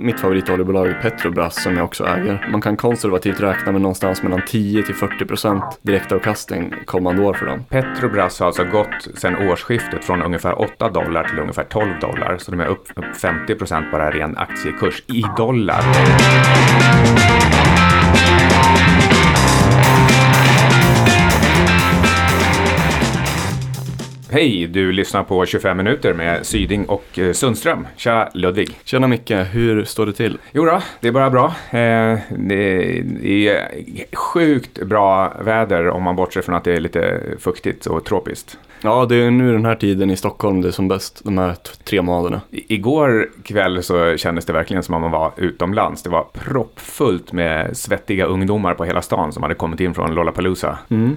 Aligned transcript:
Mitt 0.00 0.20
favoritoljebolag 0.20 0.88
är 0.88 0.94
Petrobras 0.94 1.62
som 1.62 1.76
jag 1.76 1.84
också 1.84 2.04
äger. 2.04 2.48
Man 2.52 2.60
kan 2.60 2.76
konservativt 2.76 3.40
räkna 3.40 3.72
med 3.72 3.80
någonstans 3.80 4.22
mellan 4.22 4.42
10 4.46 4.82
till 4.82 4.94
40 4.94 5.24
procent 5.24 5.64
direktavkastning 5.82 6.74
kommande 6.84 7.22
år 7.22 7.34
för 7.34 7.46
dem. 7.46 7.64
Petrobras 7.68 8.40
har 8.40 8.46
alltså 8.46 8.64
gått 8.64 9.08
sedan 9.14 9.48
årsskiftet 9.48 10.04
från 10.04 10.22
ungefär 10.22 10.60
8 10.60 10.90
dollar 10.90 11.24
till 11.24 11.38
ungefär 11.38 11.64
12 11.64 12.00
dollar. 12.00 12.38
Så 12.38 12.50
de 12.50 12.60
är 12.60 12.66
upp, 12.66 12.88
upp 12.96 13.16
50 13.16 13.54
procent 13.54 13.92
bara 13.92 14.10
ren 14.10 14.36
aktiekurs 14.36 15.02
i 15.06 15.24
dollar. 15.36 15.82
Hej, 24.34 24.66
du 24.66 24.92
lyssnar 24.92 25.24
på 25.24 25.46
25 25.46 25.76
minuter 25.76 26.14
med 26.14 26.46
Syding 26.46 26.86
och 26.86 27.18
eh, 27.18 27.32
Sundström. 27.32 27.86
Tja 27.96 28.28
Ludvig. 28.34 28.78
Tjena 28.84 29.06
Micke, 29.06 29.30
hur 29.30 29.84
står 29.84 30.06
det 30.06 30.12
till? 30.12 30.38
Jo 30.52 30.64
då, 30.64 30.82
det 31.00 31.08
är 31.08 31.12
bara 31.12 31.30
bra. 31.30 31.46
Eh, 31.70 32.18
det 32.38 33.48
är 33.48 34.16
sjukt 34.16 34.82
bra 34.82 35.32
väder 35.40 35.88
om 35.88 36.02
man 36.02 36.16
bortser 36.16 36.42
från 36.42 36.54
att 36.54 36.64
det 36.64 36.72
är 36.72 36.80
lite 36.80 37.20
fuktigt 37.38 37.86
och 37.86 38.04
tropiskt. 38.04 38.58
Ja, 38.80 39.06
det 39.08 39.16
är 39.16 39.30
nu 39.30 39.52
den 39.52 39.64
här 39.64 39.74
tiden 39.74 40.10
i 40.10 40.16
Stockholm 40.16 40.62
det 40.62 40.68
är 40.68 40.72
som 40.72 40.88
bäst, 40.88 41.20
de 41.24 41.38
här 41.38 41.54
tre 41.84 42.02
månaderna. 42.02 42.40
Igår 42.50 43.30
kväll 43.44 43.82
så 43.82 44.16
kändes 44.16 44.44
det 44.44 44.52
verkligen 44.52 44.82
som 44.82 44.94
om 44.94 45.02
man 45.02 45.10
var 45.10 45.32
utomlands. 45.36 46.02
Det 46.02 46.10
var 46.10 46.26
proppfullt 46.32 47.32
med 47.32 47.76
svettiga 47.76 48.24
ungdomar 48.26 48.74
på 48.74 48.84
hela 48.84 49.02
stan 49.02 49.32
som 49.32 49.42
hade 49.42 49.54
kommit 49.54 49.80
in 49.80 49.94
från 49.94 50.14
Lollapalooza. 50.14 50.78
Mm. 50.88 51.16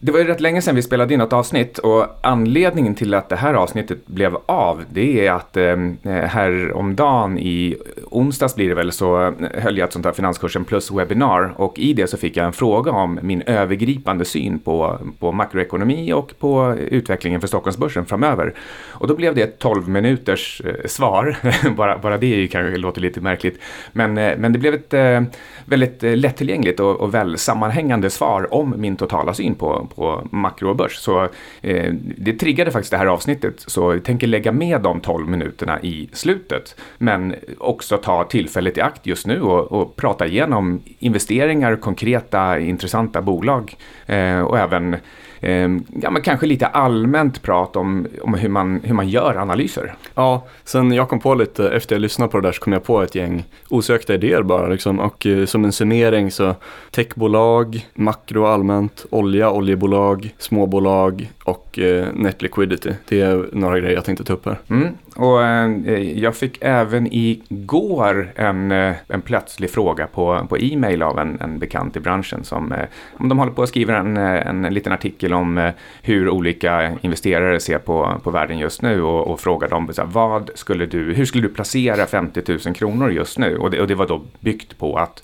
Det 0.00 0.12
var 0.12 0.18
ju 0.18 0.24
rätt 0.24 0.40
länge 0.40 0.62
sedan 0.62 0.74
vi 0.74 0.82
spelade 0.82 1.14
in 1.14 1.20
något 1.20 1.32
avsnitt 1.32 1.78
och 1.78 2.06
anledningen 2.22 2.94
till 2.94 3.14
att 3.14 3.28
det 3.28 3.36
här 3.36 3.54
avsnittet 3.54 4.06
blev 4.06 4.36
av 4.46 4.84
det 4.90 5.26
är 5.26 5.32
att 5.32 5.56
ehm, 5.56 5.96
eh, 6.02 6.12
här 6.12 6.72
om 6.72 6.96
dagen 6.96 7.38
i 7.38 7.76
onsdags 8.10 8.54
blir 8.54 8.68
det 8.68 8.74
väl 8.74 8.92
så 8.92 9.26
eh, 9.26 9.32
höll 9.54 9.78
jag 9.78 9.86
ett 9.86 9.92
sånt 9.92 10.04
här 10.04 10.12
finanskursen 10.12 10.64
plus 10.64 10.90
webbinar 10.90 11.54
och 11.56 11.78
i 11.78 11.92
det 11.92 12.06
så 12.06 12.16
fick 12.16 12.36
jag 12.36 12.46
en 12.46 12.52
fråga 12.52 12.92
om 12.92 13.18
min 13.22 13.42
övergripande 13.42 14.24
syn 14.24 14.58
på, 14.58 14.98
på 15.18 15.32
makroekonomi 15.32 16.12
och 16.12 16.34
på 16.38 16.74
utvecklingen 16.90 17.40
för 17.40 17.48
Stockholmsbörsen 17.48 18.06
framöver. 18.06 18.54
Och 18.88 19.08
då 19.08 19.16
blev 19.16 19.34
det 19.34 19.42
ett 19.42 19.58
12 19.58 19.88
minuters 19.88 20.62
eh, 20.64 20.86
svar, 20.86 21.36
bara, 21.76 21.98
bara 21.98 22.18
det 22.18 22.34
är 22.34 22.38
ju 22.38 22.48
kanske 22.48 22.76
låter 22.76 23.00
lite 23.00 23.20
märkligt, 23.20 23.60
men, 23.92 24.18
eh, 24.18 24.38
men 24.38 24.52
det 24.52 24.58
blev 24.58 24.74
ett 24.74 24.94
eh, 24.94 25.22
väldigt 25.64 26.02
eh, 26.02 26.16
lättillgängligt 26.16 26.80
och, 26.80 27.00
och 27.00 27.14
väl 27.14 27.38
sammanhängande 27.38 28.10
svar 28.10 28.54
om 28.54 28.74
min 28.76 28.96
totala 28.96 29.34
syn 29.34 29.54
på, 29.54 29.87
på 29.88 30.28
makro 30.30 30.68
och 30.68 30.76
börs. 30.76 30.96
Så 30.96 31.28
eh, 31.60 31.92
det 32.16 32.32
triggade 32.32 32.70
faktiskt 32.70 32.90
det 32.90 32.98
här 32.98 33.06
avsnittet, 33.06 33.54
så 33.66 33.92
jag 33.92 34.04
tänker 34.04 34.26
lägga 34.26 34.52
med 34.52 34.80
de 34.80 35.00
12 35.00 35.28
minuterna 35.28 35.80
i 35.82 36.08
slutet, 36.12 36.76
men 36.98 37.34
också 37.58 37.96
ta 37.96 38.24
tillfället 38.24 38.78
i 38.78 38.80
akt 38.80 39.06
just 39.06 39.26
nu 39.26 39.42
och, 39.42 39.72
och 39.72 39.96
prata 39.96 40.26
igenom 40.26 40.82
investeringar, 40.98 41.76
konkreta, 41.76 42.58
intressanta 42.58 43.22
bolag 43.22 43.76
eh, 44.06 44.40
och 44.40 44.58
även 44.58 44.94
eh, 45.40 45.68
ja, 46.02 46.10
men 46.10 46.22
kanske 46.22 46.46
lite 46.46 46.66
allmänt 46.66 47.42
prat 47.42 47.76
om, 47.76 48.06
om 48.22 48.34
hur, 48.34 48.48
man, 48.48 48.80
hur 48.84 48.94
man 48.94 49.08
gör 49.08 49.36
analyser. 49.36 49.94
Ja, 50.14 50.46
sen 50.64 50.92
jag 50.92 51.08
kom 51.08 51.20
på 51.20 51.34
lite, 51.34 51.70
efter 51.70 51.94
jag 51.94 52.00
lyssnade 52.00 52.30
på 52.30 52.40
det 52.40 52.48
där 52.48 52.52
så 52.52 52.60
kom 52.60 52.72
jag 52.72 52.84
på 52.84 53.02
ett 53.02 53.14
gäng 53.14 53.44
osökta 53.68 54.14
idéer 54.14 54.42
bara 54.42 54.68
liksom. 54.68 55.00
Och 55.00 55.26
eh, 55.26 55.44
som 55.44 55.64
en 55.64 55.72
summering 55.72 56.30
så 56.30 56.54
techbolag, 56.90 57.86
makro 57.94 58.44
allmänt, 58.44 59.06
olja, 59.10 59.50
oljebolag, 59.78 60.34
småbolag 60.38 61.30
och 61.44 61.78
eh, 61.78 62.08
net 62.14 62.42
liquidity. 62.42 62.90
Det 63.08 63.20
är 63.20 63.48
några 63.52 63.80
grejer 63.80 63.94
jag 63.94 64.04
tänkte 64.04 64.24
ta 64.24 64.32
upp 64.32 64.46
här. 64.46 64.58
Mm. 64.70 64.88
Och 65.16 65.42
eh, 65.42 65.70
eh 65.86 66.18
jag 66.18 66.36
fick 66.36 66.58
även 66.60 67.08
igår 67.10 68.32
en, 68.34 68.72
eh, 68.72 68.94
en 69.08 69.20
plötslig 69.20 69.70
fråga 69.70 70.06
på, 70.06 70.46
på 70.48 70.58
e-mail 70.58 71.02
av 71.02 71.18
en, 71.18 71.40
en 71.40 71.58
bekant 71.58 71.96
i 71.96 72.00
branschen 72.00 72.44
som 72.44 72.72
eh, 72.72 72.86
de 73.18 73.38
håller 73.38 73.52
på 73.52 73.62
att 73.62 73.68
skriva 73.68 73.96
en, 73.96 74.16
eh, 74.16 74.46
en 74.46 74.62
liten 74.62 74.92
artikel 74.92 75.32
om 75.32 75.58
eh, 75.58 75.70
hur 76.02 76.28
olika 76.28 76.92
investerare 77.00 77.60
ser 77.60 77.78
på, 77.78 78.20
på 78.22 78.30
världen 78.30 78.58
just 78.58 78.82
nu 78.82 79.02
och, 79.02 79.26
och 79.26 79.40
frågar 79.40 79.68
dem 79.68 79.88
så 79.92 80.02
här, 80.02 80.08
vad 80.08 80.50
skulle 80.54 80.86
du, 80.86 81.14
hur 81.14 81.24
skulle 81.24 81.48
du 81.48 81.54
placera 81.54 82.06
50 82.06 82.42
000 82.66 82.74
kronor 82.74 83.12
just 83.12 83.38
nu? 83.38 83.56
Och 83.56 83.70
det, 83.70 83.80
och 83.80 83.86
det 83.86 83.94
var 83.94 84.06
då 84.06 84.22
byggt 84.40 84.78
på 84.78 84.96
att 84.96 85.22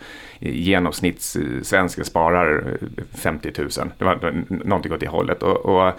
genomsnittssvensken 0.50 2.04
sparar 2.04 2.78
eh, 2.80 3.04
50 3.14 3.52
000. 3.58 3.68
Det 3.98 4.04
var 4.04 4.44
någonting 4.48 4.92
åt 4.92 5.00
det 5.00 5.08
hållet. 5.08 5.42
Och, 5.42 5.56
och, 5.56 5.92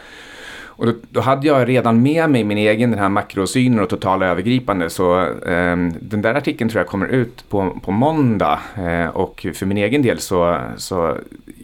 och 0.78 0.86
då, 0.86 0.94
då 1.10 1.22
hade 1.22 1.48
jag 1.48 1.70
redan 1.70 2.02
med 2.02 2.30
mig 2.30 2.44
min 2.44 2.58
egen 2.58 2.92
den 2.92 3.00
här 3.00 3.10
makrosynen 3.10 3.80
och 3.80 3.90
totala 3.90 4.26
övergripande. 4.26 4.90
Så 4.90 5.22
eh, 5.22 5.78
den 6.02 6.22
där 6.22 6.36
artikeln 6.36 6.70
tror 6.70 6.80
jag 6.80 6.88
kommer 6.88 7.08
ut 7.08 7.50
på, 7.50 7.80
på 7.84 7.92
måndag. 7.92 8.60
Eh, 8.76 9.08
och 9.08 9.48
för 9.54 9.66
min 9.66 9.78
egen 9.78 10.02
del 10.02 10.20
så, 10.20 10.60
så 10.78 11.18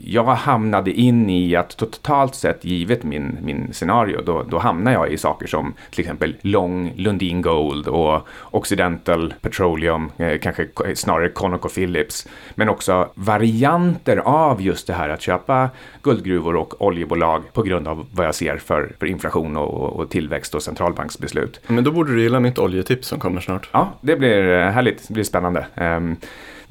jag 0.04 0.24
hamnade 0.24 0.92
in 0.92 1.30
i 1.30 1.56
att 1.56 1.78
totalt 1.78 2.36
sett 2.36 2.66
givet 2.66 3.04
min, 3.04 3.38
min 3.42 3.74
scenario 3.74 4.22
då, 4.22 4.44
då 4.44 4.60
hamnar 4.60 4.92
jag 4.92 5.12
i 5.12 5.18
saker 5.18 5.48
som 5.48 5.74
till 5.92 6.00
exempel 6.00 6.36
Long, 6.42 6.94
Lundin 6.96 7.42
Gold 7.42 7.88
och 7.88 8.28
Occidental 8.42 9.34
Petroleum, 9.42 10.12
eh, 10.18 10.40
kanske 10.40 10.68
snarare 10.96 11.30
ConocoPhillips. 11.30 12.28
Men 12.56 12.70
också 12.70 13.10
varianter 13.16 14.18
av 14.18 14.62
just 14.62 14.88
det 14.88 14.94
här 14.94 15.10
att 15.10 15.22
köpa 15.22 15.70
guldgruvor 16.02 16.56
och 16.56 16.82
oljebolag 16.82 17.44
på 17.54 17.64
grund 17.64 17.88
av 17.88 18.06
vad 18.12 18.26
jag 18.26 18.36
ser 18.36 18.58
för, 18.58 18.92
för 19.02 19.08
inflation 19.08 19.58
och, 19.58 20.00
och 20.00 20.10
tillväxt 20.10 20.56
och 20.56 20.64
centralbanksbeslut. 20.64 21.60
Men 21.68 21.84
då 21.84 21.92
borde 21.92 22.16
du 22.16 22.22
gilla 22.22 22.40
mitt 22.40 22.60
oljetips 22.60 23.08
som 23.08 23.20
kommer 23.20 23.42
snart. 23.42 23.70
Ja, 23.72 23.94
det 24.02 24.16
blir 24.16 24.50
eh, 24.50 24.70
härligt. 24.70 25.08
Det 25.08 25.14
blir 25.14 25.24
spännande. 25.24 25.66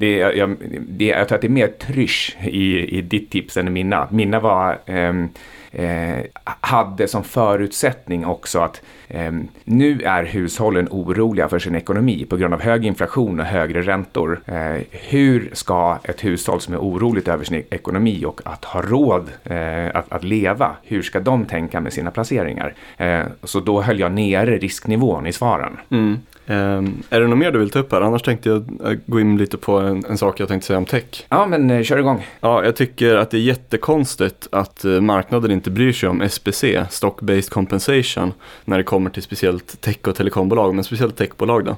Det, 0.01 0.17
jag, 0.17 0.55
det, 0.87 1.05
jag 1.05 1.27
tror 1.27 1.35
att 1.35 1.41
det 1.41 1.47
är 1.47 1.49
mer 1.49 1.67
trysch 1.67 2.37
i, 2.43 2.97
i 2.97 3.01
ditt 3.01 3.31
tips 3.31 3.57
än 3.57 3.67
i 3.67 3.69
mina. 3.69 4.07
Mina 4.11 4.39
var, 4.39 4.79
ehm, 4.85 5.29
eh, 5.71 6.25
hade 6.43 7.07
som 7.07 7.23
förutsättning 7.23 8.25
också 8.25 8.59
att 8.59 8.81
eh, 9.07 9.31
nu 9.63 10.01
är 10.01 10.23
hushållen 10.23 10.87
oroliga 10.91 11.49
för 11.49 11.59
sin 11.59 11.75
ekonomi 11.75 12.25
på 12.29 12.37
grund 12.37 12.53
av 12.53 12.61
hög 12.61 12.85
inflation 12.85 13.39
och 13.39 13.45
högre 13.45 13.81
räntor. 13.81 14.41
Eh, 14.45 14.81
hur 14.91 15.49
ska 15.53 15.99
ett 16.03 16.23
hushåll 16.23 16.61
som 16.61 16.73
är 16.73 16.79
oroligt 16.79 17.27
över 17.27 17.43
sin 17.43 17.63
ekonomi 17.69 18.25
och 18.25 18.41
att 18.45 18.65
ha 18.65 18.81
råd 18.81 19.29
eh, 19.43 19.87
att, 19.93 20.11
att 20.11 20.23
leva, 20.23 20.75
hur 20.83 21.01
ska 21.01 21.19
de 21.19 21.45
tänka 21.45 21.81
med 21.81 21.93
sina 21.93 22.11
placeringar? 22.11 22.73
Eh, 22.97 23.21
så 23.43 23.59
då 23.59 23.81
höll 23.81 23.99
jag 23.99 24.11
nere 24.11 24.57
risknivån 24.57 25.27
i 25.27 25.33
svaren. 25.33 25.77
Mm. 25.89 26.17
Ehm, 26.51 27.03
är 27.09 27.21
det 27.21 27.27
något 27.27 27.37
mer 27.37 27.51
du 27.51 27.59
vill 27.59 27.69
ta 27.69 27.79
upp 27.79 27.91
här? 27.91 28.01
Annars 28.01 28.21
tänkte 28.21 28.49
jag 28.49 28.63
eh, 28.85 28.97
gå 29.05 29.19
in 29.19 29.37
lite 29.37 29.57
på 29.57 29.77
en, 29.77 30.05
en 30.05 30.17
sak 30.17 30.39
jag 30.39 30.47
tänkte 30.47 30.67
säga 30.67 30.77
om 30.77 30.85
tech. 30.85 31.25
Ja, 31.29 31.45
men 31.45 31.69
eh, 31.69 31.83
kör 31.83 31.97
igång. 31.97 32.27
Ja, 32.41 32.63
jag 32.65 32.75
tycker 32.75 33.15
att 33.15 33.31
det 33.31 33.37
är 33.37 33.41
jättekonstigt 33.41 34.47
att 34.51 34.85
eh, 34.85 35.01
marknaden 35.01 35.51
inte 35.51 35.71
bryr 35.71 35.93
sig 35.93 36.09
om 36.09 36.21
SBC, 36.21 36.63
Stock-Based 36.89 37.49
Compensation, 37.49 38.33
när 38.65 38.77
det 38.77 38.83
kommer 38.83 39.09
till 39.09 39.23
speciellt 39.23 39.81
tech 39.81 39.97
och 40.07 40.15
telekombolag, 40.15 40.75
men 40.75 40.83
speciellt 40.83 41.17
techbolag 41.17 41.65
då. 41.65 41.75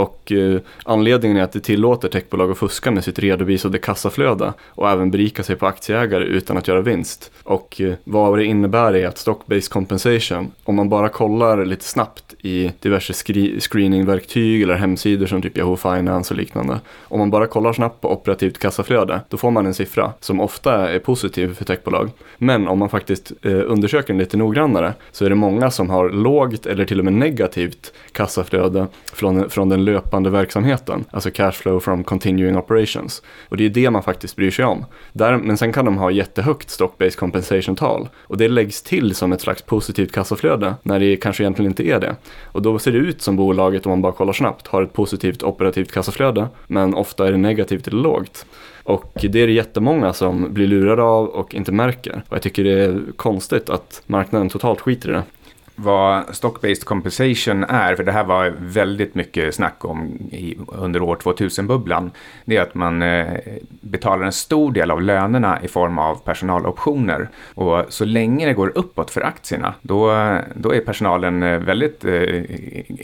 Och 0.00 0.32
eh, 0.32 0.60
anledningen 0.84 1.36
är 1.36 1.42
att 1.42 1.52
det 1.52 1.60
tillåter 1.60 2.08
techbolag 2.08 2.50
att 2.50 2.58
fuska 2.58 2.90
med 2.90 3.04
sitt 3.04 3.18
redovisade 3.18 3.78
kassaflöde 3.78 4.52
och 4.66 4.90
även 4.90 5.10
berika 5.10 5.42
sig 5.42 5.56
på 5.56 5.66
aktieägare 5.66 6.24
utan 6.24 6.56
att 6.56 6.68
göra 6.68 6.80
vinst. 6.80 7.30
Och 7.42 7.80
eh, 7.80 7.94
vad 8.04 8.38
det 8.38 8.44
innebär 8.44 8.96
är 8.96 9.08
att 9.08 9.16
stock-based 9.16 9.70
compensation, 9.70 10.52
om 10.64 10.74
man 10.74 10.88
bara 10.88 11.08
kollar 11.08 11.64
lite 11.64 11.84
snabbt 11.84 12.34
i 12.42 12.70
diverse 12.80 13.12
screeningverktyg 13.60 14.62
eller 14.62 14.74
hemsidor 14.74 15.26
som 15.26 15.42
typ 15.42 15.58
Yahoo 15.58 15.76
Finance 15.76 16.34
och 16.34 16.38
liknande. 16.38 16.80
Om 17.02 17.18
man 17.18 17.30
bara 17.30 17.46
kollar 17.46 17.72
snabbt 17.72 18.00
på 18.00 18.12
operativt 18.12 18.58
kassaflöde, 18.58 19.20
då 19.28 19.36
får 19.36 19.50
man 19.50 19.66
en 19.66 19.74
siffra 19.74 20.12
som 20.20 20.40
ofta 20.40 20.90
är 20.90 20.98
positiv 20.98 21.54
för 21.54 21.64
techbolag. 21.64 22.10
Men 22.38 22.68
om 22.68 22.78
man 22.78 22.88
faktiskt 22.88 23.32
eh, 23.42 23.52
undersöker 23.66 24.08
den 24.08 24.18
lite 24.18 24.36
noggrannare 24.36 24.94
så 25.12 25.24
är 25.24 25.28
det 25.28 25.34
många 25.34 25.70
som 25.70 25.90
har 25.90 26.10
lågt 26.10 26.66
eller 26.66 26.84
till 26.84 26.98
och 26.98 27.04
med 27.04 27.14
negativt 27.14 27.92
kassaflöde 28.12 28.86
från, 29.12 29.50
från 29.50 29.68
den 29.68 29.84
löpande 29.92 30.30
verksamheten, 30.30 31.04
alltså 31.10 31.30
cash 31.30 31.52
flow 31.52 31.80
from 31.80 32.04
continuing 32.04 32.56
operations. 32.56 33.22
Och 33.48 33.56
det 33.56 33.64
är 33.64 33.68
det 33.68 33.90
man 33.90 34.02
faktiskt 34.02 34.36
bryr 34.36 34.50
sig 34.50 34.64
om. 34.64 34.84
Där, 35.12 35.36
men 35.36 35.56
sen 35.56 35.72
kan 35.72 35.84
de 35.84 35.98
ha 35.98 36.10
jättehögt 36.10 36.68
stock-based 36.68 37.16
compensation-tal 37.16 38.08
och 38.16 38.36
det 38.36 38.48
läggs 38.48 38.82
till 38.82 39.14
som 39.14 39.32
ett 39.32 39.40
slags 39.40 39.62
positivt 39.62 40.12
kassaflöde 40.12 40.74
när 40.82 41.00
det 41.00 41.16
kanske 41.16 41.42
egentligen 41.42 41.70
inte 41.70 41.88
är 41.88 42.00
det. 42.00 42.16
Och 42.44 42.62
då 42.62 42.78
ser 42.78 42.92
det 42.92 42.98
ut 42.98 43.22
som 43.22 43.36
bolaget, 43.36 43.86
om 43.86 43.90
man 43.90 44.02
bara 44.02 44.12
kollar 44.12 44.32
snabbt, 44.32 44.66
har 44.66 44.82
ett 44.82 44.92
positivt 44.92 45.42
operativt 45.42 45.92
kassaflöde, 45.92 46.48
men 46.66 46.94
ofta 46.94 47.26
är 47.26 47.32
det 47.32 47.38
negativt 47.38 47.88
eller 47.88 48.02
lågt. 48.02 48.46
Och 48.82 49.12
det 49.14 49.42
är 49.42 49.46
det 49.46 49.52
jättemånga 49.52 50.12
som 50.12 50.54
blir 50.54 50.66
lurade 50.66 51.02
av 51.02 51.28
och 51.28 51.54
inte 51.54 51.72
märker. 51.72 52.22
Och 52.28 52.34
jag 52.34 52.42
tycker 52.42 52.64
det 52.64 52.84
är 52.84 53.00
konstigt 53.16 53.70
att 53.70 54.02
marknaden 54.06 54.48
totalt 54.48 54.80
skiter 54.80 55.08
i 55.08 55.12
det 55.12 55.22
vad 55.82 56.24
stock-based 56.24 56.84
compensation 56.84 57.64
är, 57.64 57.96
för 57.96 58.04
det 58.04 58.12
här 58.12 58.24
var 58.24 58.54
väldigt 58.58 59.14
mycket 59.14 59.54
snack 59.54 59.84
om 59.84 60.06
i, 60.32 60.58
under 60.68 61.02
år 61.02 61.16
2000-bubblan, 61.16 62.10
det 62.44 62.56
är 62.56 62.62
att 62.62 62.74
man 62.74 63.02
eh, 63.02 63.26
betalar 63.80 64.26
en 64.26 64.32
stor 64.32 64.72
del 64.72 64.90
av 64.90 65.02
lönerna 65.02 65.58
i 65.62 65.68
form 65.68 65.98
av 65.98 66.14
personaloptioner. 66.14 67.28
Och 67.54 67.84
så 67.88 68.04
länge 68.04 68.46
det 68.46 68.52
går 68.52 68.72
uppåt 68.74 69.10
för 69.10 69.20
aktierna, 69.20 69.74
då, 69.82 70.06
då 70.54 70.74
är 70.74 70.80
personalen 70.80 71.42
eh, 71.42 71.58
väldigt 71.58 72.04
eh, 72.04 72.42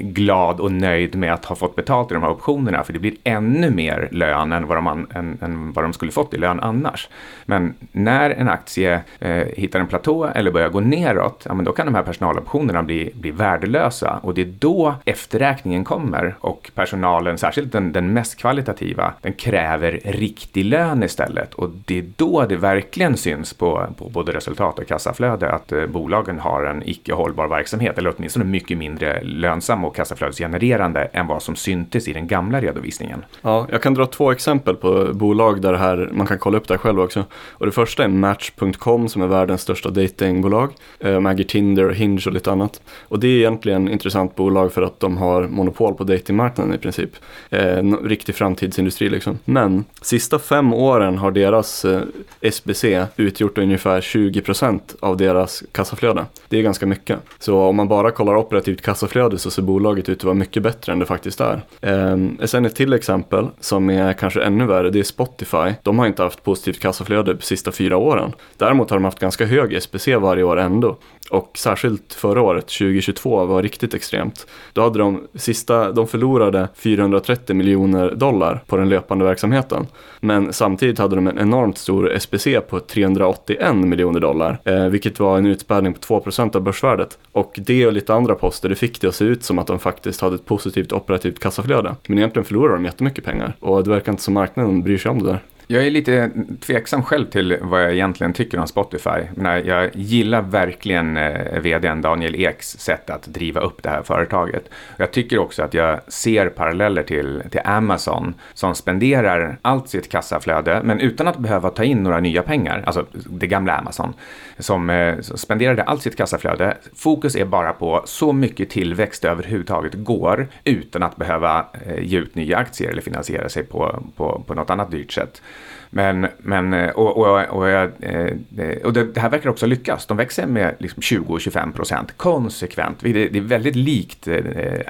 glad 0.01 0.61
och 0.61 0.73
nöjd 0.73 1.17
med 1.17 1.33
att 1.33 1.45
ha 1.45 1.57
fått 1.57 1.77
betalt 1.77 2.11
i 2.11 2.15
de 2.15 2.23
här 2.23 2.31
optionerna, 2.31 2.85
för 2.85 2.93
det 2.93 2.99
blir 2.99 3.15
ännu 3.25 3.71
mer 3.71 4.09
lön 4.13 4.53
än 4.53 4.67
vad 4.67 4.77
de, 4.77 5.07
än, 5.15 5.39
än 5.41 5.73
vad 5.73 5.85
de 5.85 5.93
skulle 5.93 6.13
fått 6.13 6.35
i 6.35 6.39
lön 6.39 6.61
annars. 6.61 7.09
Men 7.45 7.75
när 7.93 8.31
en 8.31 8.49
aktie 8.49 9.01
eh, 9.19 9.45
hittar 9.57 9.81
en 9.81 9.87
platå 9.87 10.25
eller 10.25 10.51
börjar 10.51 10.69
gå 10.69 10.81
neråt, 10.81 11.43
ja, 11.49 11.55
men 11.55 11.65
då 11.65 11.73
kan 11.73 11.87
de 11.87 11.95
här 11.95 12.03
personaloptionerna 12.03 12.66
blir 12.67 13.33
värdelösa 13.33 14.21
och 14.23 14.35
det 14.35 14.41
är 14.43 14.53
då 14.59 14.95
efterräkningen 15.05 15.85
kommer 15.85 16.35
och 16.41 16.71
personalen, 16.75 17.39
särskilt 17.39 17.73
den, 17.73 17.93
den 17.93 18.13
mest 18.13 18.37
kvalitativa, 18.37 19.13
den 19.21 19.33
kräver 19.33 20.01
riktig 20.05 20.65
lön 20.65 21.03
istället 21.03 21.55
och 21.55 21.71
det 21.85 21.99
är 21.99 22.05
då 22.17 22.47
det 22.49 22.57
verkligen 22.57 23.17
syns 23.17 23.55
på, 23.55 23.87
på 23.99 24.09
både 24.09 24.33
resultat 24.33 24.79
och 24.79 24.87
kassaflöde 24.87 25.51
att 25.51 25.73
eh, 25.73 25.87
bolagen 25.87 26.39
har 26.39 26.65
en 26.65 26.83
icke 26.89 27.13
hållbar 27.13 27.49
verksamhet 27.49 27.99
eller 27.99 28.15
åtminstone 28.17 28.45
mycket 28.45 28.79
mindre 28.79 29.23
lönsam 29.23 29.85
och 29.85 29.97
kassaflödesgenererande 29.97 31.05
än 31.13 31.27
vad 31.27 31.43
som 31.43 31.57
syntes 31.57 32.09
i 32.09 32.13
den 32.13 32.27
gamla 32.27 32.61
redovisningen. 32.61 33.25
Ja, 33.43 33.67
jag 33.71 33.83
kan 33.83 33.95
dra 33.95 34.07
två 34.07 34.31
exempel 34.31 34.77
på 34.77 35.11
bolag 35.13 35.61
där 35.63 35.73
det 35.73 35.79
här, 35.79 36.11
man 36.13 36.27
kan 36.27 36.39
kolla 36.39 36.59
upp 36.59 36.69
det 36.69 36.75
här 36.75 36.79
själv 36.79 37.01
också. 37.01 37.25
Och 37.51 37.67
det 37.67 37.73
första 37.73 38.05
är 38.05 38.09
Match.com 38.09 39.09
som 39.09 39.23
är 39.23 39.27
världens 39.27 39.61
största 39.61 39.91
datingbolag. 39.91 40.71
Eh, 41.01 41.13
De 41.13 41.27
äger 41.27 41.45
Tinder, 41.45 41.91
Hinge 41.91 42.23
och 42.27 42.33
lite 42.33 42.51
annat. 42.57 42.81
Och 43.09 43.21
det 43.21 43.27
är 43.27 43.37
egentligen 43.37 43.89
ett 43.89 43.93
intressant 43.93 44.37
bolag 44.37 44.73
för 44.73 44.83
att 44.83 45.01
de 45.01 45.17
har 45.17 45.49
monopol 45.49 45.95
på 45.95 46.05
datingmarknaden 46.05 46.75
i 46.75 46.79
princip. 46.79 47.11
Eh, 47.51 47.79
en 47.79 47.97
riktig 47.97 48.35
framtidsindustri 48.35 49.09
liksom. 49.09 49.39
Men 49.45 49.85
sista 50.03 50.39
fem 50.39 50.75
åren 50.75 51.19
har 51.19 51.31
deras 51.31 51.85
eh, 51.85 52.01
SBC 52.41 52.85
utgjort 53.17 53.59
ungefär 53.59 54.01
20% 54.01 54.81
av 55.01 55.17
deras 55.17 55.63
kassaflöde. 55.73 56.25
Det 56.49 56.59
är 56.59 56.63
ganska 56.63 56.87
mycket. 56.87 57.19
Så 57.39 57.61
om 57.61 57.77
man 57.77 57.89
bara 57.89 58.11
kollar 58.11 58.37
operativt 58.37 58.83
kassaflöde 58.83 59.39
så 59.39 59.51
ser 59.51 59.63
bolaget 59.63 60.09
ut 60.09 60.19
att 60.19 60.25
vara 60.25 60.35
mycket 60.35 60.63
bättre 60.63 60.93
än 60.93 60.99
det 60.99 61.07
faktiskt 61.07 61.41
är. 61.41 61.63
Eh, 61.81 62.47
sen 62.47 62.65
ett 62.65 62.75
till 62.75 62.93
exempel 62.93 63.49
som 63.61 63.91
är 63.91 64.13
kanske 64.13 64.43
ännu 64.43 64.67
värre, 64.67 64.91
det 64.91 64.99
är 64.99 65.03
Spotify. 65.03 65.75
De 65.83 65.99
har 65.99 66.07
inte 66.07 66.23
haft 66.23 66.45
positivt 66.45 66.81
kassaflöde 66.81 67.35
de 67.35 67.43
sista 67.43 67.73
fyra 67.73 67.97
åren. 67.97 68.33
Däremot 68.57 68.91
har 68.91 68.97
de 68.97 69.05
haft 69.05 69.19
ganska 69.19 69.47
hög 69.47 69.73
SBC 69.75 70.17
varje 70.17 70.43
år 70.43 70.57
ändå. 70.57 70.97
Och 71.31 71.59
särskilt 71.59 72.15
förra 72.15 72.43
året, 72.43 72.67
2022, 72.67 73.45
var 73.45 73.63
riktigt 73.63 73.95
extremt. 73.95 74.47
Då 74.73 74.83
hade 74.83 74.99
de 74.99 75.29
sista, 75.35 75.93
de 75.93 76.07
förlorade 76.07 76.69
430 76.75 77.57
miljoner 77.57 78.15
dollar 78.15 78.63
på 78.67 78.77
den 78.77 78.89
löpande 78.89 79.25
verksamheten. 79.25 79.87
Men 80.21 80.53
samtidigt 80.53 80.99
hade 80.99 81.17
de 81.17 81.27
en 81.27 81.39
enormt 81.39 81.79
stor 81.79 82.13
SBC 82.13 82.61
på 82.69 82.81
381 82.81 83.77
miljoner 83.77 84.21
dollar, 84.21 84.59
eh, 84.65 84.87
vilket 84.87 85.21
var 85.21 85.39
en 85.39 85.47
utspädning 85.47 85.95
på 85.95 86.01
2% 86.01 86.57
av 86.57 86.63
börsvärdet. 86.63 87.19
Och 87.33 87.53
det 87.57 87.87
och 87.87 87.93
lite 87.93 88.15
andra 88.15 88.35
poster, 88.35 88.69
det 88.69 88.75
fick 88.75 89.01
det 89.01 89.09
att 89.09 89.15
se 89.15 89.25
ut 89.25 89.45
som 89.45 89.59
att 89.59 89.67
de 89.67 89.79
faktiskt 89.79 90.21
hade 90.21 90.35
ett 90.35 90.47
positivt 90.47 90.93
operativt 90.93 91.39
kassaflöde. 91.39 91.97
Men 92.07 92.19
egentligen 92.19 92.45
förlorade 92.45 92.75
de 92.75 92.85
jättemycket 92.85 93.25
pengar 93.25 93.57
och 93.61 93.85
det 93.85 93.91
verkar 93.91 94.13
inte 94.13 94.23
som 94.23 94.35
marknaden 94.35 94.83
bryr 94.83 94.99
sig 94.99 95.11
om 95.11 95.23
det 95.23 95.31
där. 95.31 95.41
Jag 95.69 95.87
är 95.87 95.91
lite 95.91 96.31
tveksam 96.61 97.03
själv 97.03 97.27
till 97.27 97.59
vad 97.61 97.83
jag 97.83 97.93
egentligen 97.93 98.33
tycker 98.33 98.59
om 98.59 98.67
Spotify. 98.67 99.21
Men 99.35 99.67
jag 99.67 99.91
gillar 99.97 100.43
verkligen 100.43 101.17
eh, 101.17 101.61
vdn 101.61 102.03
Daniel 102.03 102.35
Eks 102.35 102.79
sätt 102.79 103.11
att 103.11 103.23
driva 103.23 103.61
upp 103.61 103.83
det 103.83 103.89
här 103.89 104.03
företaget. 104.03 104.71
Jag 104.97 105.13
tycker 105.13 105.39
också 105.39 105.63
att 105.63 105.75
jag 105.75 106.01
ser 106.09 106.49
paralleller 106.49 107.03
till, 107.03 107.43
till 107.51 107.61
Amazon 107.65 108.35
som 108.55 108.75
spenderar 108.75 109.59
allt 109.63 109.89
sitt 109.89 110.09
kassaflöde, 110.09 110.81
men 110.85 111.01
utan 111.01 111.29
att 111.29 111.39
behöva 111.39 111.71
ta 111.71 111.85
in 111.85 112.03
några 112.03 112.21
nya 112.21 112.43
pengar, 112.43 112.83
alltså 112.87 113.07
det 113.13 113.47
gamla 113.47 113.77
Amazon, 113.77 114.15
som 114.59 114.91
eh, 114.91 115.21
spenderade 115.21 115.83
allt 115.83 116.03
sitt 116.03 116.17
kassaflöde. 116.17 116.77
Fokus 116.95 117.37
är 117.37 117.45
bara 117.45 117.73
på 117.73 118.03
så 118.05 118.33
mycket 118.33 118.71
tillväxt 118.71 119.23
det 119.23 119.29
överhuvudtaget 119.29 119.95
går 119.95 120.49
utan 120.65 121.03
att 121.03 121.17
behöva 121.17 121.67
eh, 121.87 122.05
ge 122.05 122.19
ut 122.19 122.35
nya 122.35 122.59
aktier 122.59 122.91
eller 122.91 123.03
finansiera 123.03 123.49
sig 123.49 123.63
på, 123.63 124.03
på, 124.17 124.45
på 124.47 124.55
något 124.55 124.71
annat 124.71 124.91
dyrt 124.91 125.13
sätt. 125.13 125.43
Men, 125.91 126.27
men 126.39 126.73
eh, 126.73 126.91
och, 126.91 127.17
och, 127.17 127.45
och, 127.45 127.69
eh, 127.69 127.91
eh, 128.01 128.77
och 128.85 128.93
det, 128.93 129.05
det, 129.05 129.21
här 129.21 129.31
verkar 129.31 129.51
också 129.51 129.67
lyckas. 129.67 130.07
De 130.07 130.17
växer 130.17 130.47
med 130.47 130.75
liksom 130.79 131.01
20-25 131.01 131.73
procent 131.73 132.17
konsekvent. 132.17 133.01
Det, 133.01 133.29
det 133.29 133.39
är 133.39 133.43
väldigt 133.43 133.77
likt 133.77 134.29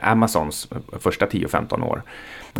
Amazons 0.02 0.68
första 1.00 1.26
10-15 1.26 1.84
år. 1.84 2.02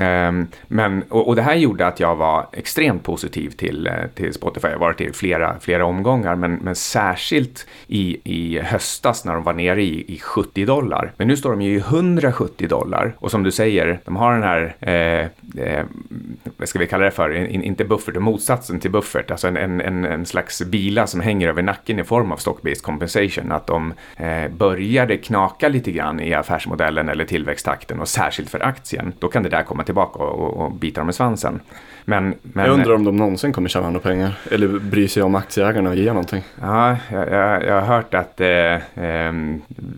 Ehm, 0.00 0.46
men, 0.68 1.02
och, 1.08 1.28
och, 1.28 1.36
det 1.36 1.42
här 1.42 1.54
gjorde 1.54 1.86
att 1.86 2.00
jag 2.00 2.16
var 2.16 2.46
extremt 2.52 3.02
positiv 3.02 3.50
till, 3.50 3.86
eh, 3.86 3.92
till 4.14 4.32
Spotify. 4.32 4.68
Jag 4.68 4.74
har 4.74 4.80
varit 4.80 5.00
i 5.00 5.12
flera, 5.12 5.60
flera 5.60 5.84
omgångar, 5.84 6.36
men, 6.36 6.54
men 6.54 6.74
särskilt 6.74 7.66
i, 7.86 8.18
i 8.24 8.58
höstas 8.58 9.24
när 9.24 9.34
de 9.34 9.42
var 9.42 9.52
nere 9.52 9.82
i, 9.82 10.14
i 10.14 10.18
70 10.18 10.64
dollar. 10.64 11.12
Men 11.16 11.28
nu 11.28 11.36
står 11.36 11.50
de 11.50 11.62
ju 11.62 11.74
i 11.74 11.78
170 11.78 12.68
dollar. 12.68 13.14
Och 13.18 13.30
som 13.30 13.42
du 13.42 13.52
säger, 13.52 14.00
de 14.04 14.16
har 14.16 14.32
den 14.32 14.42
här, 14.42 14.76
eh, 14.80 15.64
eh, 15.64 15.84
vad 16.56 16.68
ska 16.68 16.78
vi 16.78 16.86
kalla 16.86 17.04
det 17.04 17.10
för, 17.10 17.34
in, 17.34 17.62
inte 17.62 17.84
buffert, 17.84 18.16
motsatsen 18.16 18.80
till 18.80 18.90
buffert, 18.90 19.30
alltså 19.30 19.48
en, 19.48 19.56
en, 19.56 20.04
en, 20.04 20.26
slags 20.26 20.62
bila 20.62 21.06
som 21.06 21.20
hänger 21.20 21.48
över 21.48 21.62
nacken 21.62 21.98
i 21.98 22.04
form 22.04 22.32
av 22.32 22.38
stock-based 22.38 22.82
compensation. 22.82 23.52
Att 23.52 23.66
de 23.66 23.94
eh, 24.16 24.48
började 24.48 25.16
knaka 25.16 25.68
lite 25.68 25.92
grann 25.92 26.20
i 26.20 26.34
affärsmodellen 26.34 27.08
eller 27.08 27.24
tillväxttakten 27.24 28.00
och 28.00 28.08
särskilt 28.08 28.50
för 28.50 28.60
aktien, 28.60 29.12
då 29.18 29.28
kan 29.28 29.42
det 29.42 29.48
där 29.48 29.62
komma 29.62 29.84
tillbaka 29.86 30.18
och, 30.18 30.56
och 30.56 30.72
bita 30.72 31.00
dem 31.00 31.10
i 31.10 31.12
svansen. 31.12 31.60
Men, 32.08 32.34
men, 32.42 32.64
jag 32.64 32.74
undrar 32.74 32.94
om 32.94 33.04
de 33.04 33.16
någonsin 33.16 33.52
kommer 33.52 33.68
tjäna 33.68 33.86
några 33.86 34.00
pengar 34.00 34.38
eller 34.50 34.68
bry 34.68 35.08
sig 35.08 35.22
om 35.22 35.34
aktieägarna 35.34 35.90
och 35.90 35.96
ge 35.96 36.06
någonting. 36.08 36.42
Ja, 36.60 36.96
jag, 37.12 37.32
jag, 37.32 37.64
jag 37.64 37.80
har 37.80 37.96
hört 37.96 38.14
att 38.14 38.40
eh, 38.40 39.04
eh, 39.04 39.32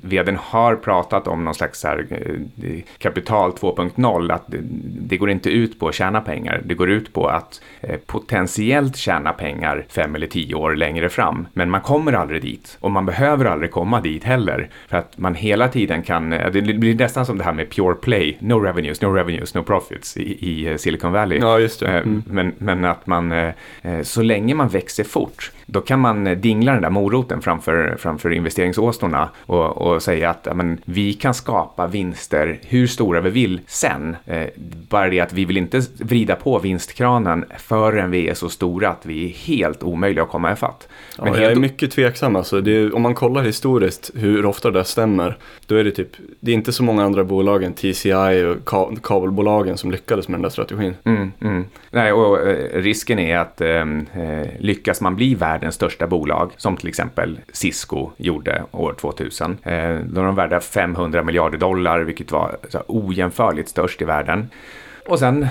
vdn 0.02 0.36
har 0.40 0.76
pratat 0.76 1.28
om 1.28 1.44
någon 1.44 1.54
slags 1.54 1.84
här, 1.84 2.06
eh, 2.10 2.80
kapital 2.98 3.50
2.0, 3.50 4.32
att 4.32 4.44
det, 4.46 4.58
det, 5.00 5.16
går 5.16 5.30
inte 5.30 5.50
ut 5.50 5.80
på 5.80 5.88
att 5.88 5.94
tjäna 5.94 6.20
pengar, 6.20 6.62
det 6.64 6.74
går 6.74 6.90
ut 6.90 7.12
på 7.12 7.26
att 7.28 7.60
eh, 7.80 7.96
potentiellt 8.06 8.96
tjäna 8.96 9.32
pengar 9.32 9.84
fem 9.88 10.14
eller 10.14 10.26
tio 10.26 10.54
år 10.54 10.74
längre 10.74 11.08
fram. 11.08 11.46
Men 11.52 11.70
man 11.70 11.80
kommer 11.80 12.12
aldrig 12.12 12.42
dit 12.42 12.76
och 12.80 12.90
man 12.90 13.06
behöver 13.06 13.44
aldrig 13.44 13.70
komma 13.70 14.00
dit 14.00 14.24
heller 14.24 14.68
för 14.88 14.96
att 14.96 15.18
man 15.18 15.34
hela 15.34 15.68
tiden 15.68 16.02
kan, 16.02 16.32
eh, 16.32 16.50
det 16.50 16.62
blir 16.62 16.94
nästan 16.94 17.26
som 17.26 17.38
det 17.38 17.44
här 17.44 17.52
med 17.52 17.70
pure 17.70 17.94
play, 17.94 18.36
no 18.40 18.60
revenues, 18.60 19.00
no 19.00 19.06
revenues, 19.06 19.54
no 19.54 19.62
profits 19.62 20.16
i, 20.16 20.22
i 20.22 20.68
eh, 20.68 20.76
Silicon 20.76 21.12
Valley. 21.12 21.38
Ja, 21.38 21.58
just 21.58 21.80
det. 21.80 21.97
Mm. 22.02 22.22
Men, 22.26 22.54
men 22.58 22.84
att 22.84 23.06
man, 23.06 23.32
eh, 23.32 23.52
eh, 23.82 24.02
så 24.02 24.22
länge 24.22 24.54
man 24.54 24.68
växer 24.68 25.04
fort, 25.04 25.52
då 25.70 25.80
kan 25.80 26.00
man 26.00 26.40
dingla 26.40 26.72
den 26.72 26.82
där 26.82 26.90
moroten 26.90 27.42
framför, 27.42 27.96
framför 27.98 28.32
investeringsåsnorna 28.32 29.28
och, 29.46 29.76
och 29.76 30.02
säga 30.02 30.30
att 30.30 30.56
men, 30.56 30.80
vi 30.84 31.12
kan 31.12 31.34
skapa 31.34 31.86
vinster 31.86 32.58
hur 32.62 32.86
stora 32.86 33.20
vi 33.20 33.30
vill 33.30 33.60
sen. 33.66 34.16
Eh, 34.26 34.46
bara 34.88 35.08
det 35.08 35.20
att 35.20 35.32
vi 35.32 35.44
vill 35.44 35.56
inte 35.56 35.82
vrida 35.98 36.36
på 36.36 36.58
vinstkranen 36.58 37.44
förrän 37.58 38.10
vi 38.10 38.28
är 38.28 38.34
så 38.34 38.48
stora 38.48 38.88
att 38.88 39.06
vi 39.06 39.24
är 39.24 39.28
helt 39.28 39.82
omöjliga 39.82 40.24
att 40.24 40.30
komma 40.30 40.52
ifatt. 40.52 40.88
Men 41.18 41.34
ja, 41.34 41.40
jag 41.40 41.52
är 41.52 41.56
mycket 41.56 41.90
tveksam 41.90 42.36
alltså. 42.36 42.56
Är, 42.56 42.94
om 42.94 43.02
man 43.02 43.14
kollar 43.14 43.42
historiskt 43.42 44.10
hur 44.14 44.46
ofta 44.46 44.70
det 44.70 44.84
stämmer, 44.84 45.38
då 45.66 45.74
är 45.74 45.84
det 45.84 45.90
typ, 45.90 46.10
det 46.40 46.50
är 46.50 46.54
inte 46.54 46.72
så 46.72 46.82
många 46.82 47.04
andra 47.04 47.24
bolag 47.24 47.64
än 47.64 47.72
TCI 47.72 48.44
och 48.44 49.02
kabelbolagen 49.02 49.78
som 49.78 49.90
lyckades 49.90 50.28
med 50.28 50.34
den 50.34 50.42
där 50.42 50.50
strategin. 50.50 50.94
Mm, 51.04 51.32
mm. 51.40 51.64
Nej, 51.90 52.12
och 52.12 52.48
eh, 52.48 52.80
risken 52.80 53.18
är 53.18 53.38
att 53.38 53.60
ehm, 53.60 54.06
eh, 54.14 54.48
lyckas 54.58 55.00
man 55.00 55.16
bli 55.16 55.34
världens 55.58 55.74
största 55.74 56.06
bolag, 56.06 56.52
som 56.56 56.76
till 56.76 56.88
exempel 56.88 57.40
Cisco 57.52 58.10
gjorde 58.16 58.62
år 58.70 58.94
2000, 59.00 59.58
eh, 59.62 59.98
då 60.04 60.20
var 60.20 60.26
de 60.26 60.34
värda 60.34 60.60
500 60.60 61.22
miljarder 61.22 61.58
dollar, 61.58 62.00
vilket 62.00 62.32
var 62.32 62.58
ojämförligt 62.86 63.68
störst 63.68 64.02
i 64.02 64.04
världen. 64.04 64.50
Och 65.06 65.18
sen 65.18 65.46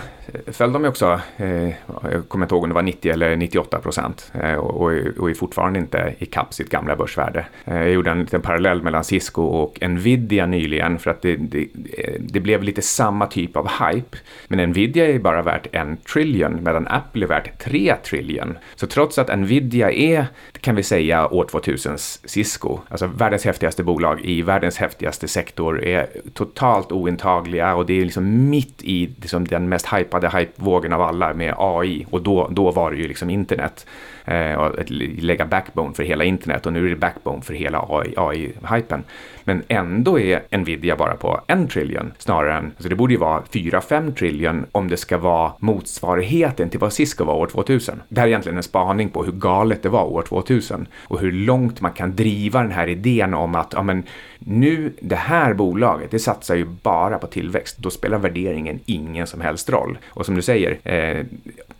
föll 0.48 0.74
de 0.74 0.84
ju 0.84 0.90
också, 0.90 1.22
eh, 1.38 1.68
jag 2.12 2.28
kommer 2.28 2.46
inte 2.46 2.56
ihåg 2.56 2.64
om 2.64 2.70
det 2.70 2.76
var 2.76 2.82
90 2.82 3.12
eller 3.12 3.36
98 3.36 3.80
procent 3.80 4.32
eh, 4.44 4.54
och, 4.54 4.82
och 5.18 5.30
är 5.30 5.34
fortfarande 5.34 5.80
inte 5.80 6.14
i 6.20 6.26
kapp 6.26 6.54
sitt 6.54 6.70
gamla 6.70 6.96
börsvärde. 6.96 7.46
Eh, 7.66 7.78
jag 7.78 7.92
gjorde 7.92 8.12
en 8.12 8.20
liten 8.20 8.42
parallell 8.42 8.82
mellan 8.82 9.04
Cisco 9.04 9.42
och 9.44 9.90
Nvidia 9.90 10.46
nyligen 10.46 11.00
för 11.00 11.12
att 11.12 11.22
det, 11.22 11.36
det, 11.36 11.68
eh, 11.98 12.14
det, 12.20 12.40
blev 12.40 12.64
lite 12.64 12.82
samma 12.82 13.28
typ 13.28 13.56
av 13.56 13.68
hype. 13.68 14.18
Men 14.48 14.70
Nvidia 14.70 15.08
är 15.08 15.20
bara 15.20 15.42
värt 15.42 15.68
en 15.72 15.98
trillion 15.98 16.64
medan 16.64 16.88
Apple 16.88 17.26
är 17.26 17.28
värt 17.28 17.60
3 17.60 17.96
trillion. 18.04 18.58
Så 18.76 18.88
trots 18.88 19.18
att 19.18 19.40
Nvidia 19.40 19.92
är, 19.92 20.26
kan 20.62 20.76
vi 20.76 20.84
säga, 20.84 21.28
år 21.28 21.46
2000s 21.46 22.28
Cisco, 22.28 22.80
alltså 22.90 23.08
världens 23.08 23.46
häftigaste 23.46 23.84
bolag 23.84 24.22
i 24.22 24.42
världens 24.42 24.78
häftigaste 24.78 25.28
sektor, 25.28 25.84
är 25.84 26.08
totalt 26.34 26.92
ointagliga 26.92 27.76
och 27.76 27.86
det 27.86 27.94
är 27.94 28.06
liksom 28.06 28.50
mitt 28.50 28.84
i 28.84 29.16
liksom 29.22 29.48
den 29.48 29.70
mest 29.70 29.94
hypade 29.94 30.17
hypade 30.18 30.40
hypevågen 30.40 30.94
av 30.94 31.02
alla 31.02 31.34
med 31.34 31.56
AI 31.58 32.06
och 32.10 32.22
då, 32.22 32.48
då 32.52 32.72
var 32.72 32.92
det 32.92 32.98
ju 32.98 33.08
liksom 33.08 33.30
internet. 33.30 33.86
Eh, 34.26 34.54
och 34.54 34.92
lägga 35.18 35.46
backbone 35.46 35.94
för 35.94 36.04
hela 36.04 36.24
internet 36.24 36.66
och 36.66 36.74
nu 36.74 36.86
är 36.86 36.90
det 36.90 36.96
backbone 36.96 37.42
för 37.42 37.54
hela 37.54 37.80
AI-hypen. 38.18 39.04
Men 39.48 39.64
ändå 39.68 40.20
är 40.20 40.58
Nvidia 40.58 40.96
bara 40.96 41.16
på 41.16 41.42
en 41.48 41.68
trillion 41.68 42.14
snarare 42.18 42.58
än, 42.58 42.66
alltså 42.66 42.90
det 42.90 42.96
borde 42.96 43.14
ju 43.14 43.20
vara 43.20 43.42
4-5 43.42 44.14
trillion 44.14 44.66
om 44.72 44.88
det 44.88 44.98
ska 44.98 45.18
vara 45.18 45.54
motsvarigheten 45.60 46.70
till 46.70 46.80
vad 46.80 46.94
Cisco 46.94 47.26
var 47.26 47.34
år 47.34 47.48
2000. 47.48 48.02
Det 48.10 48.20
här 48.20 48.28
är 48.28 48.30
egentligen 48.30 48.58
en 48.58 48.64
spaning 48.64 49.10
på 49.10 49.24
hur 49.24 49.32
galet 49.32 49.84
det 49.84 49.90
var 49.90 50.04
år 50.04 50.22
2000 50.22 50.88
och 51.04 51.20
hur 51.20 51.32
långt 51.32 51.82
man 51.82 51.92
kan 51.92 52.16
driva 52.16 52.62
den 52.62 52.72
här 52.72 52.88
idén 52.88 53.34
om 53.34 53.56
att 53.56 53.74
ja, 53.74 53.84
men, 53.84 54.04
nu, 54.40 54.94
det 55.02 55.16
här 55.16 55.54
bolaget, 55.54 56.12
det 56.12 56.20
satsar 56.20 56.56
ju 56.56 56.66
bara 56.66 57.18
på 57.18 57.28
tillväxt. 57.28 57.78
Då 57.78 57.90
spelar 57.90 58.18
värderingen 58.18 58.80
ingen 58.86 59.28
som 59.28 59.42
helst 59.42 59.70
roll. 59.70 59.98
Och 60.08 60.26
som 60.26 60.36
du 60.36 60.42
säger, 60.42 60.78
eh, 60.84 61.26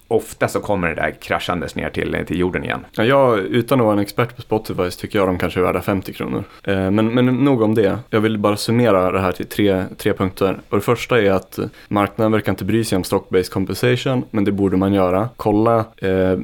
ofta 0.08 0.48
så 0.48 0.60
kommer 0.60 0.88
det 0.88 0.96
där 0.96 1.12
kraschandes 1.22 1.76
ner 1.76 1.90
till, 1.90 2.18
till 2.28 2.40
jorden 2.40 2.64
igen. 2.64 2.86
Ja, 2.92 3.04
jag, 3.04 3.40
utan 3.40 3.80
att 3.80 3.86
vara 3.86 3.94
en 3.94 4.00
expert 4.00 4.36
på 4.36 4.42
Spotify 4.42 4.92
så 4.92 5.00
tycker 5.00 5.20
jag 5.20 5.28
de 5.28 5.38
kanske 5.38 5.60
är 5.60 5.64
värda 5.64 5.82
50 5.82 6.14
kronor. 6.14 6.44
Eh, 6.64 6.92
men, 6.92 7.14
men 7.14 7.26
nog 7.26 7.62
om 7.62 7.76
det. 7.76 8.00
Jag 8.10 8.22
vill 8.22 8.38
bara 8.38 8.58
summera 8.58 9.12
det 9.12 9.20
här 9.20 9.32
till 9.32 9.46
tre, 9.46 9.86
tre 9.98 10.14
punkter. 10.14 10.60
Och 10.70 10.78
det 10.78 10.84
första 10.84 11.22
är 11.22 11.32
att 11.32 11.58
eh, 11.58 11.66
marknaden 11.88 12.32
verkar 12.32 12.52
inte 12.52 12.66
bry 12.66 12.84
sig 12.84 12.96
om 12.96 13.04
stock-based 13.04 13.52
compensation, 13.52 14.24
men 14.32 14.44
det 14.44 14.52
borde 14.52 14.78
man 14.78 14.94
göra. 14.94 15.30
Kolla 15.36 15.86
eh, 15.98 16.40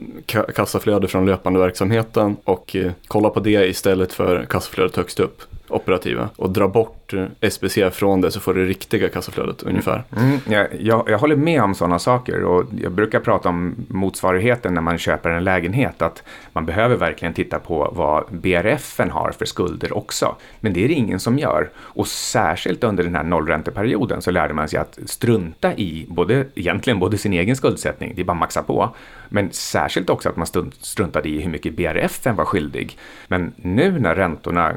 kassaflöde 0.55 1.07
från 1.07 1.25
löpande 1.25 1.59
verksamheten 1.59 2.37
och 2.43 2.75
eh, 2.75 2.91
kolla 3.07 3.29
på 3.29 3.39
det 3.39 3.67
istället 3.67 4.13
för 4.13 4.45
kassaflödet 4.45 4.95
högst 4.95 5.19
upp 5.19 5.41
operativa 5.75 6.29
och 6.35 6.49
dra 6.49 6.67
bort 6.67 7.13
SBC 7.39 7.77
från 7.91 8.21
det 8.21 8.31
så 8.31 8.39
får 8.39 8.53
du 8.53 8.63
det 8.63 8.69
riktiga 8.69 9.09
kassaflödet 9.09 9.63
ungefär. 9.63 10.03
Mm, 10.17 10.39
jag, 10.49 10.67
jag, 10.79 11.09
jag, 11.09 11.19
håller 11.19 11.35
med 11.35 11.61
om 11.61 11.75
sådana 11.75 11.99
saker 11.99 12.43
och 12.43 12.65
jag 12.81 12.91
brukar 12.91 13.19
prata 13.19 13.49
om 13.49 13.75
motsvarigheten 13.87 14.73
när 14.73 14.81
man 14.81 14.97
köper 14.97 15.29
en 15.29 15.43
lägenhet 15.43 16.01
att 16.01 16.23
man 16.53 16.65
behöver 16.65 16.95
verkligen 16.95 17.33
titta 17.33 17.59
på 17.59 17.91
vad 17.95 18.23
BRFen 18.29 19.11
har 19.11 19.31
för 19.31 19.45
skulder 19.45 19.97
också. 19.97 20.35
Men 20.59 20.73
det 20.73 20.83
är 20.83 20.87
det 20.87 20.93
ingen 20.93 21.19
som 21.19 21.39
gör 21.39 21.69
och 21.77 22.07
särskilt 22.07 22.83
under 22.83 23.03
den 23.03 23.15
här 23.15 23.23
nollränteperioden 23.23 24.21
så 24.21 24.31
lärde 24.31 24.53
man 24.53 24.69
sig 24.69 24.79
att 24.79 24.99
strunta 25.05 25.73
i 25.73 26.05
både, 26.09 26.45
egentligen 26.55 26.99
både 26.99 27.17
sin 27.17 27.33
egen 27.33 27.55
skuldsättning, 27.55 28.13
det 28.15 28.21
är 28.21 28.25
bara 28.25 28.33
att 28.33 28.39
maxa 28.39 28.63
på, 28.63 28.95
men 29.33 29.51
särskilt 29.51 30.09
också 30.09 30.29
att 30.29 30.35
man 30.35 30.71
struntade 30.79 31.29
i 31.29 31.41
hur 31.41 31.49
mycket 31.49 31.73
BRF 31.73 32.25
var 32.25 32.45
skyldig. 32.45 32.97
Men 33.27 33.53
nu 33.55 33.99
när 33.99 34.15
räntorna 34.15 34.73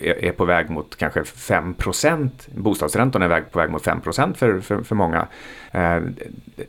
är 0.00 0.32
på 0.32 0.44
väg 0.44 0.70
mot 0.70 0.96
kanske 0.96 1.24
5 1.24 1.74
bostadsräntorna 2.54 3.36
är 3.36 3.40
på 3.40 3.58
väg 3.58 3.70
mot 3.70 3.84
5 3.84 4.00
för, 4.34 4.60
för, 4.60 4.82
för 4.82 4.94
många, 4.94 5.26
eh, 5.72 6.00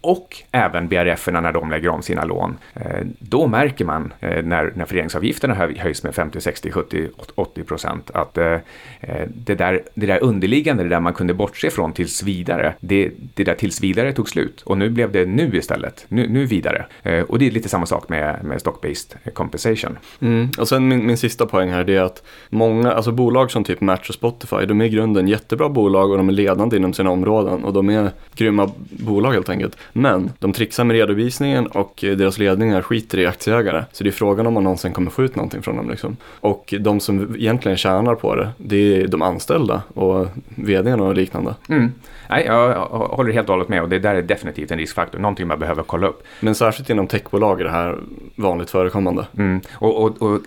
och 0.02 0.38
även 0.52 0.88
BRF 0.88 1.28
när 1.32 1.52
de 1.52 1.72
lägger 1.72 1.90
om 1.90 2.02
sina 2.02 2.26
lån, 2.26 2.58
eh, 2.74 3.02
då 3.20 3.48
märker 3.48 3.86
man 3.86 4.14
eh, 4.20 4.44
när, 4.44 4.72
när 4.76 4.86
föreningsavgifterna 4.86 5.54
höjs 5.54 6.04
med 6.04 6.16
50, 6.16 6.42
60, 6.42 6.72
70, 6.72 7.08
80 7.36 7.64
procent 7.64 8.12
att 8.14 8.38
eh, 8.38 8.60
eh, 9.00 9.28
det, 9.28 9.56
där, 9.56 9.82
det 9.94 10.06
där 10.06 10.24
underliggande, 10.24 10.84
det 10.84 10.90
där 10.90 11.00
man 11.00 11.14
kunde 11.14 11.34
bortse 11.34 11.70
från 11.70 11.94
tills 11.94 12.24
vidare, 12.24 12.74
det, 12.80 13.12
det 13.34 13.44
där 13.44 13.56
tills 13.56 13.82
vidare 13.82 14.14
tog 14.14 14.30
slut 14.30 14.62
och 14.62 14.78
nu 14.78 14.90
blev 14.90 15.12
det 15.12 15.26
nu 15.26 15.58
istället, 15.58 16.06
nu, 16.08 16.28
nu 16.28 16.46
vidare. 16.46 16.86
Eh, 17.04 17.25
och 17.28 17.40
det 17.40 17.48
är 17.48 17.52
lite 17.52 17.70
samma 17.70 17.86
sak 17.86 18.10
med, 18.10 18.44
med 18.44 18.58
stock-based 18.58 19.34
compensation. 19.34 19.98
Mm. 20.20 20.50
Och 20.58 20.68
sen 20.68 20.88
min, 20.88 21.06
min 21.06 21.18
sista 21.18 21.46
poäng 21.46 21.70
här, 21.70 21.84
det 21.84 21.96
är 21.96 22.02
att 22.02 22.24
många, 22.50 22.92
alltså 22.92 23.12
bolag 23.12 23.52
som 23.52 23.64
typ 23.64 23.82
Match 23.82 24.10
och 24.10 24.16
Spotify, 24.16 24.66
de 24.68 24.82
är 24.82 24.86
i 24.86 24.90
grunden 24.90 25.28
jättebra 25.28 25.70
bolag 25.70 26.12
och 26.12 26.18
de 26.18 26.30
är 26.30 26.34
ledande 26.34 26.78
inom 26.78 26.94
sina 26.94 27.10
områden 27.10 27.64
och 27.64 27.74
de 27.74 27.90
är 27.90 28.12
grymma 28.36 28.72
bolag 28.90 29.32
helt 29.32 29.50
enkelt. 29.50 29.78
Men 29.94 30.32
de 30.40 30.54
trixar 30.54 30.84
med 30.84 30.96
redovisningen 30.96 31.68
och 31.68 31.94
deras 32.02 32.38
ledningar 32.38 32.82
skiter 32.82 33.20
i 33.20 33.26
aktieägare. 33.26 33.84
Så 33.92 34.04
det 34.04 34.10
är 34.10 34.12
frågan 34.12 34.48
om 34.48 34.54
man 34.54 34.64
någonsin 34.64 34.94
kommer 34.94 35.12
få 35.12 35.24
ut 35.24 35.36
någonting 35.36 35.62
från 35.62 35.78
dem. 35.78 35.90
Liksom. 35.90 36.18
Och 36.24 36.74
de 36.80 37.00
som 37.00 37.36
egentligen 37.36 37.78
tjänar 37.78 38.16
på 38.16 38.36
det, 38.36 38.50
det 38.58 39.02
är 39.02 39.08
de 39.08 39.22
anställda 39.22 39.82
och 39.94 40.28
vdn 40.56 41.00
och 41.00 41.16
liknande. 41.16 41.56
Mm. 41.70 41.92
Nej, 42.30 42.46
jag 42.46 42.86
håller 42.90 43.34
helt 43.34 43.50
och 43.50 43.54
hållet 43.54 43.70
med 43.70 43.82
och 43.82 43.90
det 43.90 44.00
där 44.00 44.16
är 44.16 44.22
definitivt 44.22 44.72
en 44.72 44.78
riskfaktor, 44.78 45.20
någonting 45.20 45.48
man 45.48 45.60
behöver 45.60 45.84
kolla 45.84 46.08
upp. 46.08 46.24
Men 46.40 46.56
särskilt 46.56 46.90
inom 46.90 47.08
techbolag 47.08 47.62
är 47.62 47.66
det 47.66 47.72
här 47.72 48.00
vanligt 48.36 48.70
förekommande. 48.70 49.28
Mm. 49.38 49.62
Och, 49.74 50.04
och, 50.04 50.22
och 50.22 50.42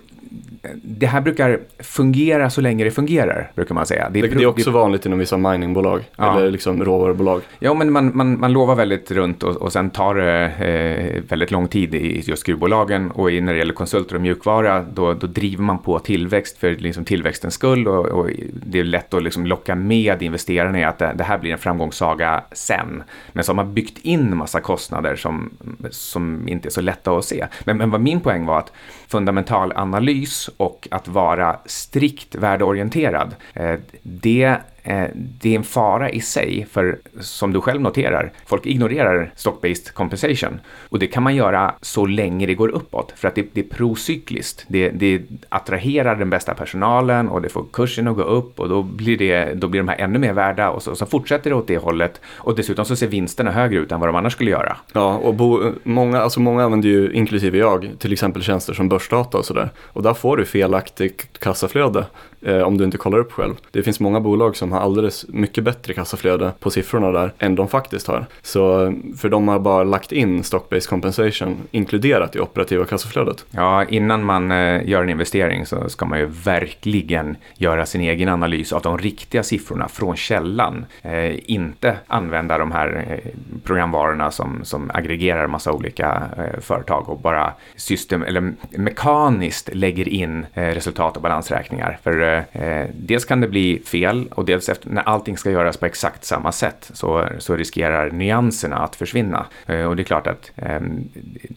det 0.83 1.07
här 1.07 1.21
brukar 1.21 1.59
fungera 1.79 2.49
så 2.49 2.61
länge 2.61 2.83
det 2.83 2.91
fungerar, 2.91 3.51
brukar 3.55 3.75
man 3.75 3.85
säga. 3.85 4.09
Det, 4.09 4.21
det, 4.21 4.27
det 4.27 4.43
är 4.43 4.47
också 4.47 4.71
vanligt 4.71 5.05
inom 5.05 5.19
vissa 5.19 5.37
miningbolag, 5.37 6.03
ja. 6.15 6.37
eller 6.37 6.51
liksom 6.51 6.83
råvarubolag. 6.85 7.41
Ja, 7.59 7.73
men 7.73 7.91
man, 7.91 8.17
man, 8.17 8.39
man 8.39 8.53
lovar 8.53 8.75
väldigt 8.75 9.11
runt 9.11 9.43
och, 9.43 9.55
och 9.55 9.73
sen 9.73 9.89
tar 9.89 10.15
det 10.15 10.45
eh, 10.45 11.23
väldigt 11.29 11.51
lång 11.51 11.67
tid 11.67 11.95
i 11.95 12.21
just 12.25 12.43
gruvbolagen. 12.43 13.11
Och 13.11 13.31
i, 13.31 13.41
när 13.41 13.53
det 13.53 13.59
gäller 13.59 13.73
konsulter 13.73 14.15
och 14.15 14.21
mjukvara, 14.21 14.85
då, 14.93 15.13
då 15.13 15.27
driver 15.27 15.63
man 15.63 15.79
på 15.79 15.99
tillväxt 15.99 16.57
för 16.57 16.75
liksom 16.75 17.05
tillväxtens 17.05 17.53
skull. 17.53 17.87
Och, 17.87 18.05
och 18.05 18.29
det 18.53 18.79
är 18.79 18.83
lätt 18.83 19.13
att 19.13 19.23
liksom 19.23 19.45
locka 19.45 19.75
med 19.75 20.21
investerarna 20.21 20.79
i 20.79 20.83
att 20.83 20.97
det, 20.97 21.13
det, 21.15 21.23
här 21.23 21.37
blir 21.37 21.51
en 21.51 21.57
framgångssaga 21.57 22.43
sen. 22.51 23.03
Men 23.33 23.43
så 23.43 23.51
har 23.51 23.55
man 23.55 23.73
byggt 23.73 23.97
in 23.97 24.37
massa 24.37 24.61
kostnader 24.61 25.15
som, 25.15 25.49
som 25.89 26.47
inte 26.47 26.67
är 26.67 26.71
så 26.71 26.81
lätta 26.81 27.11
att 27.11 27.25
se. 27.25 27.47
Men, 27.63 27.77
men 27.77 27.91
vad 27.91 28.01
min 28.01 28.19
poäng 28.19 28.45
var 28.45 28.57
att 28.57 28.71
fundamental 29.07 29.73
analys 29.75 30.48
och 30.57 30.87
att 30.91 31.07
vara 31.07 31.59
strikt 31.65 32.35
värdeorienterad, 32.35 33.35
eh, 33.53 33.75
det 34.01 34.57
Eh, 34.83 35.05
det 35.13 35.53
är 35.53 35.55
en 35.55 35.63
fara 35.63 36.09
i 36.09 36.21
sig, 36.21 36.67
för 36.71 36.99
som 37.19 37.53
du 37.53 37.61
själv 37.61 37.81
noterar, 37.81 38.31
folk 38.45 38.65
ignorerar 38.65 39.31
stock-based 39.35 39.93
compensation. 39.93 40.59
Och 40.89 40.99
det 40.99 41.07
kan 41.07 41.23
man 41.23 41.35
göra 41.35 41.73
så 41.81 42.05
länge 42.05 42.45
det 42.45 42.55
går 42.55 42.69
uppåt, 42.69 43.13
för 43.15 43.27
att 43.27 43.35
det, 43.35 43.45
det 43.53 43.59
är 43.59 43.75
procykliskt. 43.75 44.65
Det, 44.67 44.89
det 44.89 45.21
attraherar 45.49 46.15
den 46.15 46.29
bästa 46.29 46.53
personalen 46.53 47.29
och 47.29 47.41
det 47.41 47.49
får 47.49 47.65
kursen 47.73 48.07
att 48.07 48.15
gå 48.15 48.23
upp 48.23 48.59
och 48.59 48.69
då 48.69 48.83
blir, 48.83 49.17
det, 49.17 49.53
då 49.53 49.67
blir 49.67 49.81
de 49.81 49.87
här 49.87 49.97
ännu 49.97 50.19
mer 50.19 50.33
värda 50.33 50.69
och 50.69 50.83
så, 50.83 50.95
så 50.95 51.05
fortsätter 51.05 51.49
det 51.49 51.55
åt 51.55 51.67
det 51.67 51.77
hållet. 51.77 52.21
Och 52.25 52.55
dessutom 52.55 52.85
så 52.85 52.95
ser 52.95 53.07
vinsterna 53.07 53.51
högre 53.51 53.79
ut 53.79 53.91
än 53.91 53.99
vad 53.99 54.09
de 54.09 54.15
annars 54.15 54.33
skulle 54.33 54.51
göra. 54.51 54.77
Ja, 54.93 55.17
och 55.17 55.33
bo, 55.33 55.71
många, 55.83 56.19
alltså 56.19 56.39
många 56.39 56.63
använder 56.63 56.89
ju, 56.89 57.13
inklusive 57.13 57.57
jag, 57.57 57.89
till 57.99 58.13
exempel 58.13 58.43
tjänster 58.43 58.73
som 58.73 58.89
börsdata 58.89 59.37
och 59.37 59.45
sådär. 59.45 59.69
Och 59.77 60.03
där 60.03 60.13
får 60.13 60.37
du 60.37 60.45
felaktigt 60.45 61.39
kassaflöde 61.39 62.05
eh, 62.41 62.61
om 62.61 62.77
du 62.77 62.83
inte 62.83 62.97
kollar 62.97 63.17
upp 63.17 63.31
själv. 63.31 63.53
Det 63.71 63.83
finns 63.83 63.99
många 63.99 64.19
bolag 64.19 64.55
som 64.55 64.71
har 64.71 64.79
alldeles 64.79 65.25
mycket 65.27 65.63
bättre 65.63 65.93
kassaflöde 65.93 66.51
på 66.59 66.69
siffrorna 66.69 67.11
där 67.11 67.33
än 67.39 67.55
de 67.55 67.67
faktiskt 67.67 68.07
har. 68.07 68.25
Så 68.41 68.85
eh, 68.85 68.91
för 69.17 69.29
de 69.29 69.47
har 69.47 69.59
bara 69.59 69.83
lagt 69.83 70.11
in 70.11 70.43
stock-based 70.43 70.89
compensation 70.89 71.57
inkluderat 71.71 72.35
i 72.35 72.39
operativa 72.39 72.85
kassaflödet. 72.85 73.45
Ja, 73.51 73.85
innan 73.85 74.23
man 74.23 74.51
eh, 74.51 74.89
gör 74.89 75.03
en 75.03 75.09
investering 75.09 75.65
så 75.65 75.89
ska 75.89 76.05
man 76.05 76.19
ju 76.19 76.25
verkligen 76.25 77.37
göra 77.55 77.85
sin 77.85 78.01
egen 78.01 78.29
analys 78.29 78.73
av 78.73 78.81
de 78.81 78.97
riktiga 78.97 79.43
siffrorna 79.43 79.87
från 79.87 80.15
källan. 80.15 80.85
Eh, 81.01 81.51
inte 81.51 81.97
använda 82.07 82.57
de 82.57 82.71
här 82.71 83.05
eh, 83.09 83.31
programvarorna 83.63 84.31
som, 84.31 84.59
som 84.63 84.91
aggregerar 84.93 85.47
massa 85.47 85.71
olika 85.71 86.23
eh, 86.37 86.59
företag 86.59 87.09
och 87.09 87.19
bara 87.19 87.53
system 87.75 88.23
eller 88.23 88.53
mekaniskt 88.69 89.69
lägger 89.73 90.09
in 90.09 90.45
eh, 90.53 90.63
resultat 90.63 91.15
och 91.15 91.21
balansräkningar. 91.21 91.99
För 92.03 92.19
Eh, 92.29 92.63
eh, 92.63 92.89
dels 92.93 93.25
kan 93.25 93.41
det 93.41 93.47
bli 93.47 93.81
fel 93.85 94.27
och 94.31 94.45
dels 94.45 94.69
efter, 94.69 94.89
när 94.89 95.01
allting 95.01 95.37
ska 95.37 95.51
göras 95.51 95.77
på 95.77 95.85
exakt 95.85 96.25
samma 96.25 96.51
sätt 96.51 96.91
så, 96.93 97.27
så 97.37 97.55
riskerar 97.55 98.11
nyanserna 98.11 98.77
att 98.77 98.95
försvinna. 98.95 99.45
Eh, 99.65 99.85
och 99.85 99.95
det 99.95 100.01
är 100.01 100.03
klart 100.03 100.27
att 100.27 100.51
eh, 100.55 100.79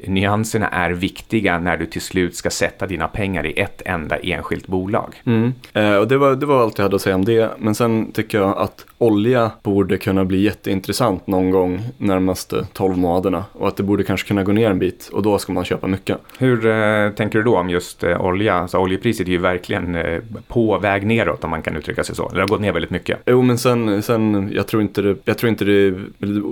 nyanserna 0.08 0.68
är 0.68 0.90
viktiga 0.90 1.58
när 1.58 1.76
du 1.76 1.86
till 1.86 2.00
slut 2.00 2.36
ska 2.36 2.50
sätta 2.50 2.86
dina 2.86 3.08
pengar 3.08 3.46
i 3.46 3.60
ett 3.60 3.82
enda 3.84 4.16
enskilt 4.16 4.66
bolag. 4.66 5.22
Mm. 5.26 5.54
Eh, 5.72 5.96
och 5.96 6.08
det 6.08 6.18
var, 6.18 6.34
det 6.34 6.46
var 6.46 6.62
allt 6.62 6.78
jag 6.78 6.84
hade 6.84 6.96
att 6.96 7.02
säga 7.02 7.14
om 7.14 7.24
det. 7.24 7.50
Men 7.58 7.74
sen 7.74 8.12
tycker 8.12 8.38
jag 8.38 8.58
att 8.58 8.86
olja 9.02 9.50
borde 9.62 9.98
kunna 9.98 10.24
bli 10.24 10.42
jätteintressant 10.42 11.26
någon 11.26 11.50
gång 11.50 11.82
närmaste 11.98 12.66
12 12.72 12.98
månaderna 12.98 13.44
och 13.52 13.68
att 13.68 13.76
det 13.76 13.82
borde 13.82 14.04
kanske 14.04 14.28
kunna 14.28 14.44
gå 14.44 14.52
ner 14.52 14.70
en 14.70 14.78
bit 14.78 15.10
och 15.12 15.22
då 15.22 15.38
ska 15.38 15.52
man 15.52 15.64
köpa 15.64 15.86
mycket. 15.86 16.18
Hur 16.38 16.66
eh, 16.66 17.10
tänker 17.10 17.38
du 17.38 17.44
då 17.44 17.58
om 17.58 17.70
just 17.70 18.04
eh, 18.04 18.24
olja? 18.24 18.54
Alltså, 18.54 18.78
oljepriset 18.78 19.26
är 19.26 19.30
ju 19.30 19.38
verkligen 19.38 19.94
eh, 19.94 20.20
på 20.48 20.78
väg 20.78 21.06
neråt 21.06 21.44
om 21.44 21.50
man 21.50 21.62
kan 21.62 21.76
uttrycka 21.76 22.04
sig 22.04 22.16
så. 22.16 22.28
Det 22.28 22.40
har 22.40 22.48
gått 22.48 22.60
ner 22.60 22.72
väldigt 22.72 22.90
mycket. 22.90 23.18
Jo, 23.26 23.42
men 23.42 23.58
sen, 23.58 24.02
sen 24.02 24.50
jag 24.54 24.66
tror 24.66 24.82
inte 24.82 25.02
det, 25.02 25.16
jag 25.24 25.38
tror 25.38 25.50
inte 25.50 25.64
det, 25.64 25.94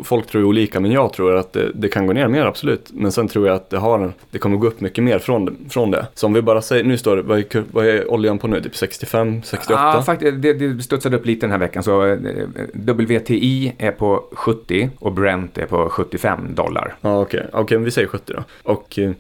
folk 0.04 0.26
tror 0.26 0.44
olika, 0.44 0.80
men 0.80 0.92
jag 0.92 1.12
tror 1.12 1.36
att 1.36 1.52
det, 1.52 1.70
det, 1.74 1.88
kan 1.88 2.06
gå 2.06 2.12
ner 2.12 2.28
mer, 2.28 2.46
absolut. 2.46 2.90
Men 2.92 3.12
sen 3.12 3.28
tror 3.28 3.46
jag 3.46 3.56
att 3.56 3.70
det 3.70 3.78
har, 3.78 4.12
det 4.30 4.38
kommer 4.38 4.56
gå 4.56 4.66
upp 4.66 4.80
mycket 4.80 5.04
mer 5.04 5.18
från, 5.18 5.56
från 5.70 5.90
det. 5.90 6.06
Så 6.14 6.26
om 6.26 6.32
vi 6.32 6.42
bara 6.42 6.62
säger, 6.62 6.84
nu 6.84 6.98
står 6.98 7.16
det, 7.16 7.22
vad 7.22 7.38
är, 7.38 7.64
vad 7.72 7.86
är 7.86 8.10
oljan 8.10 8.38
på 8.38 8.48
nu? 8.48 8.60
Typ 8.60 8.76
65, 8.76 9.42
68? 9.42 9.82
Ja, 9.82 10.02
faktiskt, 10.02 10.42
det, 10.42 10.52
det 10.52 10.82
studsade 10.82 11.16
upp 11.16 11.26
lite 11.26 11.46
den 11.46 11.50
här 11.50 11.58
veckan. 11.58 11.82
Så 11.82 12.06
eh, 12.06 12.18
Eh, 12.40 12.94
WTI 12.94 13.72
är 13.78 13.90
på 13.90 14.24
70 14.32 14.90
och 14.98 15.12
Brent 15.12 15.58
är 15.58 15.66
på 15.66 15.88
75 15.88 16.54
dollar. 16.54 16.94
Ja, 17.00 17.20
okej. 17.20 17.46
Okay. 17.48 17.62
Okay, 17.62 17.78
vi 17.78 17.90
säger 17.90 18.08
70 18.08 18.32
då. 18.32 18.44
Och 18.62 18.98
eh, 18.98 19.12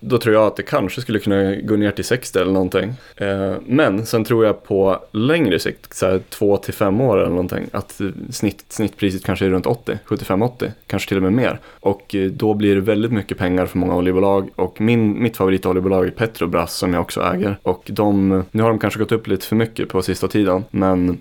då 0.00 0.18
tror 0.18 0.34
jag 0.34 0.46
att 0.46 0.56
det 0.56 0.62
kanske 0.62 1.00
skulle 1.00 1.18
kunna 1.18 1.54
gå 1.54 1.76
ner 1.76 1.90
till 1.90 2.04
60 2.04 2.38
eller 2.38 2.52
någonting. 2.52 2.94
Eh, 3.16 3.54
men 3.66 4.06
sen 4.06 4.24
tror 4.24 4.44
jag 4.44 4.64
på 4.64 4.98
längre 5.12 5.58
sikt, 5.58 5.94
så 5.94 6.06
här 6.06 6.20
2 6.28 6.56
till 6.56 6.74
5 6.74 7.00
år 7.00 7.18
eller 7.18 7.30
någonting, 7.30 7.66
att 7.72 8.00
snitt, 8.30 8.64
snittpriset 8.68 9.24
kanske 9.24 9.46
är 9.46 9.50
runt 9.50 9.66
80, 9.66 9.98
75-80, 10.06 10.70
kanske 10.86 11.08
till 11.08 11.16
och 11.16 11.22
med 11.22 11.32
mer. 11.32 11.60
Och 11.80 12.14
då 12.30 12.54
blir 12.54 12.74
det 12.74 12.80
väldigt 12.80 13.12
mycket 13.12 13.38
pengar 13.38 13.66
för 13.66 13.78
många 13.78 13.96
oljebolag 13.96 14.50
och 14.54 14.80
min, 14.80 15.22
mitt 15.22 15.36
favoritoljebolag 15.36 16.06
är 16.06 16.10
Petrobras 16.10 16.74
som 16.74 16.94
jag 16.94 17.00
också 17.00 17.20
äger. 17.20 17.58
Och 17.62 17.82
de, 17.86 18.44
nu 18.50 18.62
har 18.62 18.70
de 18.70 18.78
kanske 18.78 19.00
gått 19.00 19.12
upp 19.12 19.26
lite 19.26 19.46
för 19.46 19.56
mycket 19.56 19.88
på 19.88 20.02
sista 20.02 20.28
tiden, 20.28 20.64
men 20.70 21.18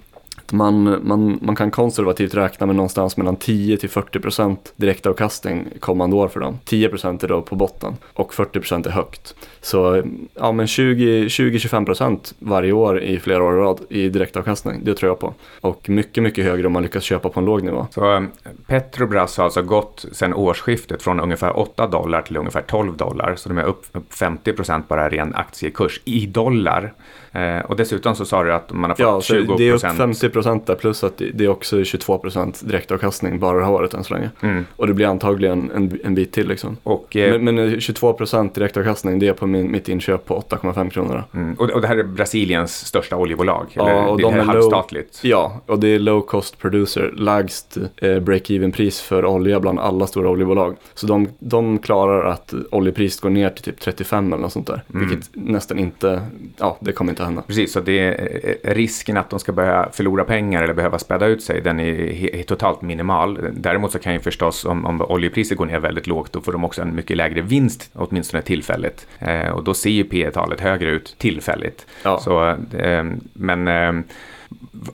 man, 0.52 1.08
man, 1.08 1.40
man 1.42 1.56
kan 1.56 1.72
konservativt 1.72 2.34
räkna 2.34 2.66
med 2.66 2.76
någonstans 2.76 3.18
mellan 3.18 3.36
10 3.36 3.78
till 3.78 3.90
40 3.90 4.20
procent 4.20 4.74
direktavkastning 4.76 5.68
kommande 5.80 6.16
år 6.16 6.28
för 6.28 6.40
dem. 6.40 6.60
10 6.66 6.90
procent 6.90 7.24
är 7.24 7.28
då 7.28 7.42
på 7.42 7.56
botten 7.56 7.94
och 8.14 8.34
40 8.34 8.60
procent 8.60 8.86
är 8.86 8.90
högt. 8.90 9.36
Så 9.62 10.04
ja, 10.34 10.52
men 10.52 10.66
20-25 10.66 11.86
procent 11.86 12.34
varje 12.40 12.72
år 12.72 13.02
i 13.02 13.20
flera 13.20 13.44
år 13.44 13.54
i 13.54 13.58
rad 13.58 13.80
i 13.90 14.10
direktavkastning, 14.10 14.82
det 14.84 14.96
tror 14.96 15.10
jag 15.10 15.20
på. 15.20 15.34
Och 15.62 15.90
mycket, 15.90 16.24
mycket 16.24 16.46
högre 16.46 16.68
om 16.68 16.74
man 16.74 16.84
lyckas 16.84 17.04
köpa 17.04 17.30
på 17.30 17.40
en 17.40 17.46
låg 17.46 17.64
nivå. 17.64 17.88
Så 17.92 18.12
ehm, 18.12 18.30
Petrobras 18.68 19.38
har 19.38 19.44
alltså 19.44 19.62
gått 19.62 20.06
sedan 20.12 20.34
årsskiftet 20.34 21.04
från 21.04 21.20
ungefär 21.20 21.60
8 21.60 21.88
dollar 21.88 22.22
till 22.22 22.38
ungefär 22.38 22.62
12 22.62 22.98
dollar, 22.98 23.36
så 23.36 23.50
de 23.50 23.58
är 23.58 23.64
upp 23.64 23.86
50 24.10 24.54
procent 24.54 24.88
bara 24.88 25.10
ren 25.10 25.36
aktiekurs 25.36 26.02
i 26.06 26.26
dollar. 26.26 26.94
Eh, 27.32 27.60
och 27.60 27.76
dessutom 27.76 28.16
så 28.16 28.26
sa 28.26 28.44
du 28.44 28.54
att 28.54 28.72
man 28.72 28.90
har 28.90 28.96
fått 28.96 29.00
ja, 29.00 29.22
20 29.22 29.46
procent. 29.46 29.58
det 29.58 29.70
är 29.70 29.74
upp 29.74 29.98
50 29.98 30.30
procent 30.30 30.68
där 30.68 30.76
plus 30.76 31.04
att 31.04 31.22
det 31.34 31.46
är 31.46 31.50
också 31.50 31.84
22 31.84 32.18
procent 32.18 32.62
direktavkastning 32.66 33.40
bara 33.40 33.58
det 33.58 33.66
här 33.66 33.72
året 33.72 33.94
än 33.94 34.04
så 34.04 34.14
länge. 34.14 34.30
Mm. 34.42 34.66
Och 34.76 34.88
det 34.88 34.94
blir 34.94 35.06
antagligen 35.06 35.72
en, 35.76 36.00
en 36.04 36.16
bit 36.16 36.32
till 36.32 36.48
liksom. 36.48 36.78
Och, 36.84 37.16
eh, 37.16 37.40
men, 37.42 37.56
men 37.56 37.82
22 37.82 38.14
procent 38.14 38.56
direktavkastning 38.56 39.20
det 39.20 39.28
är 39.28 39.34
på 39.34 39.48
min, 39.48 39.72
mitt 39.72 39.90
inköp 39.90 40.26
på 40.26 40.44
8,5 40.50 40.90
kronor. 40.90 41.24
Mm. 41.34 41.54
Och, 41.54 41.70
och 41.70 41.82
det 41.82 41.88
här 41.88 41.98
är 41.98 42.04
Brasiliens 42.04 42.86
största 42.86 43.16
oljebolag? 43.16 43.66
Ja, 43.74 43.90
eller 43.90 44.08
och 44.08 44.18
det 44.18 44.24
de 44.24 44.34
är 44.34 44.40
halvstatligt? 44.40 45.24
Low, 45.24 45.32
ja, 45.32 45.62
och 45.66 45.80
det 45.80 45.88
är 45.88 46.00
low 46.00 46.22
cost 46.22 46.58
producer, 46.58 47.14
lägst 47.18 47.78
eh, 47.78 48.08
break-even 48.08 48.72
pris 48.72 49.02
för 49.02 49.26
olja 49.26 49.60
bland 49.60 49.80
alla 49.80 50.08
stora 50.08 50.30
oljebolag. 50.30 50.76
Så 50.94 51.08
de, 51.08 51.28
de 51.40 51.80
klarar 51.80 52.26
att 52.26 52.54
oljepriset 52.72 53.22
går 53.22 53.30
ner 53.30 53.50
till 53.50 53.64
typ 53.64 53.80
35 53.80 54.34
eller 54.34 54.42
något 54.42 54.54
sånt 54.54 54.68
där. 54.68 54.84
Mm. 54.94 55.08
Vilket 55.08 55.30
nästan 55.34 55.80
inte, 55.80 56.22
ja 56.58 56.78
det 56.80 56.92
kommer 56.92 57.12
inte 57.12 57.17
hända. 57.24 57.42
Precis, 57.42 57.72
så 57.72 57.80
det 57.80 58.00
är 58.00 58.76
risken 58.76 59.18
att 59.18 59.30
de 59.30 59.40
ska 59.40 59.52
börja 59.52 59.90
förlora 59.92 60.24
pengar 60.24 60.64
eller 60.64 60.74
behöva 60.74 61.00
späda 61.00 61.26
ut 61.26 61.44
sig, 61.44 61.62
den 61.62 61.80
är, 61.80 62.44
totalt 62.44 62.82
minimal. 62.82 63.40
Däremot 63.54 63.92
så 63.92 64.00
kan 64.00 64.14
ju 64.14 64.20
förstås 64.20 64.66
om, 64.66 64.86
om 64.86 65.02
oljepriset 65.02 65.58
går 65.58 65.66
ner 65.66 65.80
väldigt 65.80 66.08
lågt, 66.08 66.34
då 66.34 66.42
får 66.42 66.52
de 66.52 66.64
också 66.64 66.82
en 66.82 66.96
mycket 66.96 67.18
lägre 67.18 67.42
vinst, 67.42 67.90
åtminstone 67.94 68.44
tillfälligt. 68.44 69.08
Eh, 69.20 69.50
och 69.50 69.64
då 69.64 69.74
ser 69.74 69.90
ju 69.90 70.04
P 70.04 70.32
talet 70.32 70.62
högre 70.62 70.92
ut 70.92 71.16
tillfälligt. 71.18 71.86
Ja. 72.04 72.20
Så, 72.20 72.50
eh, 72.78 73.06
men 73.34 73.68
eh, 73.68 73.94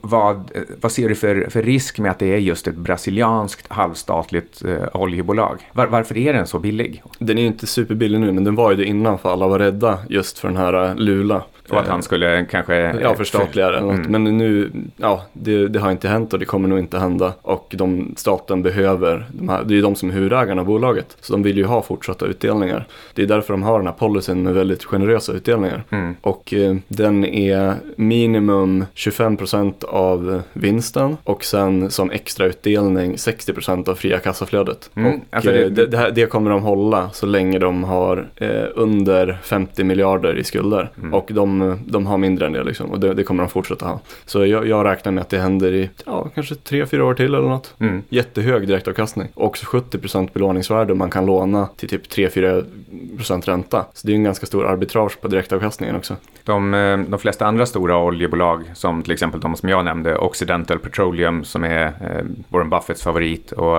vad, 0.00 0.50
vad 0.80 0.92
ser 0.92 1.08
du 1.08 1.14
för, 1.14 1.50
för 1.50 1.62
risk 1.62 1.98
med 1.98 2.10
att 2.10 2.18
det 2.18 2.34
är 2.34 2.38
just 2.38 2.68
ett 2.68 2.76
brasilianskt 2.76 3.72
halvstatligt 3.72 4.64
eh, 4.64 4.96
oljebolag? 4.96 5.58
Var, 5.72 5.86
varför 5.86 6.18
är 6.18 6.32
den 6.32 6.46
så 6.46 6.58
billig? 6.58 7.02
Den 7.18 7.38
är 7.38 7.46
inte 7.46 7.66
superbillig 7.66 8.20
nu, 8.20 8.32
men 8.32 8.44
den 8.44 8.54
var 8.54 8.70
ju 8.70 8.76
det 8.76 8.84
innan 8.84 9.18
för 9.18 9.32
alla 9.32 9.48
var 9.48 9.58
rädda 9.58 9.98
just 10.08 10.38
för 10.38 10.48
den 10.48 10.56
här 10.56 10.90
uh, 10.90 10.96
Lula. 10.96 11.42
Och 11.70 11.80
att 11.80 11.88
han 11.88 12.02
skulle 12.02 12.44
kanske... 12.50 12.74
Ja, 13.02 13.14
förstatliga 13.14 13.70
det. 13.70 13.78
Mm. 13.78 14.02
Men 14.02 14.38
nu, 14.38 14.70
ja, 14.96 15.22
det, 15.32 15.68
det, 15.68 15.78
har 15.78 15.90
inte 15.90 16.08
hänt 16.08 16.32
och 16.32 16.38
det 16.38 16.44
kommer 16.44 16.68
nog 16.68 16.78
inte 16.78 16.98
hända. 16.98 17.32
Och 17.42 17.74
de, 17.78 18.14
staten 18.16 18.62
behöver, 18.62 19.26
de 19.32 19.48
här, 19.48 19.64
det 19.64 19.74
är 19.74 19.76
ju 19.76 19.82
de 19.82 19.94
som 19.94 20.08
är 20.08 20.12
huvudägarna 20.12 20.60
av 20.60 20.66
bolaget. 20.66 21.16
Så 21.20 21.32
de 21.32 21.42
vill 21.42 21.56
ju 21.56 21.64
ha 21.64 21.82
fortsatta 21.82 22.26
utdelningar. 22.26 22.86
Det 23.14 23.22
är 23.22 23.26
därför 23.26 23.52
de 23.52 23.62
har 23.62 23.78
den 23.78 23.86
här 23.86 23.94
policyn 23.94 24.42
med 24.42 24.54
väldigt 24.54 24.84
generösa 24.84 25.32
utdelningar. 25.32 25.84
Mm. 25.90 26.16
Och 26.20 26.54
eh, 26.54 26.76
den 26.88 27.24
är 27.24 27.74
minimum 27.96 28.84
25% 28.94 29.84
av 29.84 30.42
vinsten 30.52 31.16
och 31.24 31.44
sen 31.44 31.90
som 31.90 32.10
extra 32.10 32.46
utdelning 32.46 33.14
60% 33.14 33.88
av 33.88 33.94
fria 33.94 34.18
kassaflödet. 34.18 34.90
Mm. 34.94 35.14
Och 35.14 35.20
alltså 35.30 35.50
det, 35.50 35.68
det, 35.68 35.86
det, 35.86 35.96
här, 35.96 36.10
det, 36.10 36.26
kommer 36.26 36.50
de 36.50 36.62
hålla 36.62 37.10
så 37.10 37.26
länge 37.26 37.58
de 37.58 37.84
har 37.84 38.28
eh, 38.36 38.64
under 38.74 39.38
50 39.42 39.84
miljarder 39.84 40.38
i 40.38 40.44
skulder. 40.44 40.90
Mm. 40.98 41.14
Och 41.14 41.30
de 41.32 41.53
de, 41.86 42.06
har 42.06 42.18
mindre 42.18 42.46
än 42.46 42.52
det 42.52 42.64
liksom 42.64 42.90
och 42.90 43.00
det, 43.00 43.14
det 43.14 43.24
kommer 43.24 43.42
de 43.42 43.50
fortsätta 43.50 43.86
ha. 43.86 44.00
Så 44.26 44.46
jag, 44.46 44.66
jag, 44.66 44.84
räknar 44.84 45.12
med 45.12 45.22
att 45.22 45.30
det 45.30 45.38
händer 45.38 45.72
i 45.72 45.90
ja, 46.06 46.28
kanske 46.34 46.54
tre 46.54 46.86
fyra 46.86 47.04
år 47.04 47.14
till 47.14 47.34
eller 47.34 47.48
något. 47.48 47.74
Mm. 47.78 48.02
Jättehög 48.08 48.68
direktavkastning. 48.68 49.28
Och 49.34 49.46
också 49.46 49.66
70% 49.66 50.32
belåningsvärde 50.32 50.92
och 50.92 50.98
man 50.98 51.10
kan 51.10 51.26
låna 51.26 51.68
till 51.76 51.88
typ 51.88 52.06
3-4% 52.06 53.46
ränta. 53.46 53.86
Så 53.92 54.06
det 54.06 54.12
är 54.12 54.16
en 54.16 54.24
ganska 54.24 54.46
stor 54.46 54.66
arbitrage 54.66 55.20
på 55.20 55.28
direktavkastningen 55.28 55.96
också. 55.96 56.16
De, 56.44 56.74
eh, 56.74 56.98
de 56.98 57.18
flesta 57.18 57.46
andra 57.46 57.66
stora 57.66 57.98
oljebolag 57.98 58.64
som 58.74 59.02
till 59.02 59.12
exempel 59.12 59.40
de 59.40 59.56
som 59.56 59.68
jag 59.68 59.84
nämnde, 59.84 60.18
Occidental 60.18 60.78
Petroleum 60.78 61.44
som 61.44 61.64
är 61.64 61.86
eh, 61.86 62.24
Warren 62.48 62.70
Buffetts 62.70 63.02
favorit 63.02 63.52
och 63.52 63.78